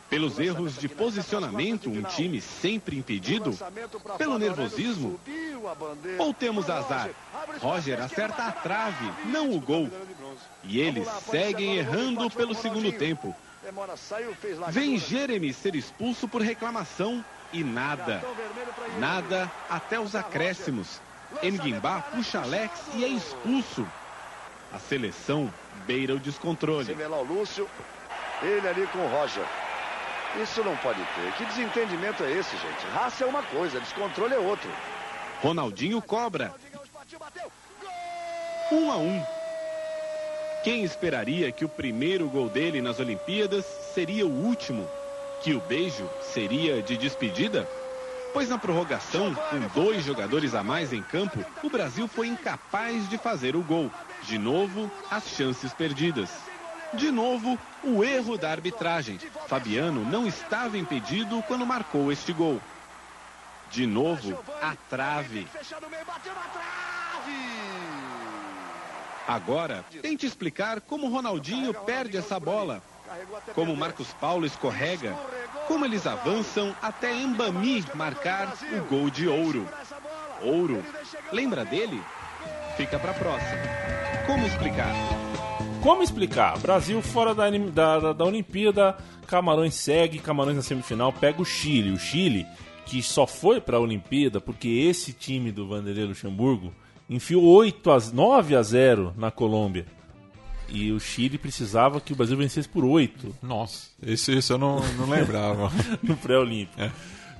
Pelos 0.09 0.39
erros 0.39 0.77
de 0.77 0.87
posicionamento, 0.87 1.89
um 1.89 2.03
time 2.03 2.41
sempre 2.41 2.97
impedido? 2.97 3.57
Pelo 4.17 4.39
nervosismo? 4.39 5.19
Ou 6.17 6.33
temos 6.33 6.69
azar? 6.69 7.09
Roger 7.59 8.01
acerta 8.01 8.43
a 8.43 8.51
trave, 8.51 9.11
não 9.25 9.51
o 9.51 9.59
gol. 9.59 9.89
E 10.63 10.79
eles 10.79 11.07
seguem 11.29 11.77
errando 11.77 12.29
pelo 12.29 12.55
segundo 12.55 12.91
tempo. 12.91 13.35
Vem 14.69 14.97
Jeremy 14.97 15.53
ser 15.53 15.75
expulso 15.75 16.27
por 16.27 16.41
reclamação 16.41 17.23
e 17.53 17.63
nada. 17.63 18.23
Nada 18.97 19.51
até 19.69 19.99
os 19.99 20.15
acréscimos. 20.15 21.01
Enguimbá 21.41 22.01
puxa 22.01 22.41
Alex 22.41 22.81
e 22.93 23.05
é 23.05 23.07
expulso. 23.07 23.87
A 24.73 24.79
seleção 24.79 25.53
beira 25.85 26.15
o 26.15 26.19
descontrole. 26.19 26.85
Você 26.85 26.93
vê 26.93 27.07
lá 27.07 27.17
o 27.17 27.23
Lúcio, 27.23 27.69
ele 28.41 28.67
ali 28.67 28.87
com 28.87 28.99
o 28.99 29.07
Roger. 29.07 29.45
Isso 30.41 30.63
não 30.63 30.75
pode 30.77 30.99
ter. 30.99 31.33
Que 31.37 31.45
desentendimento 31.45 32.23
é 32.23 32.31
esse, 32.31 32.55
gente? 32.55 32.85
Raça 32.93 33.23
é 33.25 33.27
uma 33.27 33.43
coisa, 33.43 33.79
descontrole 33.79 34.33
é 34.33 34.37
outro. 34.37 34.69
Ronaldinho 35.41 36.01
cobra. 36.01 36.53
Um 38.71 38.91
a 38.91 38.97
um. 38.97 39.23
Quem 40.63 40.83
esperaria 40.83 41.51
que 41.51 41.65
o 41.65 41.69
primeiro 41.69 42.29
gol 42.29 42.47
dele 42.47 42.81
nas 42.81 42.99
Olimpíadas 42.99 43.65
seria 43.93 44.25
o 44.25 44.45
último? 44.45 44.87
Que 45.41 45.53
o 45.53 45.61
beijo 45.61 46.07
seria 46.21 46.81
de 46.81 46.95
despedida? 46.95 47.67
Pois 48.33 48.47
na 48.47 48.57
prorrogação, 48.57 49.33
com 49.33 49.81
dois 49.81 50.05
jogadores 50.05 50.53
a 50.53 50.63
mais 50.63 50.93
em 50.93 51.01
campo, 51.01 51.43
o 51.63 51.69
Brasil 51.69 52.07
foi 52.07 52.27
incapaz 52.27 53.09
de 53.09 53.17
fazer 53.17 53.55
o 53.55 53.61
gol. 53.61 53.91
De 54.23 54.37
novo, 54.37 54.89
as 55.09 55.27
chances 55.27 55.73
perdidas. 55.73 56.29
De 56.93 57.09
novo, 57.11 57.57
o 57.83 58.03
erro 58.03 58.37
da 58.37 58.51
arbitragem. 58.51 59.17
Fabiano 59.47 60.05
não 60.05 60.27
estava 60.27 60.77
impedido 60.77 61.41
quando 61.47 61.65
marcou 61.65 62.11
este 62.11 62.31
gol. 62.31 62.61
De 63.71 63.87
novo, 63.87 64.37
a 64.61 64.75
trave. 64.89 65.47
Agora, 69.27 69.83
tente 70.01 70.25
explicar 70.25 70.81
como 70.81 71.09
Ronaldinho 71.09 71.73
perde 71.73 72.17
essa 72.17 72.39
bola. 72.39 72.83
Como 73.53 73.75
Marcos 73.75 74.13
Paulo 74.13 74.45
escorrega. 74.45 75.15
Como 75.67 75.85
eles 75.85 76.07
avançam 76.07 76.75
até 76.81 77.13
Embami 77.13 77.83
marcar 77.95 78.53
o 78.73 78.85
gol 78.85 79.09
de 79.09 79.27
ouro. 79.27 79.67
Ouro. 80.41 80.83
Lembra 81.31 81.63
dele? 81.65 82.01
Fica 82.77 82.97
para 82.99 83.13
próxima. 83.13 83.61
Como 84.25 84.45
explicar? 84.45 84.93
Como 85.81 86.03
explicar? 86.03 86.57
Brasil 86.59 87.01
fora 87.01 87.33
da, 87.33 87.49
da, 87.49 87.99
da, 87.99 88.13
da 88.13 88.25
Olimpíada, 88.25 88.97
Camarões 89.27 89.73
segue, 89.73 90.19
Camarões 90.19 90.55
na 90.55 90.61
semifinal, 90.61 91.11
pega 91.11 91.41
o 91.41 91.45
Chile. 91.45 91.91
O 91.91 91.97
Chile, 91.97 92.45
que 92.85 93.01
só 93.01 93.25
foi 93.25 93.59
para 93.59 93.77
a 93.77 93.79
Olimpíada 93.79 94.39
porque 94.39 94.67
esse 94.67 95.11
time 95.13 95.51
do 95.51 95.67
Vanderlei 95.67 96.05
Luxemburgo 96.05 96.73
enfiou 97.09 97.43
8 97.43 97.91
a, 97.91 97.97
9 98.13 98.55
a 98.55 98.63
0 98.63 99.13
na 99.17 99.31
Colômbia. 99.31 99.85
E 100.71 100.91
o 100.91 100.99
Chile 100.99 101.37
precisava 101.37 101.99
que 101.99 102.13
o 102.13 102.15
Brasil 102.15 102.37
vencesse 102.37 102.67
por 102.67 102.85
8. 102.85 103.35
Nossa, 103.43 103.89
esse, 104.01 104.31
esse 104.31 104.53
eu 104.53 104.57
não, 104.57 104.79
não 104.97 105.09
lembrava. 105.09 105.69
no 106.01 106.15
pré-olímpico. 106.15 106.81
É. 106.81 106.91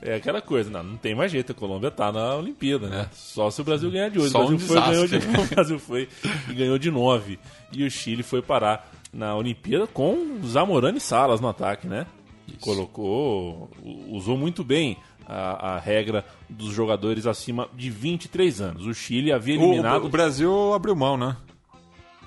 é. 0.02 0.16
aquela 0.16 0.42
coisa, 0.42 0.70
não, 0.70 0.84
não 0.84 0.98
tem 0.98 1.16
mais 1.16 1.32
jeito, 1.32 1.54
a 1.54 1.56
Colômbia 1.56 1.90
tá 1.90 2.12
na 2.12 2.36
Olimpíada, 2.36 2.90
né? 2.90 3.02
É. 3.02 3.16
Só 3.16 3.50
se 3.50 3.62
o 3.62 3.64
Brasil 3.64 3.90
ganhar 3.90 4.10
de 4.10 4.20
8. 4.20 4.32
Só 4.32 4.46
o 4.46 4.48
Brasil, 4.48 4.58
um 4.58 4.60
foi, 4.60 4.82
ganhou 4.82 5.08
de, 5.08 5.16
o 5.40 5.56
Brasil 5.56 5.80
foi 5.80 6.10
e 6.50 6.54
ganhou 6.54 6.78
de 6.78 6.92
9. 6.92 7.40
E 7.72 7.84
o 7.86 7.90
Chile 7.90 8.22
foi 8.22 8.42
parar 8.42 8.92
na 9.14 9.34
Olimpíada 9.36 9.88
com 9.88 10.40
Zamorano 10.46 10.98
e 10.98 11.02
Salas 11.02 11.40
no 11.40 11.48
ataque, 11.48 11.88
né? 11.88 12.06
Isso. 12.48 12.60
Colocou, 12.60 13.70
usou 14.10 14.38
muito 14.38 14.62
bem 14.62 14.98
a, 15.26 15.76
a, 15.76 15.80
regra 15.80 16.26
dos 16.50 16.74
jogadores 16.74 17.26
acima 17.26 17.70
de 17.74 17.90
23 17.90 18.60
anos. 18.60 18.86
O 18.86 18.94
Chile 18.94 19.32
havia 19.32 19.56
eliminado. 19.56 20.04
O, 20.04 20.08
o 20.08 20.10
Brasil 20.10 20.74
abriu 20.74 20.96
mão, 20.96 21.16
né? 21.16 21.38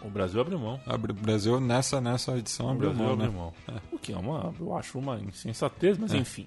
O 0.05 0.11
Brasil 0.11 0.41
abriu 0.41 0.59
mão. 0.59 0.79
O 0.87 1.13
Brasil 1.15 1.59
nessa, 1.59 2.01
nessa 2.01 2.37
edição 2.37 2.69
abriu 2.69 2.91
Brasil 2.91 3.05
mão, 3.05 3.15
abriu 3.15 3.33
né? 3.33 3.37
mão. 3.37 3.55
É. 3.69 3.81
O 3.91 3.99
que 3.99 4.13
é 4.13 4.17
uma, 4.17 4.53
eu 4.61 4.77
acho 4.77 4.99
uma 4.99 5.19
insensatez, 5.19 5.97
mas 5.97 6.13
é. 6.13 6.19
enfim. 6.19 6.47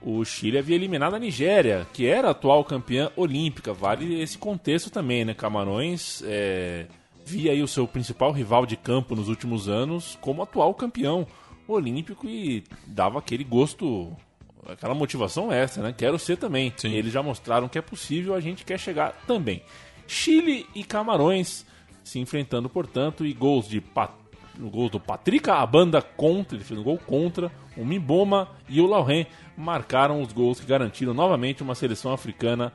O 0.00 0.24
Chile 0.24 0.58
havia 0.58 0.74
eliminado 0.74 1.14
a 1.14 1.18
Nigéria, 1.18 1.86
que 1.92 2.06
era 2.06 2.28
a 2.28 2.30
atual 2.30 2.64
campeã 2.64 3.10
olímpica. 3.16 3.72
Vale 3.72 4.20
esse 4.20 4.38
contexto 4.38 4.90
também, 4.90 5.24
né? 5.24 5.34
Camarões 5.34 6.22
é, 6.26 6.86
via 7.24 7.52
aí 7.52 7.62
o 7.62 7.68
seu 7.68 7.86
principal 7.86 8.32
rival 8.32 8.64
de 8.64 8.76
campo 8.76 9.14
nos 9.14 9.28
últimos 9.28 9.68
anos 9.68 10.18
como 10.20 10.42
atual 10.42 10.74
campeão 10.74 11.26
olímpico 11.66 12.26
e 12.28 12.64
dava 12.86 13.18
aquele 13.18 13.44
gosto, 13.44 14.14
aquela 14.66 14.94
motivação 14.94 15.52
extra, 15.52 15.82
né? 15.82 15.94
Quero 15.96 16.18
ser 16.18 16.36
também. 16.36 16.72
Sim. 16.76 16.92
Eles 16.92 17.12
já 17.12 17.22
mostraram 17.22 17.68
que 17.68 17.78
é 17.78 17.82
possível, 17.82 18.34
a 18.34 18.40
gente 18.40 18.64
quer 18.64 18.78
chegar 18.78 19.12
também. 19.26 19.62
Chile 20.06 20.66
e 20.74 20.84
Camarões 20.84 21.64
se 22.04 22.20
enfrentando, 22.20 22.68
portanto, 22.68 23.24
e 23.24 23.32
gols 23.32 23.66
de 23.66 23.80
Pat... 23.80 24.12
gols 24.58 24.90
do 24.90 25.00
Patrick, 25.00 25.50
a 25.50 25.66
banda 25.66 26.00
contra, 26.00 26.56
ele 26.56 26.64
fez 26.64 26.78
um 26.78 26.84
gol 26.84 26.98
contra, 26.98 27.50
o 27.76 27.84
Mimboma 27.84 28.48
e 28.68 28.80
o 28.80 28.86
Lauren 28.86 29.26
marcaram 29.56 30.20
os 30.20 30.32
gols 30.32 30.60
que 30.60 30.66
garantiram 30.66 31.14
novamente 31.14 31.62
uma 31.62 31.74
seleção 31.74 32.12
africana 32.12 32.72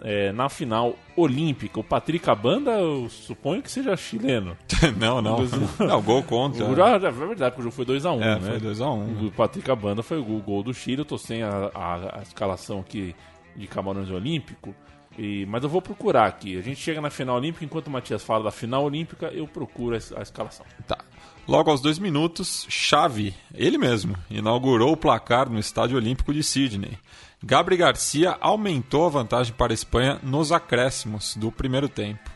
é, 0.00 0.32
na 0.32 0.48
final 0.48 0.94
olímpica. 1.16 1.80
O 1.80 1.84
Patrick 1.84 2.28
Abanda, 2.28 2.72
eu 2.72 3.08
suponho 3.08 3.62
que 3.62 3.70
seja 3.70 3.96
chileno. 3.96 4.56
não, 4.98 5.22
não. 5.22 5.38
Não, 5.78 6.02
gol 6.02 6.22
contra. 6.22 6.64
O, 6.64 6.74
já, 6.74 6.98
já, 6.98 7.08
é 7.08 7.10
verdade, 7.10 7.54
porque 7.54 7.60
o 7.60 7.70
jogo 7.70 7.74
foi 7.74 7.84
2x1, 7.86 8.16
um, 8.16 8.22
é, 8.22 8.38
né? 8.38 8.58
Foi 8.58 8.60
2x1. 8.60 8.82
Um. 8.82 9.26
O 9.26 9.32
Patrick 9.32 9.70
Abanda 9.70 10.02
foi 10.02 10.18
o 10.18 10.24
gol 10.24 10.62
do 10.62 10.74
Chile. 10.74 10.98
Eu 10.98 11.04
tô 11.04 11.16
sem 11.16 11.42
a, 11.42 11.70
a, 11.74 12.18
a 12.18 12.22
escalação 12.22 12.80
aqui 12.80 13.14
de 13.56 13.66
Camarões 13.66 14.10
Olímpico. 14.10 14.74
E, 15.18 15.46
mas 15.46 15.62
eu 15.62 15.68
vou 15.68 15.80
procurar 15.80 16.26
aqui. 16.26 16.58
A 16.58 16.62
gente 16.62 16.80
chega 16.80 17.00
na 17.00 17.10
final 17.10 17.36
olímpica, 17.36 17.64
enquanto 17.64 17.86
o 17.86 17.90
Matias 17.90 18.22
fala 18.22 18.44
da 18.44 18.50
final 18.50 18.84
olímpica, 18.84 19.26
eu 19.28 19.46
procuro 19.46 19.96
a, 19.96 20.18
a 20.18 20.22
escalação. 20.22 20.66
Tá. 20.86 20.98
Logo 21.46 21.70
aos 21.70 21.80
dois 21.80 21.98
minutos, 21.98 22.66
Xavi, 22.70 23.34
ele 23.54 23.76
mesmo, 23.76 24.16
inaugurou 24.30 24.92
o 24.92 24.96
placar 24.96 25.48
no 25.50 25.58
Estádio 25.58 25.96
Olímpico 25.96 26.32
de 26.32 26.42
Sydney. 26.42 26.98
Gabriel 27.42 27.88
Garcia 27.88 28.38
aumentou 28.40 29.04
a 29.04 29.10
vantagem 29.10 29.52
para 29.52 29.72
a 29.72 29.74
Espanha 29.74 30.18
nos 30.22 30.50
acréscimos 30.50 31.36
do 31.36 31.52
primeiro 31.52 31.88
tempo. 31.88 32.30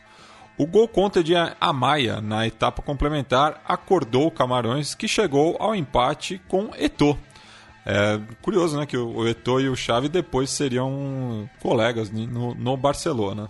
O 0.59 0.66
gol 0.66 0.87
contra 0.87 1.24
de 1.24 1.33
Amaya 1.61 2.20
na 2.20 2.47
etapa 2.47 2.83
complementar 2.83 3.62
acordou 3.64 4.26
o 4.26 4.31
Camarões, 4.31 4.95
que 4.95 5.09
chegou 5.09 5.57
ao 5.59 5.74
empate 5.74 6.39
com 6.47 6.70
Eto'o. 6.76 7.16
É 7.91 8.20
curioso, 8.43 8.78
né, 8.78 8.84
que 8.84 8.99
o 8.99 9.26
Eto'o 9.26 9.62
e 9.62 9.68
o 9.70 9.74
Xavi 9.74 10.11
depois 10.11 10.51
seriam 10.51 11.49
colegas 11.62 12.11
no, 12.11 12.55
no 12.55 12.76
Barcelona. 12.76 13.49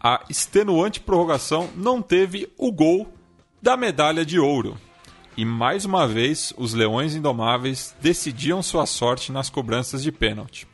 A 0.00 0.22
extenuante 0.30 1.00
prorrogação 1.00 1.68
não 1.74 2.00
teve 2.00 2.48
o 2.56 2.70
gol 2.70 3.12
da 3.60 3.76
medalha 3.76 4.24
de 4.24 4.38
ouro. 4.38 4.78
E 5.36 5.44
mais 5.44 5.84
uma 5.84 6.06
vez, 6.06 6.52
os 6.56 6.74
Leões 6.74 7.16
Indomáveis 7.16 7.92
decidiam 8.00 8.62
sua 8.62 8.86
sorte 8.86 9.32
nas 9.32 9.50
cobranças 9.50 10.00
de 10.00 10.12
pênalti. 10.12 10.68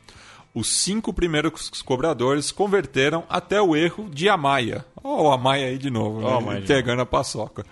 Os 0.53 0.67
cinco 0.67 1.11
primeiros 1.11 1.81
cobradores 1.81 2.51
converteram 2.51 3.23
até 3.27 3.59
o 3.59 3.75
erro 3.75 4.07
de 4.07 4.29
Amaya. 4.29 4.85
Ó, 5.03 5.15
oh, 5.15 5.23
o 5.23 5.31
Amaya 5.31 5.65
aí 5.65 5.79
de 5.79 5.89
novo, 5.89 6.23
oh, 6.23 6.41
né? 6.41 6.61
pegando 6.61 7.01
a 7.01 7.07
paçoca. 7.07 7.65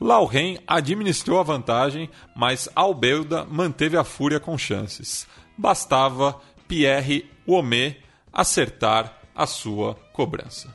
Lauren 0.00 0.58
administrou 0.66 1.38
a 1.38 1.42
vantagem, 1.42 2.08
mas 2.34 2.68
Albelda 2.74 3.44
manteve 3.44 3.98
a 3.98 4.04
fúria 4.04 4.40
com 4.40 4.56
chances. 4.56 5.28
Bastava 5.58 6.40
Pierre 6.66 7.26
Womé 7.46 7.98
acertar 8.32 9.20
a 9.36 9.46
sua 9.46 9.94
cobrança. 10.14 10.74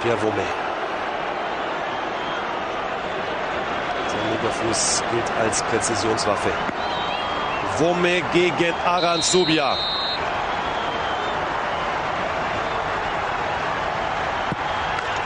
Pierre 0.00 0.20
Womé. 0.24 0.46
Sein 4.08 4.52
Fuß 4.52 5.02
gilt 5.10 5.30
als 5.40 5.62
Präzisionswaffe. 5.62 6.50
Womé 7.78 8.22
gegen 8.32 8.74
Aran 8.86 9.20
Subia. 9.20 9.93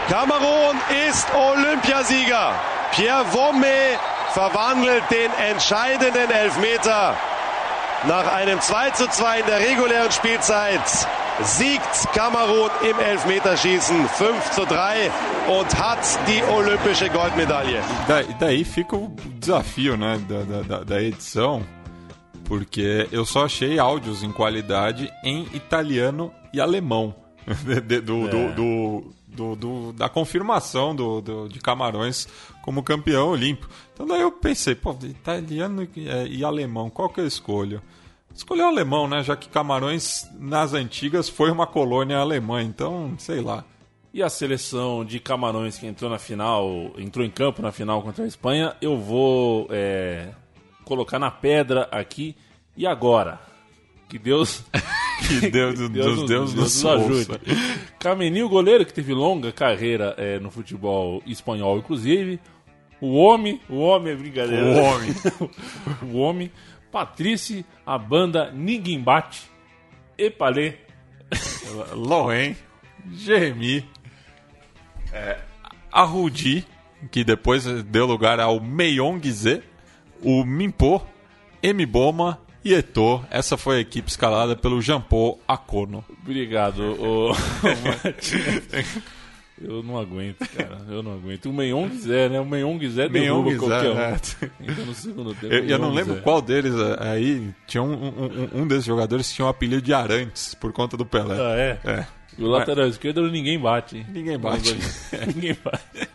Kamerun 0.08 0.76
ist 1.06 1.28
Olympiasieger. 1.34 2.54
Pierre 2.92 3.26
Womme 3.32 3.98
verwandelt 4.32 5.02
den 5.10 5.30
entscheidenden 5.50 6.30
Elfmeter 6.30 7.14
nach 8.06 8.32
einem 8.32 8.58
2 8.58 8.90
zu 8.92 9.06
2 9.06 9.40
in 9.40 9.46
der 9.46 9.60
regulären 9.60 10.10
Spielzeit 10.10 10.80
siegt 11.42 12.12
Kamerun 12.14 12.70
im 12.88 12.98
Elfmeterschießen 12.98 14.08
5 14.08 14.50
zu 14.52 14.64
3 14.64 15.10
und 15.48 15.78
hat 15.78 15.98
die 16.26 16.42
olympische 16.52 17.10
Goldmedaille. 17.10 17.82
Da, 18.06 18.22
daí 18.40 18.64
fica 18.64 18.96
o 18.96 19.14
desafio 19.38 19.96
né, 19.96 20.18
da, 20.26 20.62
da, 20.62 20.84
da 20.84 21.02
edição, 21.02 21.62
porque 22.44 23.06
eu 23.12 23.26
só 23.26 23.44
achei 23.44 23.78
áudios 23.78 24.22
em 24.22 24.32
qualidade 24.32 25.12
em 25.22 25.46
italiano 25.52 26.32
e 26.52 26.60
alemão 26.60 27.14
do, 27.46 27.72
é. 27.72 27.80
do, 27.80 28.54
do, 28.54 29.17
do, 29.28 29.54
do, 29.54 29.92
da 29.92 30.08
confirmação 30.08 30.94
do, 30.94 31.20
do, 31.20 31.48
de 31.48 31.58
Camarões 31.60 32.26
como 32.62 32.82
campeão 32.82 33.28
olímpico. 33.28 33.72
Então 33.92 34.06
daí 34.06 34.20
eu 34.20 34.32
pensei, 34.32 34.74
pô, 34.74 34.96
italiano 35.02 35.86
e, 35.94 36.08
é, 36.08 36.26
e 36.26 36.44
alemão, 36.44 36.90
qual 36.90 37.08
que 37.08 37.20
eu 37.20 37.26
escolho? 37.26 37.82
Escolheu 38.34 38.66
o 38.66 38.68
alemão, 38.68 39.08
né? 39.08 39.22
Já 39.22 39.34
que 39.34 39.48
Camarões, 39.48 40.28
nas 40.38 40.72
antigas, 40.72 41.28
foi 41.28 41.50
uma 41.50 41.66
colônia 41.66 42.18
alemã, 42.18 42.62
então, 42.62 43.14
sei 43.18 43.40
lá. 43.40 43.64
E 44.14 44.22
a 44.22 44.30
seleção 44.30 45.04
de 45.04 45.18
Camarões 45.18 45.76
que 45.76 45.86
entrou 45.86 46.10
na 46.10 46.18
final, 46.18 46.92
entrou 46.96 47.24
em 47.26 47.30
campo 47.30 47.60
na 47.60 47.72
final 47.72 48.00
contra 48.02 48.24
a 48.24 48.28
Espanha, 48.28 48.76
eu 48.80 48.96
vou 48.96 49.66
é, 49.70 50.30
colocar 50.84 51.18
na 51.18 51.30
pedra 51.30 51.88
aqui. 51.90 52.36
E 52.76 52.86
agora? 52.86 53.40
Que 54.08 54.18
Deus. 54.18 54.62
que 55.18 55.50
Deus, 55.50 55.78
Deus, 55.78 55.90
Deus, 55.90 56.28
Deus, 56.28 56.54
nos, 56.54 56.82
nos 56.82 56.86
ajude. 56.86 57.40
Camenil, 57.98 58.48
goleiro 58.48 58.86
que 58.86 58.92
teve 58.92 59.12
longa 59.12 59.52
carreira 59.52 60.14
é, 60.16 60.38
no 60.38 60.50
futebol 60.50 61.22
espanhol, 61.26 61.78
inclusive. 61.78 62.40
O 63.00 63.14
homem, 63.14 63.60
o 63.68 63.78
homem 63.78 64.12
é 64.12 64.16
brincadeira. 64.16 64.64
O 64.64 64.82
homem. 64.82 65.10
o 66.14 66.18
homem 66.18 66.50
Patrícia, 66.90 67.64
a 67.84 67.98
banda 67.98 68.50
Ninguém 68.50 69.00
Bate, 69.00 69.42
Epalê, 70.16 70.76
Loen, 71.92 72.56
Jeremy, 73.12 73.86
é, 75.12 75.38
a 75.92 76.02
Rudi, 76.02 76.66
que 77.10 77.22
depois 77.22 77.64
deu 77.84 78.06
lugar 78.06 78.40
ao 78.40 78.58
Meyongze, 78.58 79.62
o 80.22 80.44
Mimpo, 80.44 81.06
Mboma 81.62 82.40
e 82.64 82.74
Etor. 82.74 83.24
Essa 83.30 83.56
foi 83.56 83.76
a 83.76 83.80
equipe 83.80 84.08
escalada 84.08 84.56
pelo 84.56 84.80
Jampô 84.80 85.38
Acorno. 85.46 86.04
Obrigado, 86.22 86.80
o... 87.00 87.32
Eu 89.60 89.82
não 89.82 89.98
aguento, 89.98 90.48
cara. 90.56 90.78
Eu 90.88 91.02
não 91.02 91.14
aguento. 91.14 91.46
O 91.46 91.52
Meion 91.52 91.88
quiser, 91.88 92.30
né? 92.30 92.40
O 92.40 92.46
Meion 92.46 92.78
quiser 92.78 93.08
derruba 93.08 93.54
qualquer 93.56 93.90
um. 93.90 93.98
É. 93.98 94.16
Então 94.60 94.86
no 94.86 94.94
segundo 94.94 95.34
tempo. 95.34 95.52
Eu, 95.52 95.64
eu 95.64 95.78
não 95.78 95.92
lembro 95.92 96.22
qual 96.22 96.40
deles 96.40 96.74
é, 96.74 97.08
aí. 97.08 97.52
Tinha 97.66 97.82
um, 97.82 97.92
um, 97.92 98.62
um 98.62 98.68
desses 98.68 98.84
jogadores 98.84 99.28
que 99.28 99.34
tinha 99.34 99.44
o 99.44 99.48
um 99.48 99.50
apelido 99.50 99.82
de 99.82 99.92
Arantes 99.92 100.54
por 100.54 100.72
conta 100.72 100.96
do 100.96 101.04
Pelé. 101.04 101.34
Ah, 101.34 101.56
é? 101.56 101.78
É. 101.84 102.06
O 102.38 102.46
lateral 102.46 102.86
esquerdo 102.86 103.28
ninguém 103.30 103.58
bate. 103.58 104.06
Ninguém 104.08 104.38
bate. 104.38 104.76
ninguém 105.26 105.56
bate. 105.64 106.08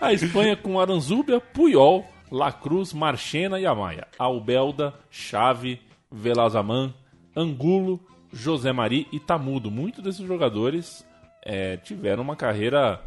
A 0.00 0.12
Espanha 0.12 0.56
com 0.56 0.80
Aranzúbia, 0.80 1.40
Puyol, 1.40 2.04
La 2.32 2.50
Cruz, 2.50 2.92
Marchena 2.92 3.60
e 3.60 3.66
Amaya. 3.66 4.08
Albelda, 4.18 4.92
Chave, 5.08 5.80
Velazaman, 6.10 6.94
Angulo, 7.36 8.00
José 8.32 8.72
Mari 8.72 9.06
e 9.12 9.20
Tamudo. 9.20 9.70
Muitos 9.70 10.02
desses 10.02 10.26
jogadores 10.26 11.06
é, 11.42 11.76
tiveram 11.76 12.22
uma 12.22 12.36
carreira 12.36 13.00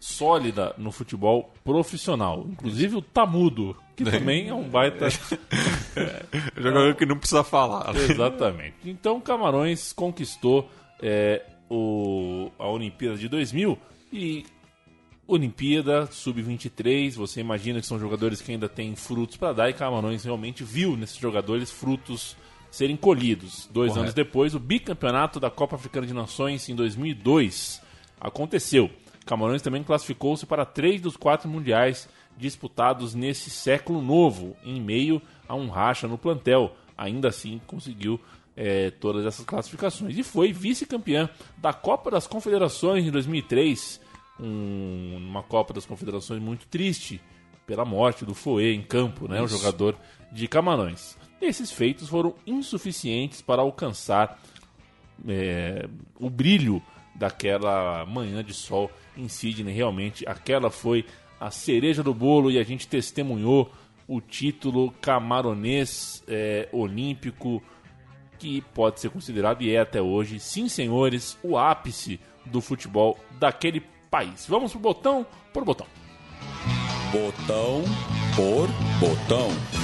sólida 0.00 0.74
no 0.76 0.92
futebol 0.92 1.52
profissional. 1.64 2.46
Inclusive 2.48 2.96
o 2.96 3.02
Tamudo, 3.02 3.76
que 3.96 4.04
também 4.04 4.48
é 4.48 4.54
um 4.54 4.68
baita. 4.68 5.06
é, 5.96 6.26
jogador 6.60 6.94
que 6.94 7.06
não 7.06 7.18
precisa 7.18 7.42
falar. 7.42 7.92
Né? 7.92 8.00
Exatamente. 8.10 8.76
Então 8.84 9.20
Camarões 9.20 9.92
conquistou 9.92 10.68
é, 11.00 11.42
o, 11.70 12.50
a 12.58 12.68
Olimpíada 12.68 13.16
de 13.16 13.28
2000 13.28 13.78
e 14.12 14.44
Olimpíada 15.26 16.06
Sub-23, 16.06 17.14
você 17.14 17.40
imagina 17.40 17.80
que 17.80 17.86
são 17.86 17.98
jogadores 17.98 18.42
que 18.42 18.52
ainda 18.52 18.68
têm 18.68 18.94
frutos 18.94 19.38
para 19.38 19.54
dar 19.54 19.70
e 19.70 19.72
Camarões 19.72 20.22
realmente 20.22 20.62
viu 20.62 20.96
nesses 20.96 21.16
jogadores 21.16 21.70
frutos 21.70 22.36
serem 22.74 22.96
colhidos. 22.96 23.68
Dois 23.72 23.90
Correto. 23.90 24.00
anos 24.00 24.14
depois, 24.14 24.52
o 24.52 24.58
bicampeonato 24.58 25.38
da 25.38 25.48
Copa 25.48 25.76
Africana 25.76 26.08
de 26.08 26.12
Nações 26.12 26.68
em 26.68 26.74
2002 26.74 27.80
aconteceu. 28.20 28.90
Camarões 29.24 29.62
também 29.62 29.84
classificou-se 29.84 30.44
para 30.44 30.64
três 30.64 31.00
dos 31.00 31.16
quatro 31.16 31.48
mundiais 31.48 32.08
disputados 32.36 33.14
nesse 33.14 33.48
século 33.48 34.02
novo, 34.02 34.56
em 34.64 34.80
meio 34.80 35.22
a 35.46 35.54
um 35.54 35.68
racha 35.68 36.08
no 36.08 36.18
plantel. 36.18 36.74
Ainda 36.98 37.28
assim, 37.28 37.60
conseguiu 37.64 38.20
é, 38.56 38.90
todas 38.90 39.24
essas 39.24 39.44
classificações. 39.44 40.18
E 40.18 40.24
foi 40.24 40.52
vice-campeã 40.52 41.30
da 41.56 41.72
Copa 41.72 42.10
das 42.10 42.26
Confederações 42.26 43.04
em 43.04 43.10
2003, 43.12 44.00
um, 44.40 45.16
uma 45.16 45.44
Copa 45.44 45.72
das 45.72 45.86
Confederações 45.86 46.42
muito 46.42 46.66
triste 46.66 47.20
pela 47.68 47.84
morte 47.84 48.24
do 48.24 48.34
Foe 48.34 48.74
em 48.74 48.82
campo, 48.82 49.28
né, 49.28 49.40
o 49.40 49.46
jogador 49.46 49.96
de 50.32 50.48
Camarões. 50.48 51.16
Esses 51.44 51.70
feitos 51.70 52.08
foram 52.08 52.34
insuficientes 52.46 53.42
para 53.42 53.62
alcançar 53.62 54.40
é, 55.28 55.86
o 56.18 56.30
brilho 56.30 56.82
daquela 57.14 58.04
manhã 58.06 58.42
de 58.42 58.54
sol 58.54 58.90
em 59.16 59.28
Sydney. 59.28 59.74
Realmente, 59.74 60.26
aquela 60.26 60.70
foi 60.70 61.04
a 61.38 61.50
cereja 61.50 62.02
do 62.02 62.14
bolo 62.14 62.50
e 62.50 62.58
a 62.58 62.62
gente 62.62 62.88
testemunhou 62.88 63.70
o 64.08 64.20
título 64.20 64.90
camaronês 65.00 66.22
é, 66.26 66.68
olímpico 66.72 67.62
que 68.38 68.60
pode 68.74 69.00
ser 69.00 69.10
considerado 69.10 69.62
e 69.62 69.74
é 69.74 69.80
até 69.80 70.02
hoje, 70.02 70.40
sim 70.40 70.68
senhores, 70.68 71.38
o 71.42 71.56
ápice 71.56 72.20
do 72.44 72.60
futebol 72.60 73.18
daquele 73.38 73.80
país. 74.10 74.46
Vamos 74.48 74.72
pro 74.72 74.80
botão 74.80 75.26
por 75.52 75.64
botão. 75.64 75.86
Botão 77.12 77.82
por 78.34 78.68
botão. 78.98 79.83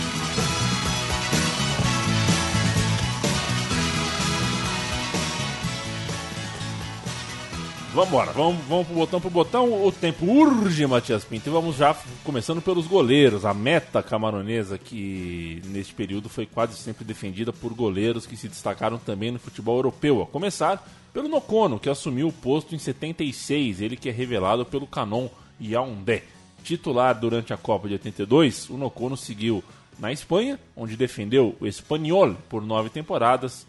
Vamos 7.93 8.09
embora, 8.09 8.31
vamos, 8.31 8.65
vamos 8.67 8.87
pro 8.87 8.95
botão 8.95 9.21
pro 9.21 9.31
botão. 9.31 9.85
O 9.85 9.91
tempo 9.91 10.25
urge, 10.25 10.87
Matias 10.87 11.25
Pinto. 11.25 11.49
E 11.49 11.53
vamos 11.53 11.75
já 11.75 11.97
começando 12.23 12.63
pelos 12.63 12.87
goleiros. 12.87 13.45
A 13.45 13.53
meta 13.53 14.01
camaronesa, 14.01 14.79
que 14.79 15.61
neste 15.67 15.93
período 15.93 16.29
foi 16.29 16.47
quase 16.47 16.77
sempre 16.77 17.05
defendida 17.05 17.53
por 17.53 17.75
goleiros 17.75 18.27
que 18.27 18.37
se 18.37 18.47
destacaram 18.47 18.97
também 18.97 19.33
no 19.33 19.41
futebol 19.41 19.77
europeu. 19.77 20.23
A 20.23 20.27
começar 20.27 20.89
pelo 21.13 21.29
Nocono, 21.29 21.81
que 21.81 21.91
assumiu 21.91 22.29
o 22.29 22.33
posto 22.33 22.77
em 22.77 22.79
76, 22.79 23.81
ele 23.81 23.97
que 23.97 24.09
é 24.09 24.13
revelado 24.13 24.65
pelo 24.65 24.87
Canon 24.87 25.29
Yaoundé. 25.61 26.23
Titular 26.63 27.19
durante 27.19 27.53
a 27.53 27.57
Copa 27.57 27.89
de 27.89 27.95
82, 27.95 28.71
o 28.71 28.77
Nocono 28.77 29.17
seguiu 29.17 29.65
na 29.99 30.13
Espanha, 30.13 30.61
onde 30.77 30.97
defendeu 30.97 31.57
o 31.61 31.67
Espanhol 31.67 32.37
por 32.49 32.65
nove 32.65 32.89
temporadas 32.89 33.67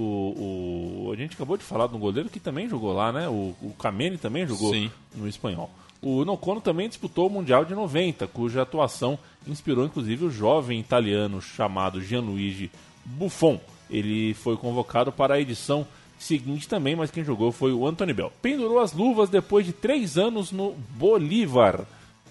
o, 0.00 1.06
o, 1.08 1.12
a 1.12 1.16
gente 1.16 1.34
acabou 1.34 1.56
de 1.56 1.64
falar 1.64 1.86
do 1.86 1.98
goleiro 1.98 2.28
que 2.28 2.40
também 2.40 2.68
jogou 2.68 2.92
lá, 2.92 3.12
né? 3.12 3.28
O, 3.28 3.54
o 3.60 3.74
Kameni 3.78 4.18
também 4.18 4.46
jogou 4.46 4.72
Sim. 4.72 4.90
no 5.14 5.28
espanhol. 5.28 5.70
O 6.00 6.24
Nocono 6.24 6.60
também 6.60 6.88
disputou 6.88 7.26
o 7.26 7.30
Mundial 7.30 7.64
de 7.64 7.74
90, 7.74 8.28
cuja 8.28 8.62
atuação 8.62 9.18
inspirou 9.46 9.84
inclusive 9.84 10.24
o 10.24 10.30
jovem 10.30 10.78
italiano 10.78 11.42
chamado 11.42 12.00
Gianluigi 12.00 12.70
Buffon. 13.04 13.60
Ele 13.90 14.34
foi 14.34 14.56
convocado 14.56 15.10
para 15.10 15.34
a 15.34 15.40
edição 15.40 15.86
seguinte 16.18 16.68
também, 16.68 16.94
mas 16.94 17.10
quem 17.10 17.24
jogou 17.24 17.50
foi 17.50 17.72
o 17.72 17.86
Anthony 17.86 18.12
Bell. 18.12 18.32
Pendurou 18.42 18.78
as 18.78 18.92
luvas 18.92 19.30
depois 19.30 19.64
de 19.64 19.72
três 19.72 20.18
anos 20.18 20.52
no 20.52 20.74
Bolívar. 20.90 21.84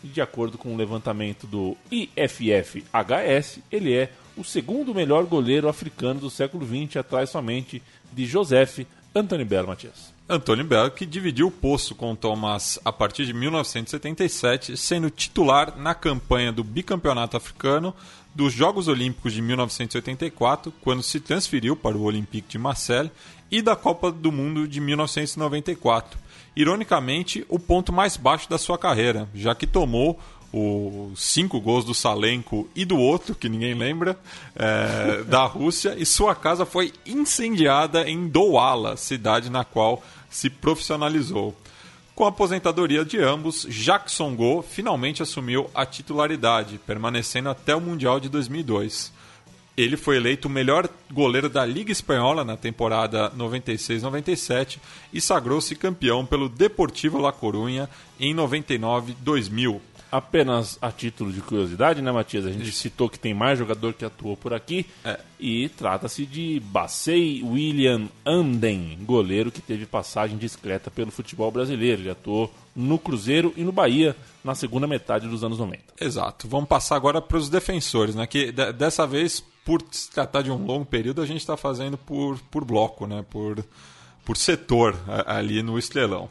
E 0.03 0.07
de 0.07 0.21
acordo 0.21 0.57
com 0.57 0.73
o 0.73 0.77
levantamento 0.77 1.47
do 1.47 1.75
IFFHS, 1.91 3.59
ele 3.71 3.93
é 3.93 4.11
o 4.37 4.43
segundo 4.43 4.93
melhor 4.93 5.25
goleiro 5.25 5.67
africano 5.67 6.19
do 6.19 6.29
século 6.29 6.65
XX, 6.65 6.97
atrás 6.97 7.29
somente 7.29 7.81
de 8.13 8.25
Joseph 8.25 8.79
Anthony 9.13 9.43
Bell, 9.43 9.67
Matias. 9.67 10.13
Antônio 10.29 10.65
Bell, 10.65 10.91
que 10.91 11.05
dividiu 11.05 11.47
o 11.47 11.51
posto 11.51 11.95
com 11.95 12.13
Thomas 12.13 12.77
a 12.83 12.91
partir 12.91 13.25
de 13.25 13.33
1977, 13.33 14.75
sendo 14.75 15.09
titular 15.09 15.77
na 15.77 15.95
campanha 15.95 16.51
do 16.51 16.63
bicampeonato 16.63 17.37
africano, 17.37 17.95
dos 18.35 18.53
Jogos 18.53 18.87
Olímpicos 18.87 19.33
de 19.33 19.41
1984, 19.41 20.71
quando 20.81 21.01
se 21.01 21.19
transferiu 21.19 21.75
para 21.75 21.97
o 21.97 22.03
Olympique 22.03 22.49
de 22.49 22.57
Marseille, 22.57 23.09
e 23.49 23.61
da 23.61 23.75
Copa 23.75 24.11
do 24.11 24.31
Mundo 24.31 24.67
de 24.67 24.81
1994. 24.81 26.19
Ironicamente, 26.55 27.45
o 27.47 27.57
ponto 27.57 27.93
mais 27.93 28.17
baixo 28.17 28.49
da 28.49 28.57
sua 28.57 28.77
carreira, 28.77 29.29
já 29.33 29.55
que 29.55 29.65
tomou 29.65 30.19
os 30.51 31.21
cinco 31.21 31.59
gols 31.59 31.83
do 31.83 31.93
Salenko 31.93 32.69
e 32.75 32.85
do 32.85 32.97
outro, 32.97 33.35
que 33.35 33.49
ninguém 33.49 33.73
lembra, 33.73 34.17
é, 34.55 35.23
da 35.27 35.45
Rússia, 35.45 35.95
e 35.97 36.05
sua 36.05 36.33
casa 36.33 36.65
foi 36.65 36.93
incendiada 37.05 38.09
em 38.09 38.27
Douala, 38.27 38.97
cidade 38.97 39.49
na 39.49 39.63
qual 39.63 40.03
se 40.29 40.49
profissionalizou. 40.49 41.55
Com 42.15 42.25
a 42.25 42.29
aposentadoria 42.29 43.05
de 43.05 43.19
ambos, 43.19 43.67
Jackson 43.69 44.35
Go 44.35 44.63
finalmente 44.67 45.21
assumiu 45.21 45.69
a 45.75 45.85
titularidade, 45.85 46.79
permanecendo 46.79 47.49
até 47.49 47.75
o 47.75 47.81
Mundial 47.81 48.19
de 48.19 48.27
2002. 48.27 49.13
Ele 49.77 49.95
foi 49.95 50.15
eleito 50.15 50.47
o 50.47 50.51
melhor 50.51 50.89
goleiro 51.11 51.47
da 51.47 51.63
Liga 51.63 51.91
Espanhola 51.91 52.43
na 52.43 52.57
temporada 52.57 53.29
96-97 53.37 54.79
e 55.13 55.21
sagrou-se 55.21 55.75
campeão 55.75 56.25
pelo 56.25 56.49
Deportivo 56.49 57.19
La 57.19 57.31
Coruña 57.31 57.87
em 58.19 58.35
99-2000. 58.35 59.79
Apenas 60.17 60.77
a 60.81 60.91
título 60.91 61.31
de 61.31 61.41
curiosidade, 61.41 62.01
né, 62.01 62.11
Matias? 62.11 62.45
A 62.45 62.51
gente 62.51 62.71
citou 62.71 63.07
que 63.07 63.19
tem 63.19 63.33
mais 63.33 63.59
jogador 63.59 63.93
que 63.93 64.03
atuou 64.03 64.35
por 64.35 64.53
aqui. 64.53 64.85
É. 65.05 65.19
E 65.39 65.69
trata-se 65.69 66.25
de 66.25 66.59
Bassei 66.59 67.43
William 67.43 68.07
Anden, 68.25 68.97
goleiro 69.03 69.51
que 69.51 69.61
teve 69.61 69.85
passagem 69.85 70.35
discreta 70.37 70.89
pelo 70.89 71.11
futebol 71.11 71.51
brasileiro. 71.51 72.01
Ele 72.01 72.09
atuou 72.09 72.51
no 72.75 72.97
Cruzeiro 72.97 73.53
e 73.55 73.63
no 73.63 73.71
Bahia 73.71 74.15
na 74.43 74.55
segunda 74.55 74.87
metade 74.87 75.27
dos 75.27 75.43
anos 75.43 75.59
90. 75.59 75.83
Exato. 76.01 76.47
Vamos 76.47 76.67
passar 76.67 76.95
agora 76.95 77.21
para 77.21 77.37
os 77.37 77.49
defensores, 77.49 78.15
né? 78.15 78.25
Que 78.25 78.51
de- 78.51 78.73
dessa 78.73 79.05
vez, 79.05 79.43
por 79.63 79.83
se 79.91 80.09
tratar 80.09 80.41
de 80.41 80.49
um 80.49 80.65
longo 80.65 80.85
período, 80.85 81.21
a 81.21 81.25
gente 81.25 81.41
está 81.41 81.55
fazendo 81.55 81.97
por, 81.97 82.39
por 82.49 82.65
bloco, 82.65 83.05
né? 83.05 83.23
Por, 83.29 83.63
por 84.25 84.35
setor 84.35 84.97
ali 85.27 85.61
no 85.61 85.77
estrelão. 85.77 86.29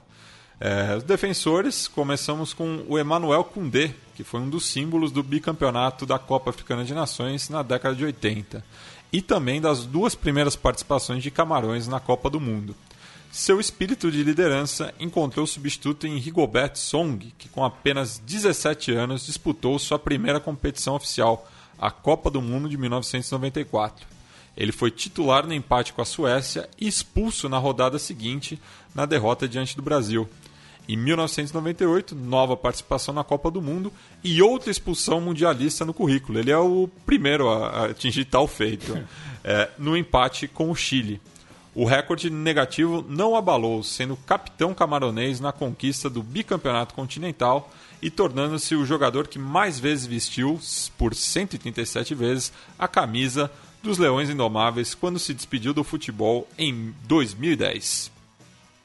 É, 0.59 0.97
os 0.97 1.03
defensores, 1.03 1.87
começamos 1.87 2.55
com 2.55 2.83
o 2.89 2.99
Emmanuel 2.99 3.45
Koundé, 3.45 3.95
que 4.15 4.25
foi 4.25 4.41
um 4.41 4.49
dos 4.49 4.65
símbolos 4.65 5.13
do 5.13 5.23
bicampeonato 5.23 6.07
da 6.07 6.19
Copa 6.19 6.49
Africana 6.49 6.83
de 6.83 6.95
Nações 6.95 7.51
na 7.51 7.63
década 7.63 7.95
de 7.95 8.05
80, 8.05 8.65
e 9.13 9.21
também 9.21 9.61
das 9.61 9.85
duas 9.85 10.15
primeiras 10.15 10.57
participações 10.57 11.23
de 11.23 11.31
Camarões 11.31 11.87
na 11.87 12.01
Copa 12.01 12.31
do 12.31 12.41
Mundo. 12.41 12.75
Seu 13.31 13.61
espírito 13.61 14.11
de 14.11 14.23
liderança 14.23 14.95
encontrou 14.99 15.47
substituto 15.47 16.07
em 16.07 16.17
Rigobert 16.17 16.77
Song, 16.77 17.35
que 17.37 17.51
com 17.51 17.63
apenas 17.63 18.19
17 18.19 18.93
anos 18.93 19.27
disputou 19.27 19.79
sua 19.79 19.99
primeira 19.99 20.41
competição 20.41 20.95
oficial, 20.95 21.47
a 21.79 21.91
Copa 21.91 22.31
do 22.31 22.41
Mundo 22.41 22.67
de 22.67 22.79
1994. 22.79 24.07
Ele 24.57 24.73
foi 24.73 24.91
titular 24.91 25.47
no 25.47 25.53
empate 25.53 25.93
com 25.93 26.01
a 26.01 26.07
Suécia 26.07 26.67
e 26.81 26.89
expulso 26.89 27.47
na 27.47 27.59
rodada 27.59 27.99
seguinte, 27.99 28.59
na 28.95 29.05
derrota 29.05 29.47
diante 29.47 29.77
do 29.77 29.83
Brasil. 29.83 30.27
Em 30.89 30.97
1998, 30.97 32.15
nova 32.15 32.57
participação 32.57 33.13
na 33.13 33.25
Copa 33.25 33.51
do 33.51 33.61
Mundo 33.61 33.93
e 34.23 34.41
outra 34.41 34.71
expulsão 34.71 35.21
mundialista 35.21 35.85
no 35.85 35.93
currículo. 35.93 36.39
Ele 36.39 36.53
é 36.53 36.59
o 36.59 36.89
primeiro 37.05 37.49
a 37.49 37.87
atingir 37.87 38.25
tal 38.25 38.47
feito, 38.47 38.97
é, 39.43 39.69
no 39.79 39.97
empate 39.97 40.47
com 40.47 40.71
o 40.71 40.77
Chile. 40.77 41.21
O 41.75 41.85
recorde 41.85 42.31
negativo 42.31 43.05
não 43.07 43.37
abalou, 43.37 43.83
sendo 43.83 44.17
capitão 44.17 44.73
camaronês 44.73 45.41
na 45.41 45.53
conquista 45.53 46.09
do 46.09 46.23
bicampeonato 46.23 46.95
continental 46.95 47.71
e 48.01 48.11
tornando-se 48.11 48.75
o 48.75 48.87
jogador 48.87 49.29
que 49.29 49.39
mais 49.39 49.79
vezes 49.79 50.07
vestiu, 50.07 50.59
por 50.97 51.15
137 51.15 52.15
vezes, 52.15 52.53
a 52.79 52.89
camisa 52.89 53.51
dos 53.83 53.99
Leões 53.99 54.31
Indomáveis 54.31 54.95
quando 54.95 55.19
se 55.19 55.35
despediu 55.35 55.75
do 55.75 55.85
futebol 55.85 56.49
em 56.57 56.95
2010. 57.05 58.16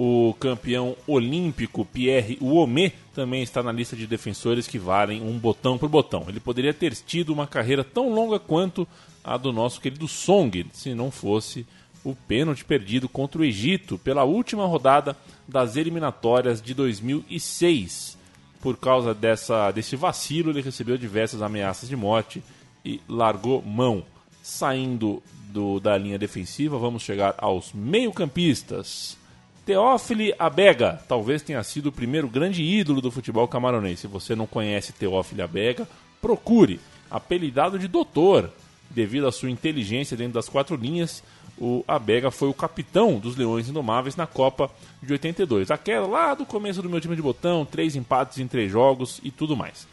O 0.03 0.33
campeão 0.39 0.97
olímpico 1.05 1.85
Pierre 1.85 2.35
Uomé 2.41 2.91
também 3.13 3.43
está 3.43 3.61
na 3.61 3.71
lista 3.71 3.95
de 3.95 4.07
defensores 4.07 4.65
que 4.65 4.79
valem 4.79 5.21
um 5.21 5.37
botão 5.37 5.77
por 5.77 5.87
botão. 5.87 6.25
Ele 6.27 6.39
poderia 6.39 6.73
ter 6.73 6.95
tido 6.95 7.31
uma 7.31 7.45
carreira 7.45 7.83
tão 7.83 8.11
longa 8.11 8.39
quanto 8.39 8.87
a 9.23 9.37
do 9.37 9.53
nosso 9.53 9.79
querido 9.79 10.07
Song, 10.07 10.65
se 10.73 10.95
não 10.95 11.11
fosse 11.11 11.67
o 12.03 12.15
pênalti 12.15 12.65
perdido 12.65 13.07
contra 13.07 13.43
o 13.43 13.45
Egito 13.45 13.99
pela 13.99 14.23
última 14.23 14.65
rodada 14.65 15.15
das 15.47 15.75
eliminatórias 15.75 16.63
de 16.63 16.73
2006. 16.73 18.17
Por 18.59 18.77
causa 18.77 19.13
dessa, 19.13 19.69
desse 19.69 19.95
vacilo, 19.95 20.49
ele 20.49 20.63
recebeu 20.63 20.97
diversas 20.97 21.43
ameaças 21.43 21.87
de 21.87 21.95
morte 21.95 22.41
e 22.83 22.99
largou 23.07 23.61
mão. 23.61 24.03
Saindo 24.41 25.21
do, 25.51 25.79
da 25.79 25.95
linha 25.95 26.17
defensiva, 26.17 26.79
vamos 26.79 27.03
chegar 27.03 27.35
aos 27.37 27.71
meio-campistas. 27.71 29.20
Teófile 29.65 30.33
Abega 30.39 30.99
talvez 31.07 31.41
tenha 31.41 31.61
sido 31.63 31.87
o 31.87 31.91
primeiro 31.91 32.27
grande 32.27 32.63
ídolo 32.63 32.99
do 32.99 33.11
futebol 33.11 33.47
camaronense. 33.47 34.01
Se 34.01 34.07
você 34.07 34.35
não 34.35 34.47
conhece 34.47 34.93
Teófile 34.93 35.41
Abega, 35.41 35.87
procure. 36.21 36.79
Apelidado 37.09 37.77
de 37.77 37.87
doutor, 37.87 38.49
devido 38.89 39.27
à 39.27 39.31
sua 39.31 39.51
inteligência 39.51 40.17
dentro 40.17 40.33
das 40.33 40.49
quatro 40.49 40.75
linhas, 40.75 41.21
o 41.59 41.83
Abega 41.87 42.31
foi 42.31 42.49
o 42.49 42.53
capitão 42.53 43.19
dos 43.19 43.35
Leões 43.35 43.69
Indomáveis 43.69 44.15
na 44.15 44.25
Copa 44.25 44.71
de 45.03 45.11
82. 45.11 45.69
Aquela 45.69 46.07
lá 46.07 46.33
do 46.33 46.45
começo 46.45 46.81
do 46.81 46.89
meu 46.89 46.99
time 46.99 47.15
de 47.15 47.21
botão, 47.21 47.65
três 47.65 47.95
empates 47.95 48.39
em 48.39 48.47
três 48.47 48.71
jogos 48.71 49.19
e 49.23 49.29
tudo 49.29 49.55
mais. 49.55 49.87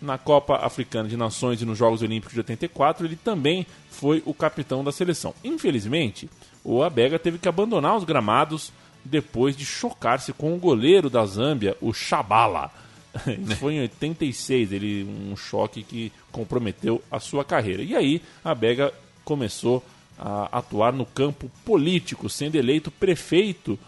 Na 0.00 0.18
Copa 0.18 0.56
Africana 0.56 1.08
de 1.08 1.16
Nações 1.16 1.62
e 1.62 1.64
nos 1.64 1.78
Jogos 1.78 2.02
Olímpicos 2.02 2.34
de 2.34 2.40
84, 2.40 3.06
ele 3.06 3.14
também 3.14 3.64
foi 3.88 4.20
o 4.26 4.34
capitão 4.34 4.82
da 4.82 4.90
seleção. 4.90 5.32
Infelizmente, 5.44 6.28
o 6.64 6.82
Abega 6.82 7.20
teve 7.20 7.38
que 7.38 7.48
abandonar 7.48 7.96
os 7.96 8.02
gramados 8.02 8.72
depois 9.04 9.56
de 9.56 9.64
chocar-se 9.64 10.32
com 10.32 10.54
o 10.54 10.58
goleiro 10.58 11.08
da 11.10 11.24
Zâmbia, 11.26 11.76
o 11.80 11.92
Shabala. 11.92 12.70
Isso 13.26 13.56
foi 13.56 13.74
em 13.74 13.80
86, 13.82 14.72
ele 14.72 15.04
um 15.04 15.36
choque 15.36 15.82
que 15.82 16.12
comprometeu 16.30 17.02
a 17.10 17.20
sua 17.20 17.44
carreira. 17.44 17.82
E 17.82 17.94
aí, 17.94 18.22
a 18.44 18.54
Bega 18.54 18.92
começou 19.24 19.84
a 20.18 20.58
atuar 20.58 20.92
no 20.92 21.04
campo 21.04 21.50
político, 21.64 22.28
sendo 22.28 22.54
eleito 22.56 22.90
prefeito 22.90 23.78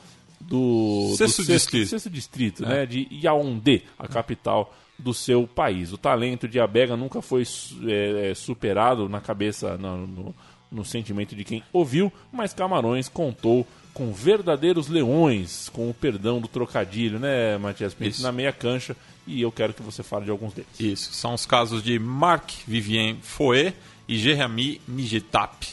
do 0.41 1.09
do 1.11 1.17
Sexto 1.17 1.45
distrito. 1.45 1.89
sexto 1.89 2.11
distrito 2.11 2.63
né, 2.67 2.85
de 2.85 3.09
Yaoundé, 3.11 3.83
a 3.99 4.07
capital 4.07 4.75
do 4.99 5.15
seu 5.15 5.47
país. 5.47 5.93
O 5.93 5.99
talento 5.99 6.47
de 6.47 6.61
Abega 6.61 6.97
nunca 6.97 7.23
foi 7.23 7.45
é, 7.87 8.31
é, 8.31 8.35
superado 8.35 9.09
na 9.09 9.21
cabeça, 9.21 9.77
no, 9.79 10.07
no- 10.07 10.35
no 10.71 10.85
sentimento 10.85 11.37
de 11.37 11.45
quem 11.45 11.63
ouviu, 11.73 12.13
mas 12.33 12.53
Camarões 12.53 13.09
contou 13.09 13.65
com 13.95 14.13
verdadeiros 14.13 14.89
leões, 14.89 15.69
com 15.69 15.89
o 15.89 15.95
perdão 15.95 16.41
do 16.41 16.49
trocadilho, 16.49 17.21
né, 17.21 17.57
Matias 17.57 17.95
Pinto, 17.95 18.11
Isso. 18.11 18.23
na 18.23 18.33
meia 18.33 18.53
cancha, 18.53 18.97
e 19.25 19.41
eu 19.41 19.53
quero 19.53 19.73
que 19.73 19.83
você 19.83 20.03
fale 20.03 20.25
de 20.25 20.31
alguns 20.33 20.53
deles. 20.53 20.69
Isso, 20.79 21.15
são 21.15 21.33
os 21.33 21.47
casos 21.47 21.83
de 21.83 21.99
Marc 21.99 22.51
Vivien 22.67 23.19
Foé 23.23 23.73
e 24.09 24.19
Jeremy 24.19 24.81
Nigetap. 24.87 25.69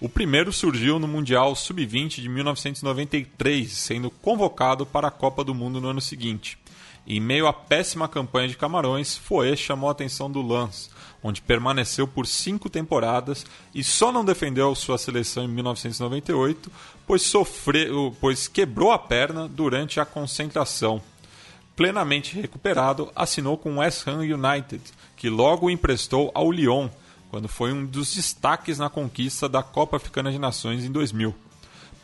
O 0.00 0.08
primeiro 0.08 0.52
surgiu 0.52 0.98
no 0.98 1.08
Mundial 1.08 1.54
Sub-20 1.56 2.20
de 2.20 2.28
1993, 2.28 3.72
sendo 3.72 4.10
convocado 4.10 4.86
para 4.86 5.08
a 5.08 5.10
Copa 5.10 5.42
do 5.42 5.54
Mundo 5.54 5.80
no 5.80 5.88
ano 5.88 6.00
seguinte. 6.00 6.58
Em 7.06 7.20
meio 7.20 7.46
à 7.46 7.52
péssima 7.52 8.08
campanha 8.08 8.48
de 8.48 8.56
Camarões, 8.56 9.16
Foé 9.16 9.54
chamou 9.56 9.88
a 9.88 9.92
atenção 9.92 10.30
do 10.30 10.40
Lance, 10.40 10.88
onde 11.24 11.40
permaneceu 11.40 12.06
por 12.06 12.26
cinco 12.26 12.68
temporadas 12.68 13.46
e 13.74 13.82
só 13.82 14.12
não 14.12 14.24
defendeu 14.24 14.74
sua 14.74 14.98
seleção 14.98 15.44
em 15.44 15.48
1998, 15.48 16.70
pois, 17.06 17.22
sofreu, 17.22 18.14
pois 18.20 18.46
quebrou 18.46 18.92
a 18.92 18.98
perna 18.98 19.48
durante 19.48 19.98
a 19.98 20.04
concentração 20.04 21.02
plenamente 21.76 22.38
recuperado, 22.38 23.10
assinou 23.14 23.58
com 23.58 23.74
o 23.74 23.78
West 23.78 24.06
Ham 24.06 24.20
United, 24.20 24.82
que 25.16 25.28
logo 25.28 25.66
o 25.66 25.70
emprestou 25.70 26.30
ao 26.34 26.50
Lyon, 26.50 26.88
quando 27.30 27.48
foi 27.48 27.72
um 27.72 27.84
dos 27.84 28.14
destaques 28.14 28.78
na 28.78 28.88
conquista 28.88 29.48
da 29.48 29.62
Copa 29.62 29.96
Africana 29.96 30.30
de 30.30 30.38
Nações 30.38 30.84
em 30.84 30.92
2000. 30.92 31.34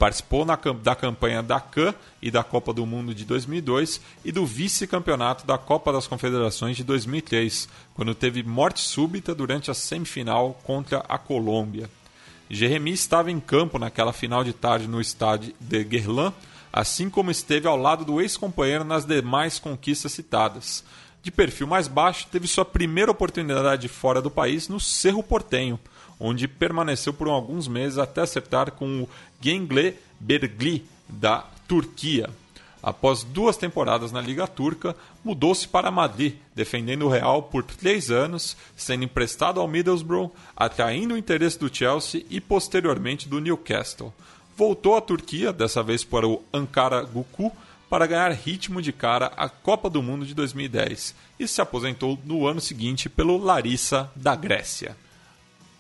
Participou 0.01 0.47
na 0.47 0.59
da 0.83 0.97
campanha 0.97 1.43
da 1.43 1.61
CAN 1.61 1.95
e 2.23 2.31
da 2.31 2.43
Copa 2.43 2.73
do 2.73 2.87
Mundo 2.87 3.15
de 3.15 3.23
2002 3.27 4.01
e 4.25 4.33
do 4.33 4.47
vice-campeonato 4.47 5.47
da 5.47 5.59
Copa 5.59 5.93
das 5.93 6.07
Confederações 6.07 6.79
de 6.79 6.83
2003, 6.83 7.69
quando 7.93 8.15
teve 8.15 8.43
morte 8.43 8.81
súbita 8.81 9.35
durante 9.35 9.71
a 9.71 9.75
semifinal 9.75 10.59
contra 10.65 11.05
a 11.07 11.19
Colômbia. 11.19 11.91
Jeremy 12.49 12.93
estava 12.93 13.31
em 13.31 13.39
campo 13.39 13.79
naquela 13.79 14.15
final 14.15 14.43
de 14.43 14.55
tarde 14.55 14.89
no 14.89 15.03
estádio 15.03 15.55
de 15.61 15.85
Guerlain, 15.85 16.33
assim 16.73 17.11
como 17.11 17.31
esteve 17.31 17.69
ao 17.69 17.77
lado 17.77 18.03
do 18.03 18.23
ex-companheiro 18.23 18.85
nas 18.85 19.05
demais 19.05 19.59
conquistas 19.59 20.13
citadas. 20.13 20.83
De 21.23 21.31
perfil 21.31 21.67
mais 21.67 21.89
baixo, 21.89 22.27
teve 22.33 22.49
sua 22.49 22.65
primeira 22.65 23.11
oportunidade 23.11 23.87
fora 23.87 24.23
do 24.23 24.31
país 24.31 24.67
no 24.67 24.81
Cerro 24.81 25.23
Portenho, 25.23 25.79
onde 26.21 26.47
permaneceu 26.47 27.13
por 27.13 27.27
alguns 27.27 27.67
meses 27.67 27.99
até 27.99 28.21
acertar 28.21 28.73
com 28.73 29.03
o 29.03 29.09
Gengle 29.41 29.95
Bergli, 30.21 30.85
da 31.09 31.47
Turquia. 31.67 32.29
Após 32.83 33.23
duas 33.23 33.57
temporadas 33.57 34.11
na 34.11 34.21
Liga 34.21 34.47
Turca, 34.47 34.97
mudou-se 35.25 35.69
para 35.69 35.91
Madrid, 35.91 36.35
defendendo 36.55 37.07
o 37.07 37.09
Real 37.09 37.43
por 37.43 37.63
três 37.63 38.11
anos, 38.11 38.57
sendo 38.77 39.05
emprestado 39.05 39.61
ao 39.61 39.69
Middlesbrough, 39.69 40.31
atraindo 40.57 41.15
o 41.15 41.19
interesse 41.19 41.59
do 41.59 41.75
Chelsea 41.75 42.25
e 42.31 42.41
posteriormente 42.41 43.29
do 43.29 43.41
Newcastle. 43.41 44.13
Voltou 44.57 44.97
à 44.97 45.01
Turquia, 45.01 45.53
dessa 45.53 45.83
vez 45.83 46.05
para 46.05 46.27
o 46.27 46.43
Ankara 46.53 47.03
Gucu, 47.03 47.53
para 47.89 48.07
ganhar 48.07 48.31
ritmo 48.31 48.81
de 48.81 48.93
cara 48.93 49.33
à 49.37 49.49
Copa 49.49 49.91
do 49.91 50.03
Mundo 50.03 50.25
de 50.25 50.33
2010 50.33 51.15
e 51.39 51.49
se 51.49 51.61
aposentou 51.61 52.19
no 52.25 52.47
ano 52.47 52.61
seguinte 52.61 53.09
pelo 53.09 53.37
Larissa 53.37 54.11
da 54.15 54.37
Grécia. 54.37 54.97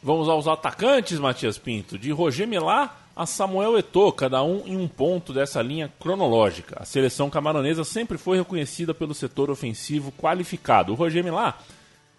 Vamos 0.03 0.28
aos 0.28 0.46
atacantes, 0.46 1.18
Matias 1.18 1.59
Pinto. 1.59 1.98
De 1.98 2.11
Roger 2.11 2.46
Milá 2.46 2.96
a 3.14 3.26
Samuel 3.26 3.78
Eto'o, 3.78 4.12
cada 4.12 4.42
um 4.42 4.62
em 4.66 4.76
um 4.76 4.88
ponto 4.88 5.32
dessa 5.32 5.61
linha 5.61 5.92
cronológica. 6.01 6.76
A 6.80 6.84
seleção 6.84 7.28
camaronesa 7.28 7.84
sempre 7.84 8.16
foi 8.16 8.38
reconhecida 8.38 8.94
pelo 8.94 9.12
setor 9.12 9.51
ofensivo 9.51 10.11
qualificado. 10.12 10.92
O 10.92 10.94
Roger 10.94 11.22
Milá 11.22 11.59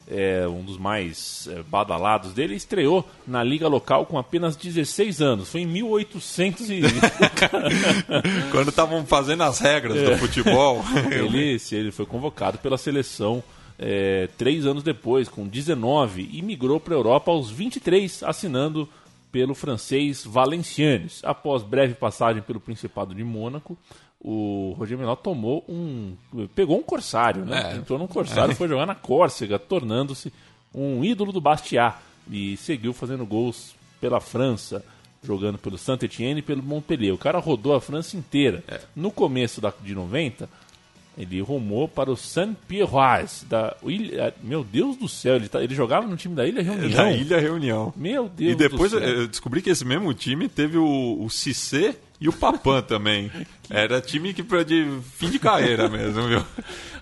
é, 0.07 0.47
um 0.47 0.63
dos 0.63 0.77
mais 0.77 1.47
é, 1.49 1.61
badalados 1.63 2.33
dele, 2.33 2.55
estreou 2.55 3.07
na 3.25 3.43
liga 3.43 3.67
local 3.67 4.05
com 4.05 4.17
apenas 4.17 4.55
16 4.55 5.21
anos. 5.21 5.49
Foi 5.49 5.61
em 5.61 5.65
1800 5.65 6.69
e... 6.69 6.81
Quando 8.51 8.69
estavam 8.69 9.05
fazendo 9.05 9.43
as 9.43 9.59
regras 9.59 10.03
do 10.03 10.17
futebol. 10.17 10.83
ele, 11.11 11.57
ele 11.71 11.91
foi 11.91 12.05
convocado 12.05 12.57
pela 12.57 12.77
seleção 12.77 13.43
é, 13.81 14.29
três 14.37 14.65
anos 14.67 14.83
depois, 14.83 15.27
com 15.27 15.47
19, 15.47 16.29
e 16.31 16.41
migrou 16.43 16.79
para 16.79 16.93
a 16.93 16.97
Europa 16.97 17.31
aos 17.31 17.49
23, 17.49 18.21
assinando 18.23 18.87
pelo 19.31 19.55
francês 19.55 20.23
Valenciennes. 20.23 21.21
Após 21.23 21.63
breve 21.63 21.95
passagem 21.95 22.43
pelo 22.43 22.59
Principado 22.59 23.15
de 23.15 23.23
Mônaco, 23.23 23.75
o 24.19 24.75
Roger 24.77 24.97
Menor 24.97 25.15
tomou 25.15 25.65
um. 25.67 26.13
pegou 26.53 26.77
um 26.77 26.83
corsário, 26.83 27.43
né? 27.43 27.71
É. 27.73 27.77
Entrou 27.77 27.97
num 27.97 28.07
corsário, 28.07 28.51
É. 28.51 28.55
foi 28.55 28.67
jogar 28.67 28.85
na 28.85 28.93
Córcega, 28.93 29.57
tornando-se 29.57 30.31
um 30.75 31.03
ídolo 31.03 31.31
do 31.31 31.41
Bastia 31.41 31.95
e 32.29 32.55
seguiu 32.57 32.93
fazendo 32.93 33.25
gols 33.25 33.73
pela 33.99 34.19
França, 34.21 34.85
jogando 35.23 35.57
pelo 35.57 35.77
Saint-Etienne 35.77 36.39
e 36.39 36.43
pelo 36.43 36.61
Montpellier. 36.61 37.13
O 37.13 37.17
cara 37.17 37.39
rodou 37.39 37.73
a 37.73 37.81
França 37.81 38.15
inteira. 38.15 38.63
É. 38.67 38.79
No 38.95 39.09
começo 39.11 39.59
da, 39.59 39.73
de 39.81 39.95
90, 39.95 40.47
ele 41.17 41.41
rumou 41.41 41.87
para 41.87 42.09
o 42.11 42.15
Saint-Pierroise. 42.17 43.45
Da 43.45 43.75
ilha, 43.83 44.33
meu 44.41 44.63
Deus 44.63 44.95
do 44.97 45.07
céu, 45.07 45.35
ele, 45.35 45.49
tá- 45.49 45.61
ele 45.63 45.75
jogava 45.75 46.07
no 46.07 46.15
time 46.17 46.35
da 46.35 46.47
Ilha 46.47 46.61
Reunião. 46.63 46.89
Da 46.91 47.11
Ilha 47.11 47.39
Reunião. 47.39 47.93
Meu 47.95 48.29
Deus 48.29 48.51
E 48.53 48.55
depois 48.55 48.93
eu 48.93 49.27
descobri 49.27 49.61
que 49.61 49.69
esse 49.69 49.83
mesmo 49.85 50.13
time 50.13 50.47
teve 50.47 50.77
o, 50.77 51.17
o 51.23 51.29
Cissé 51.29 51.95
e 52.19 52.29
o 52.29 52.33
Papan 52.33 52.81
também. 52.83 53.31
Era 53.69 53.99
time 54.01 54.33
que 54.33 54.43
foi 54.43 54.63
de 54.63 54.85
fim 55.15 55.29
de 55.29 55.39
carreira 55.39 55.87
mesmo, 55.89 56.27
viu? 56.27 56.43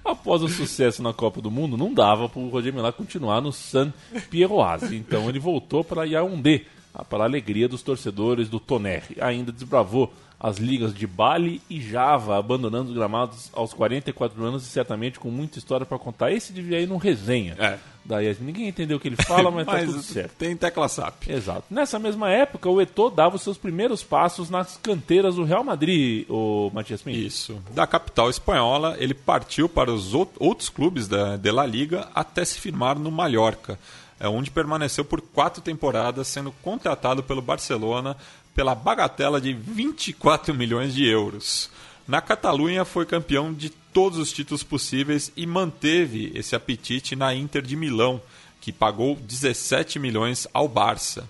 Após 0.03 0.41
o 0.41 0.47
sucesso 0.47 1.03
na 1.03 1.13
Copa 1.13 1.41
do 1.41 1.51
Mundo, 1.51 1.77
não 1.77 1.93
dava 1.93 2.27
para 2.27 2.39
o 2.39 2.49
Roger 2.49 2.73
Milá 2.73 2.91
continuar 2.91 3.41
no 3.41 3.51
San 3.51 3.93
Pierroise. 4.29 4.95
Então 4.95 5.29
ele 5.29 5.39
voltou 5.39 5.83
para 5.83 6.05
Yaoundé, 6.05 6.63
para 7.09 7.23
a 7.23 7.27
alegria 7.27 7.67
dos 7.67 7.83
torcedores 7.83 8.49
do 8.49 8.59
Tonnerre. 8.59 9.17
Ainda 9.21 9.51
desbravou 9.51 10.11
as 10.39 10.57
ligas 10.57 10.93
de 10.93 11.05
Bali 11.05 11.61
e 11.69 11.81
Java, 11.81 12.37
abandonando 12.37 12.89
os 12.89 12.95
gramados 12.95 13.49
aos 13.53 13.73
44 13.73 14.41
anos 14.43 14.63
e 14.65 14.67
certamente 14.69 15.19
com 15.19 15.29
muita 15.29 15.59
história 15.59 15.85
para 15.85 15.99
contar. 15.99 16.31
Esse 16.31 16.53
devia 16.53 16.79
ir 16.79 16.87
num 16.87 16.95
resenha. 16.97 17.55
É. 17.59 17.77
Daí 18.05 18.33
ninguém 18.39 18.69
entendeu 18.69 18.95
o 18.97 18.99
que 18.99 19.09
ele 19.09 19.17
fala, 19.17 19.51
mas, 19.51 19.65
tá 19.67 19.79
tudo 19.83 20.01
certo. 20.01 20.31
tem 20.37 20.55
tecla 20.55 20.87
SAP. 20.87 21.27
Exato. 21.27 21.63
Nessa 21.69 21.99
mesma 21.99 22.29
época, 22.31 22.69
o 22.69 22.79
Eto'o 22.81 23.09
dava 23.11 23.35
os 23.35 23.41
seus 23.41 23.57
primeiros 23.57 24.01
passos 24.01 24.49
nas 24.49 24.77
canteiras 24.81 25.35
do 25.35 25.43
Real 25.43 25.63
Madrid, 25.63 26.25
o 26.29 26.71
Matias 26.73 27.01
Pinto. 27.01 27.17
Isso. 27.19 27.61
Da 27.71 27.85
capital 27.85 28.29
espanhola, 28.29 28.95
ele 28.97 29.13
partiu 29.13 29.67
para 29.67 29.91
os 29.91 30.15
out- 30.15 30.31
outros 30.39 30.69
clubes 30.69 31.07
da 31.07 31.35
de 31.35 31.51
La 31.51 31.65
Liga 31.65 32.07
até 32.15 32.45
se 32.45 32.59
firmar 32.59 32.97
no 32.97 33.11
Mallorca, 33.11 33.77
é 34.21 34.27
onde 34.27 34.49
permaneceu 34.51 35.05
por 35.05 35.21
quatro 35.21 35.61
temporadas, 35.61 36.27
sendo 36.27 36.51
contratado 36.63 37.21
pelo 37.23 37.41
Barcelona 37.41 38.17
pela 38.59 38.75
bagatela 38.75 39.39
de 39.39 39.53
24 39.53 40.53
milhões 40.53 40.93
de 40.93 41.07
euros. 41.07 41.69
Na 42.05 42.19
Catalunha 42.19 42.83
foi 42.83 43.05
campeão 43.05 43.53
de 43.53 43.69
todos 43.69 44.19
os 44.19 44.33
títulos 44.33 44.63
possíveis 44.63 45.31
e 45.33 45.47
manteve 45.47 46.33
esse 46.35 46.57
apetite 46.57 47.15
na 47.15 47.33
Inter 47.33 47.61
de 47.61 47.77
Milão, 47.77 48.21
que 48.59 48.73
pagou 48.73 49.15
17 49.15 49.97
milhões 49.97 50.45
ao 50.53 50.67
Barça. 50.67 51.25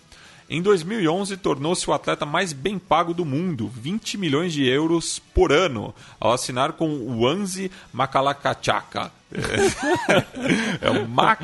Em 0.49 0.59
2011, 0.59 1.37
tornou-se 1.37 1.87
o 1.87 1.93
atleta 1.93 2.25
mais 2.25 2.51
bem 2.51 2.79
pago 2.79 3.13
do 3.13 3.23
mundo, 3.23 3.71
20 3.75 4.17
milhões 4.17 4.51
de 4.51 4.67
euros 4.67 5.19
por 5.19 5.51
ano, 5.51 5.93
ao 6.19 6.33
assinar 6.33 6.73
com 6.73 6.89
o 6.89 7.27
Anzi 7.27 7.69
Macalacachaka. 7.93 9.11
É 10.81 10.89
o 10.89 11.07
Ma 11.07 11.37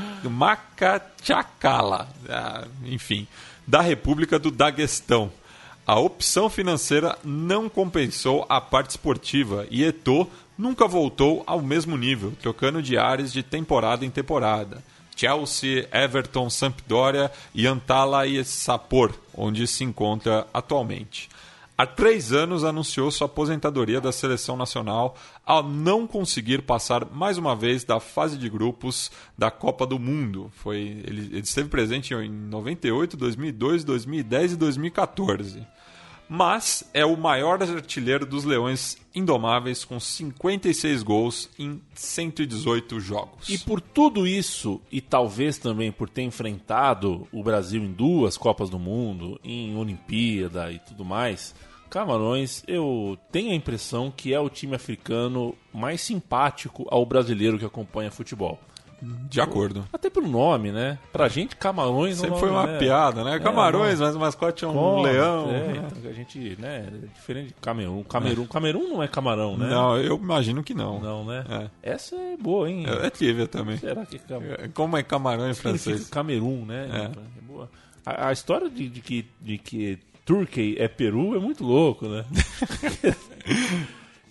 ah, 2.27 2.67
enfim, 2.86 3.27
da 3.67 3.81
República 3.81 4.39
do 4.39 4.49
Daguestão. 4.49 5.31
A 5.88 5.99
opção 5.99 6.49
financeira 6.49 7.15
não 7.23 7.69
compensou 7.69 8.43
a 8.49 8.59
parte 8.59 8.89
esportiva 8.89 9.67
e 9.69 9.83
Eto'o 9.83 10.27
nunca 10.57 10.88
voltou 10.88 11.43
ao 11.45 11.61
mesmo 11.61 11.95
nível, 11.95 12.33
trocando 12.41 12.81
de 12.81 12.97
ares 12.97 13.31
de 13.31 13.43
temporada 13.43 14.03
em 14.03 14.09
temporada. 14.09 14.83
Chelsea, 15.15 15.88
Everton, 15.93 16.49
Sampdoria 16.49 17.31
e 17.53 17.67
Antalyaspor, 17.67 19.13
onde 19.31 19.67
se 19.67 19.83
encontra 19.83 20.47
atualmente. 20.51 21.29
Há 21.77 21.86
três 21.86 22.33
anos 22.33 22.63
anunciou 22.63 23.11
sua 23.11 23.25
aposentadoria 23.25 24.01
da 24.01 24.11
seleção 24.11 24.57
nacional 24.57 25.15
ao 25.45 25.61
não 25.61 26.07
conseguir 26.07 26.63
passar 26.63 27.05
mais 27.11 27.38
uma 27.38 27.55
vez 27.55 27.83
da 27.83 27.99
fase 27.99 28.39
de 28.39 28.49
grupos 28.49 29.11
da 29.38 29.51
Copa 29.51 29.86
do 29.86 29.99
Mundo. 29.99 30.51
Foi, 30.55 30.79
ele, 31.05 31.29
ele 31.31 31.39
esteve 31.41 31.69
presente 31.69 32.11
em 32.15 32.31
98, 32.31 33.15
2002, 33.15 33.83
2010 33.83 34.53
e 34.53 34.55
2014 34.55 35.74
mas 36.28 36.89
é 36.93 37.05
o 37.05 37.15
maior 37.15 37.61
artilheiro 37.61 38.26
dos 38.26 38.43
Leões 38.43 38.97
Indomáveis 39.13 39.86
com 39.86 39.99
56 39.99 41.03
gols 41.03 41.49
em 41.57 41.82
118 41.93 42.99
jogos. 42.99 43.49
E 43.49 43.57
por 43.57 43.80
tudo 43.80 44.28
isso, 44.28 44.82
e 44.91 44.99
talvez 44.99 45.57
também 45.57 45.91
por 45.91 46.09
ter 46.09 46.23
enfrentado 46.23 47.28
o 47.32 47.43
Brasil 47.43 47.82
em 47.82 47.91
duas 47.91 48.38
Copas 48.38 48.69
do 48.69 48.80
Mundo, 48.80 49.39
em 49.43 49.76
Olimpíada 49.78 50.71
e 50.71 50.80
tudo 50.80 51.05
mais, 51.05 51.55
Camarões, 51.89 52.63
eu 52.67 53.17
tenho 53.32 53.51
a 53.51 53.55
impressão 53.55 54.11
que 54.11 54.34
é 54.34 54.39
o 54.39 54.49
time 54.49 54.76
africano 54.76 55.55
mais 55.73 56.01
simpático 56.01 56.86
ao 56.89 57.05
brasileiro 57.05 57.57
que 57.57 57.65
acompanha 57.65 58.11
futebol. 58.11 58.59
De 59.02 59.41
acordo. 59.41 59.86
Até 59.91 60.10
pelo 60.10 60.28
nome, 60.28 60.72
né? 60.72 60.98
Pra 61.12 61.28
gente, 61.28 61.56
Camarões... 61.56 62.18
é 62.18 62.22
Sempre 62.22 62.39
foi 62.39 62.50
uma 62.50 62.66
né? 62.66 62.78
piada, 62.78 63.24
né? 63.24 63.36
É, 63.36 63.39
Camarões, 63.39 64.00
não. 64.00 64.08
mas 64.08 64.16
o 64.16 64.20
mascote 64.20 64.64
é 64.64 64.68
um 64.68 64.74
Como? 64.74 65.04
leão. 65.04 65.50
É, 65.50 65.52
né? 65.52 65.89
então, 65.91 66.10
a 66.10 66.14
gente, 66.14 66.58
né, 66.60 66.88
é 66.88 67.08
diferente 67.14 67.48
de 67.48 67.54
Camerun. 67.56 68.04
Camerun, 68.04 68.48
Camerun 68.48 68.88
não 68.88 69.04
é 69.04 69.08
camarão, 69.08 69.58
né? 69.58 69.70
Não, 69.70 69.98
eu 69.98 70.16
imagino 70.16 70.64
que 70.64 70.74
não. 70.74 71.00
Não, 71.00 71.26
né? 71.26 71.43
É. 71.84 71.93
Essa 71.93 72.16
é 72.16 72.38
boa, 72.38 72.70
hein? 72.70 72.86
É, 72.88 73.08
é 73.08 73.10
trivia 73.10 73.48
também. 73.48 73.78
Será 73.78 74.06
que 74.06 74.16
é 74.16 74.20
Camerun? 74.20 74.70
Como 74.74 74.98
é 74.98 75.04
camarão 75.04 75.50
em 75.50 75.54
francês? 75.54 76.10
Camerun, 76.10 76.66
né? 76.66 76.89
É. 76.91 77.06
É 77.06 77.41
boa. 77.41 77.70
A, 78.06 78.30
a 78.30 78.32
história 78.32 78.70
de, 78.70 78.88
de 78.88 79.02
que, 79.02 79.26
de 79.41 79.58
que 79.58 80.00
Turkey 80.26 80.76
é 80.80 80.88
Peru 80.88 81.36
é 81.36 81.39
muito 81.39 81.64
louco, 81.64 82.08
né? 82.08 82.26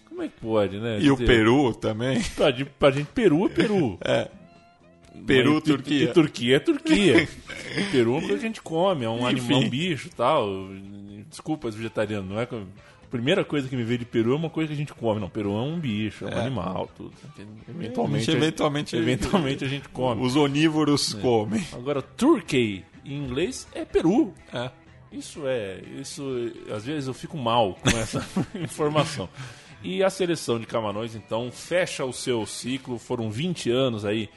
Como 0.09 0.23
é 0.23 0.29
que 0.29 0.41
pode, 0.41 0.79
né? 0.79 1.01
E 1.01 1.11
o 1.11 1.17
Peru 1.17 1.75
também. 1.75 2.23
Pra, 2.37 2.53
pra 2.79 2.91
gente, 2.93 3.09
Peru 3.09 3.47
é 3.47 3.49
Peru. 3.49 3.99
É. 4.01 4.29
Peru, 5.27 5.55
Mas, 5.55 5.63
Turquia. 5.65 6.05
E, 6.05 6.13
Turquia 6.13 6.57
é 6.57 6.59
Turquia. 6.59 7.29
Peru 7.93 8.15
é 8.15 8.19
uma 8.19 8.21
coisa 8.21 8.39
que 8.39 8.45
a 8.45 8.49
gente 8.49 8.63
come, 8.63 9.05
é 9.05 9.09
um 9.11 9.17
Enfim. 9.31 9.41
animal, 9.55 9.61
um 9.61 9.69
bicho 9.69 10.09
e 10.09 10.11
tal. 10.11 10.49
Desculpa, 11.29 11.69
os 11.69 11.75
vegetarianos, 11.75 12.29
não 12.31 12.41
é 12.41 12.47
que. 12.47 12.55
A 12.55 13.07
primeira 13.15 13.45
coisa 13.45 13.69
que 13.69 13.77
me 13.77 13.85
veio 13.85 14.01
de 14.01 14.05
Peru 14.05 14.33
é 14.33 14.37
uma 14.37 14.51
coisa 14.51 14.69
que 14.69 14.75
a 14.75 14.77
gente 14.77 14.93
come. 14.93 15.21
Não, 15.21 15.29
Peru 15.29 15.53
é 15.53 15.61
um 15.63 15.79
bicho, 15.79 16.27
é 16.27 16.35
um 16.35 16.39
É. 16.39 16.41
animal, 16.47 16.91
tudo. 16.97 17.13
Eventualmente, 17.69 18.29
A 18.31 18.33
gente 18.33 18.43
eventualmente- 18.43 18.97
eventualmente 18.97 19.65
a 19.65 19.69
gente 19.69 19.89
come. 19.89 20.21
Os 20.25 20.35
onívoros 20.35 21.15
comem. 21.15 21.65
Agora, 21.73 22.03
Turkey 22.03 22.85
em 23.05 23.17
inglês 23.17 23.69
é 23.73 23.85
Peru. 23.85 24.35
É. 24.53 24.69
Isso 25.13 25.43
é. 25.47 25.81
Isso. 26.01 26.25
Às 26.75 26.85
vezes 26.85 27.07
eu 27.07 27.15
fico 27.15 27.37
mal 27.39 27.75
com 27.75 27.91
essa 27.91 28.27
informação. 28.57 29.29
E 29.83 30.03
a 30.03 30.11
seleção 30.11 30.59
de 30.59 30.67
Camarões, 30.67 31.15
então, 31.15 31.53
fecha 31.53 32.05
o 32.05 32.13
seu 32.13 32.45
ciclo. 32.47 32.99
Foram 32.99 33.31
20 33.31 33.71
anos 33.71 34.05
aí 34.05 34.29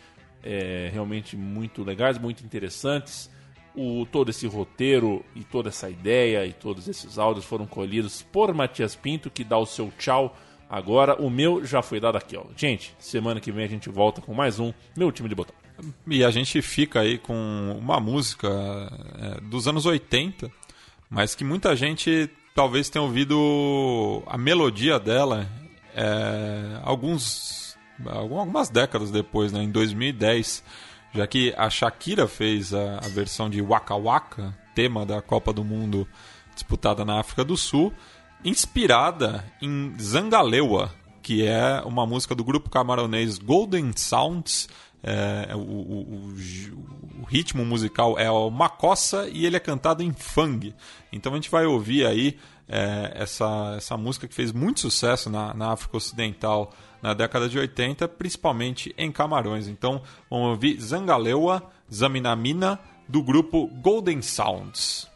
é, 0.47 0.89
realmente 0.93 1.35
muito 1.35 1.83
legais, 1.83 2.17
muito 2.17 2.43
interessantes. 2.43 3.29
O, 3.75 4.07
todo 4.11 4.29
esse 4.29 4.47
roteiro 4.47 5.23
e 5.35 5.43
toda 5.43 5.69
essa 5.69 5.87
ideia 5.87 6.45
e 6.45 6.53
todos 6.53 6.87
esses 6.87 7.19
áudios 7.19 7.45
foram 7.45 7.67
colhidos 7.67 8.23
por 8.23 8.51
Matias 8.53 8.95
Pinto, 8.95 9.29
que 9.29 9.43
dá 9.43 9.57
o 9.57 9.67
seu 9.67 9.91
tchau 9.99 10.35
agora. 10.69 11.21
O 11.21 11.29
meu 11.29 11.63
já 11.63 11.81
foi 11.81 11.99
dado 11.99 12.17
aqui, 12.17 12.35
ó. 12.35 12.43
Gente, 12.55 12.95
semana 12.97 13.39
que 13.39 13.51
vem 13.51 13.65
a 13.65 13.67
gente 13.67 13.89
volta 13.89 14.21
com 14.21 14.33
mais 14.33 14.59
um 14.59 14.73
Meu 14.95 15.11
Time 15.11 15.29
de 15.29 15.35
Botão. 15.35 15.53
E 16.07 16.23
a 16.23 16.31
gente 16.31 16.59
fica 16.61 17.01
aí 17.01 17.19
com 17.19 17.77
uma 17.79 17.99
música 17.99 18.49
é, 19.19 19.41
dos 19.41 19.67
anos 19.67 19.85
80, 19.85 20.49
mas 21.09 21.35
que 21.35 21.43
muita 21.43 21.75
gente 21.75 22.29
talvez 22.55 22.89
tenha 22.89 23.03
ouvido 23.03 24.23
a 24.25 24.37
melodia 24.37 24.99
dela 24.99 25.47
é, 25.93 26.79
alguns, 26.83 27.66
algumas 28.05 28.69
décadas 28.69 29.11
depois, 29.11 29.51
né, 29.51 29.63
em 29.63 29.71
2010, 29.71 30.63
já 31.13 31.25
que 31.27 31.53
a 31.57 31.69
Shakira 31.69 32.27
fez 32.27 32.73
a, 32.73 32.97
a 32.97 33.07
versão 33.09 33.49
de 33.49 33.61
Waka 33.61 33.95
Waka, 33.95 34.55
tema 34.75 35.05
da 35.05 35.21
Copa 35.21 35.51
do 35.53 35.63
Mundo 35.63 36.07
disputada 36.53 37.03
na 37.05 37.19
África 37.19 37.43
do 37.43 37.55
Sul, 37.57 37.93
inspirada 38.43 39.43
em 39.61 39.93
Zangalewa, 39.99 40.91
que 41.21 41.45
é 41.45 41.81
uma 41.85 42.05
música 42.05 42.33
do 42.33 42.43
grupo 42.43 42.69
camaronês 42.69 43.37
Golden 43.37 43.91
Sounds. 43.95 44.67
É, 45.03 45.55
o, 45.55 45.59
o- 45.59 46.01
o- 46.01 47.21
o 47.21 47.25
ritmo 47.25 47.63
musical 47.65 48.17
é 48.17 48.29
o 48.31 48.49
Makossa 48.49 49.27
e 49.31 49.45
ele 49.45 49.55
é 49.55 49.59
cantado 49.59 50.01
em 50.01 50.11
Fang. 50.13 50.73
Então 51.11 51.31
a 51.33 51.35
gente 51.35 51.49
vai 51.51 51.65
ouvir 51.65 52.05
aí 52.05 52.37
é, 52.67 53.13
essa, 53.15 53.75
essa 53.77 53.95
música 53.97 54.27
que 54.27 54.33
fez 54.33 54.51
muito 54.51 54.79
sucesso 54.79 55.29
na, 55.29 55.53
na 55.53 55.71
África 55.73 55.97
Ocidental 55.97 56.73
na 57.01 57.13
década 57.13 57.47
de 57.47 57.57
80, 57.57 58.07
principalmente 58.07 58.93
em 58.97 59.11
Camarões. 59.11 59.67
Então 59.67 60.01
vamos 60.29 60.49
ouvir 60.49 60.79
Zangalewa, 60.79 61.63
Zaminamina, 61.91 62.79
do 63.07 63.21
grupo 63.21 63.67
Golden 63.81 64.21
Sounds. 64.21 65.07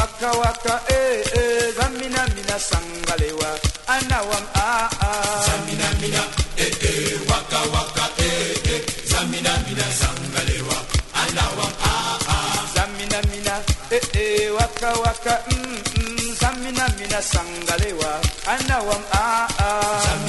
waka 0.00 0.38
waka 0.38 0.74
eh 0.88 1.22
eh 1.34 1.72
zamina 1.76 2.26
mina 2.34 2.58
sangalewa 2.58 2.99
waka 14.80 15.00
waka 15.00 15.34
mm 15.52 15.76
mm 15.96 16.34
zamina 16.40 16.88
mina 16.98 17.20
sangalewa 17.22 18.20
anawam 18.48 19.02
ah 19.12 19.48
ah 19.58 20.19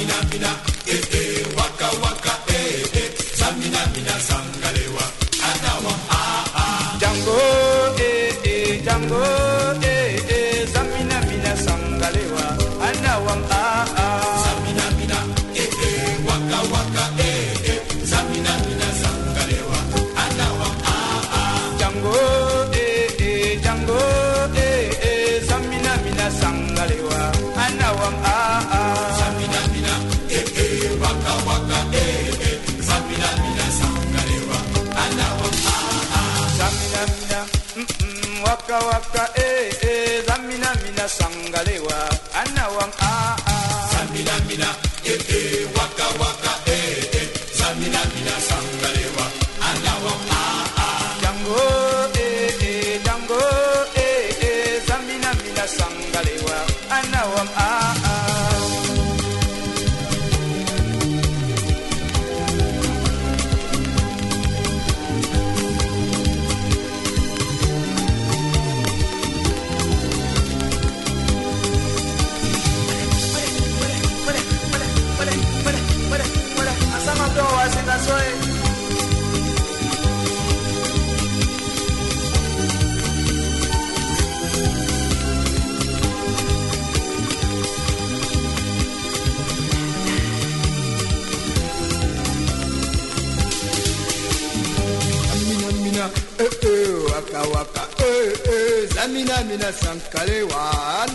waka 96.10 97.42
waka 97.54 97.82
eh 98.00 98.34
eh. 98.46 98.88
Zamina 98.94 99.42
mina 99.44 99.72
sankalewa 99.72 100.64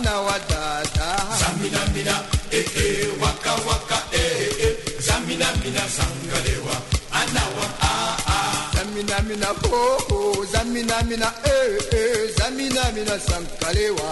na 0.03 0.21
wadada 0.21 1.09
zamina 1.39 1.79
mina 1.93 2.15
eh 2.51 2.65
eh 2.77 3.07
waka 3.21 3.51
waka 3.67 3.97
eh 4.13 4.63
eh. 4.63 4.75
Zamina 4.99 5.45
mina 5.63 5.81
sankalewa 5.97 6.75
ana 7.11 7.43
wa 7.57 7.67
ah 7.81 8.17
ah 8.27 8.71
zamina 8.75 9.19
mina 9.27 9.47
ho 9.47 9.97
ho 10.09 10.45
zamina 10.51 11.03
mina 11.03 11.31
eh 11.43 11.77
eh. 11.91 12.31
Zamina 12.37 12.91
mina 12.95 13.19
sankalewa 13.19 14.11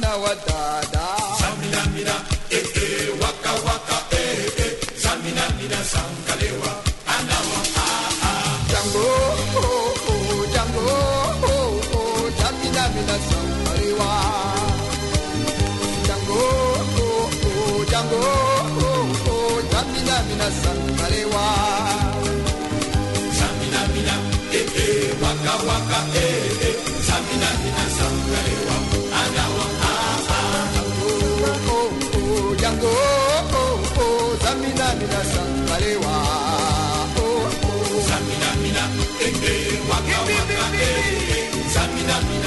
na 0.00 0.16
wadada 0.16 1.06
zamina 1.40 1.80
mina 1.94 2.14
eh 2.50 2.66
eh 2.74 3.08
waka 3.22 3.52
waka 3.66 3.95
waka 25.68 26.00
eh 26.14 26.66
eh. 26.68 26.76
Mina 27.16 27.48
ah 29.90 30.18
ah 30.30 30.74
oh 31.02 31.66
oh 31.74 31.88
oh 32.18 32.54
jango 32.62 32.92
oh 33.60 33.76
oh 34.04 34.28
mina 34.44 34.86
oh 37.22 37.48
oh. 37.62 38.06
Mina 38.62 38.84
eh 39.26 39.34
eh. 39.50 39.80
Waka 39.90 40.18
waka 40.34 40.64
eh 40.86 41.36
eh. 41.36 41.44
Zamina 41.74 42.16
mina 42.28 42.45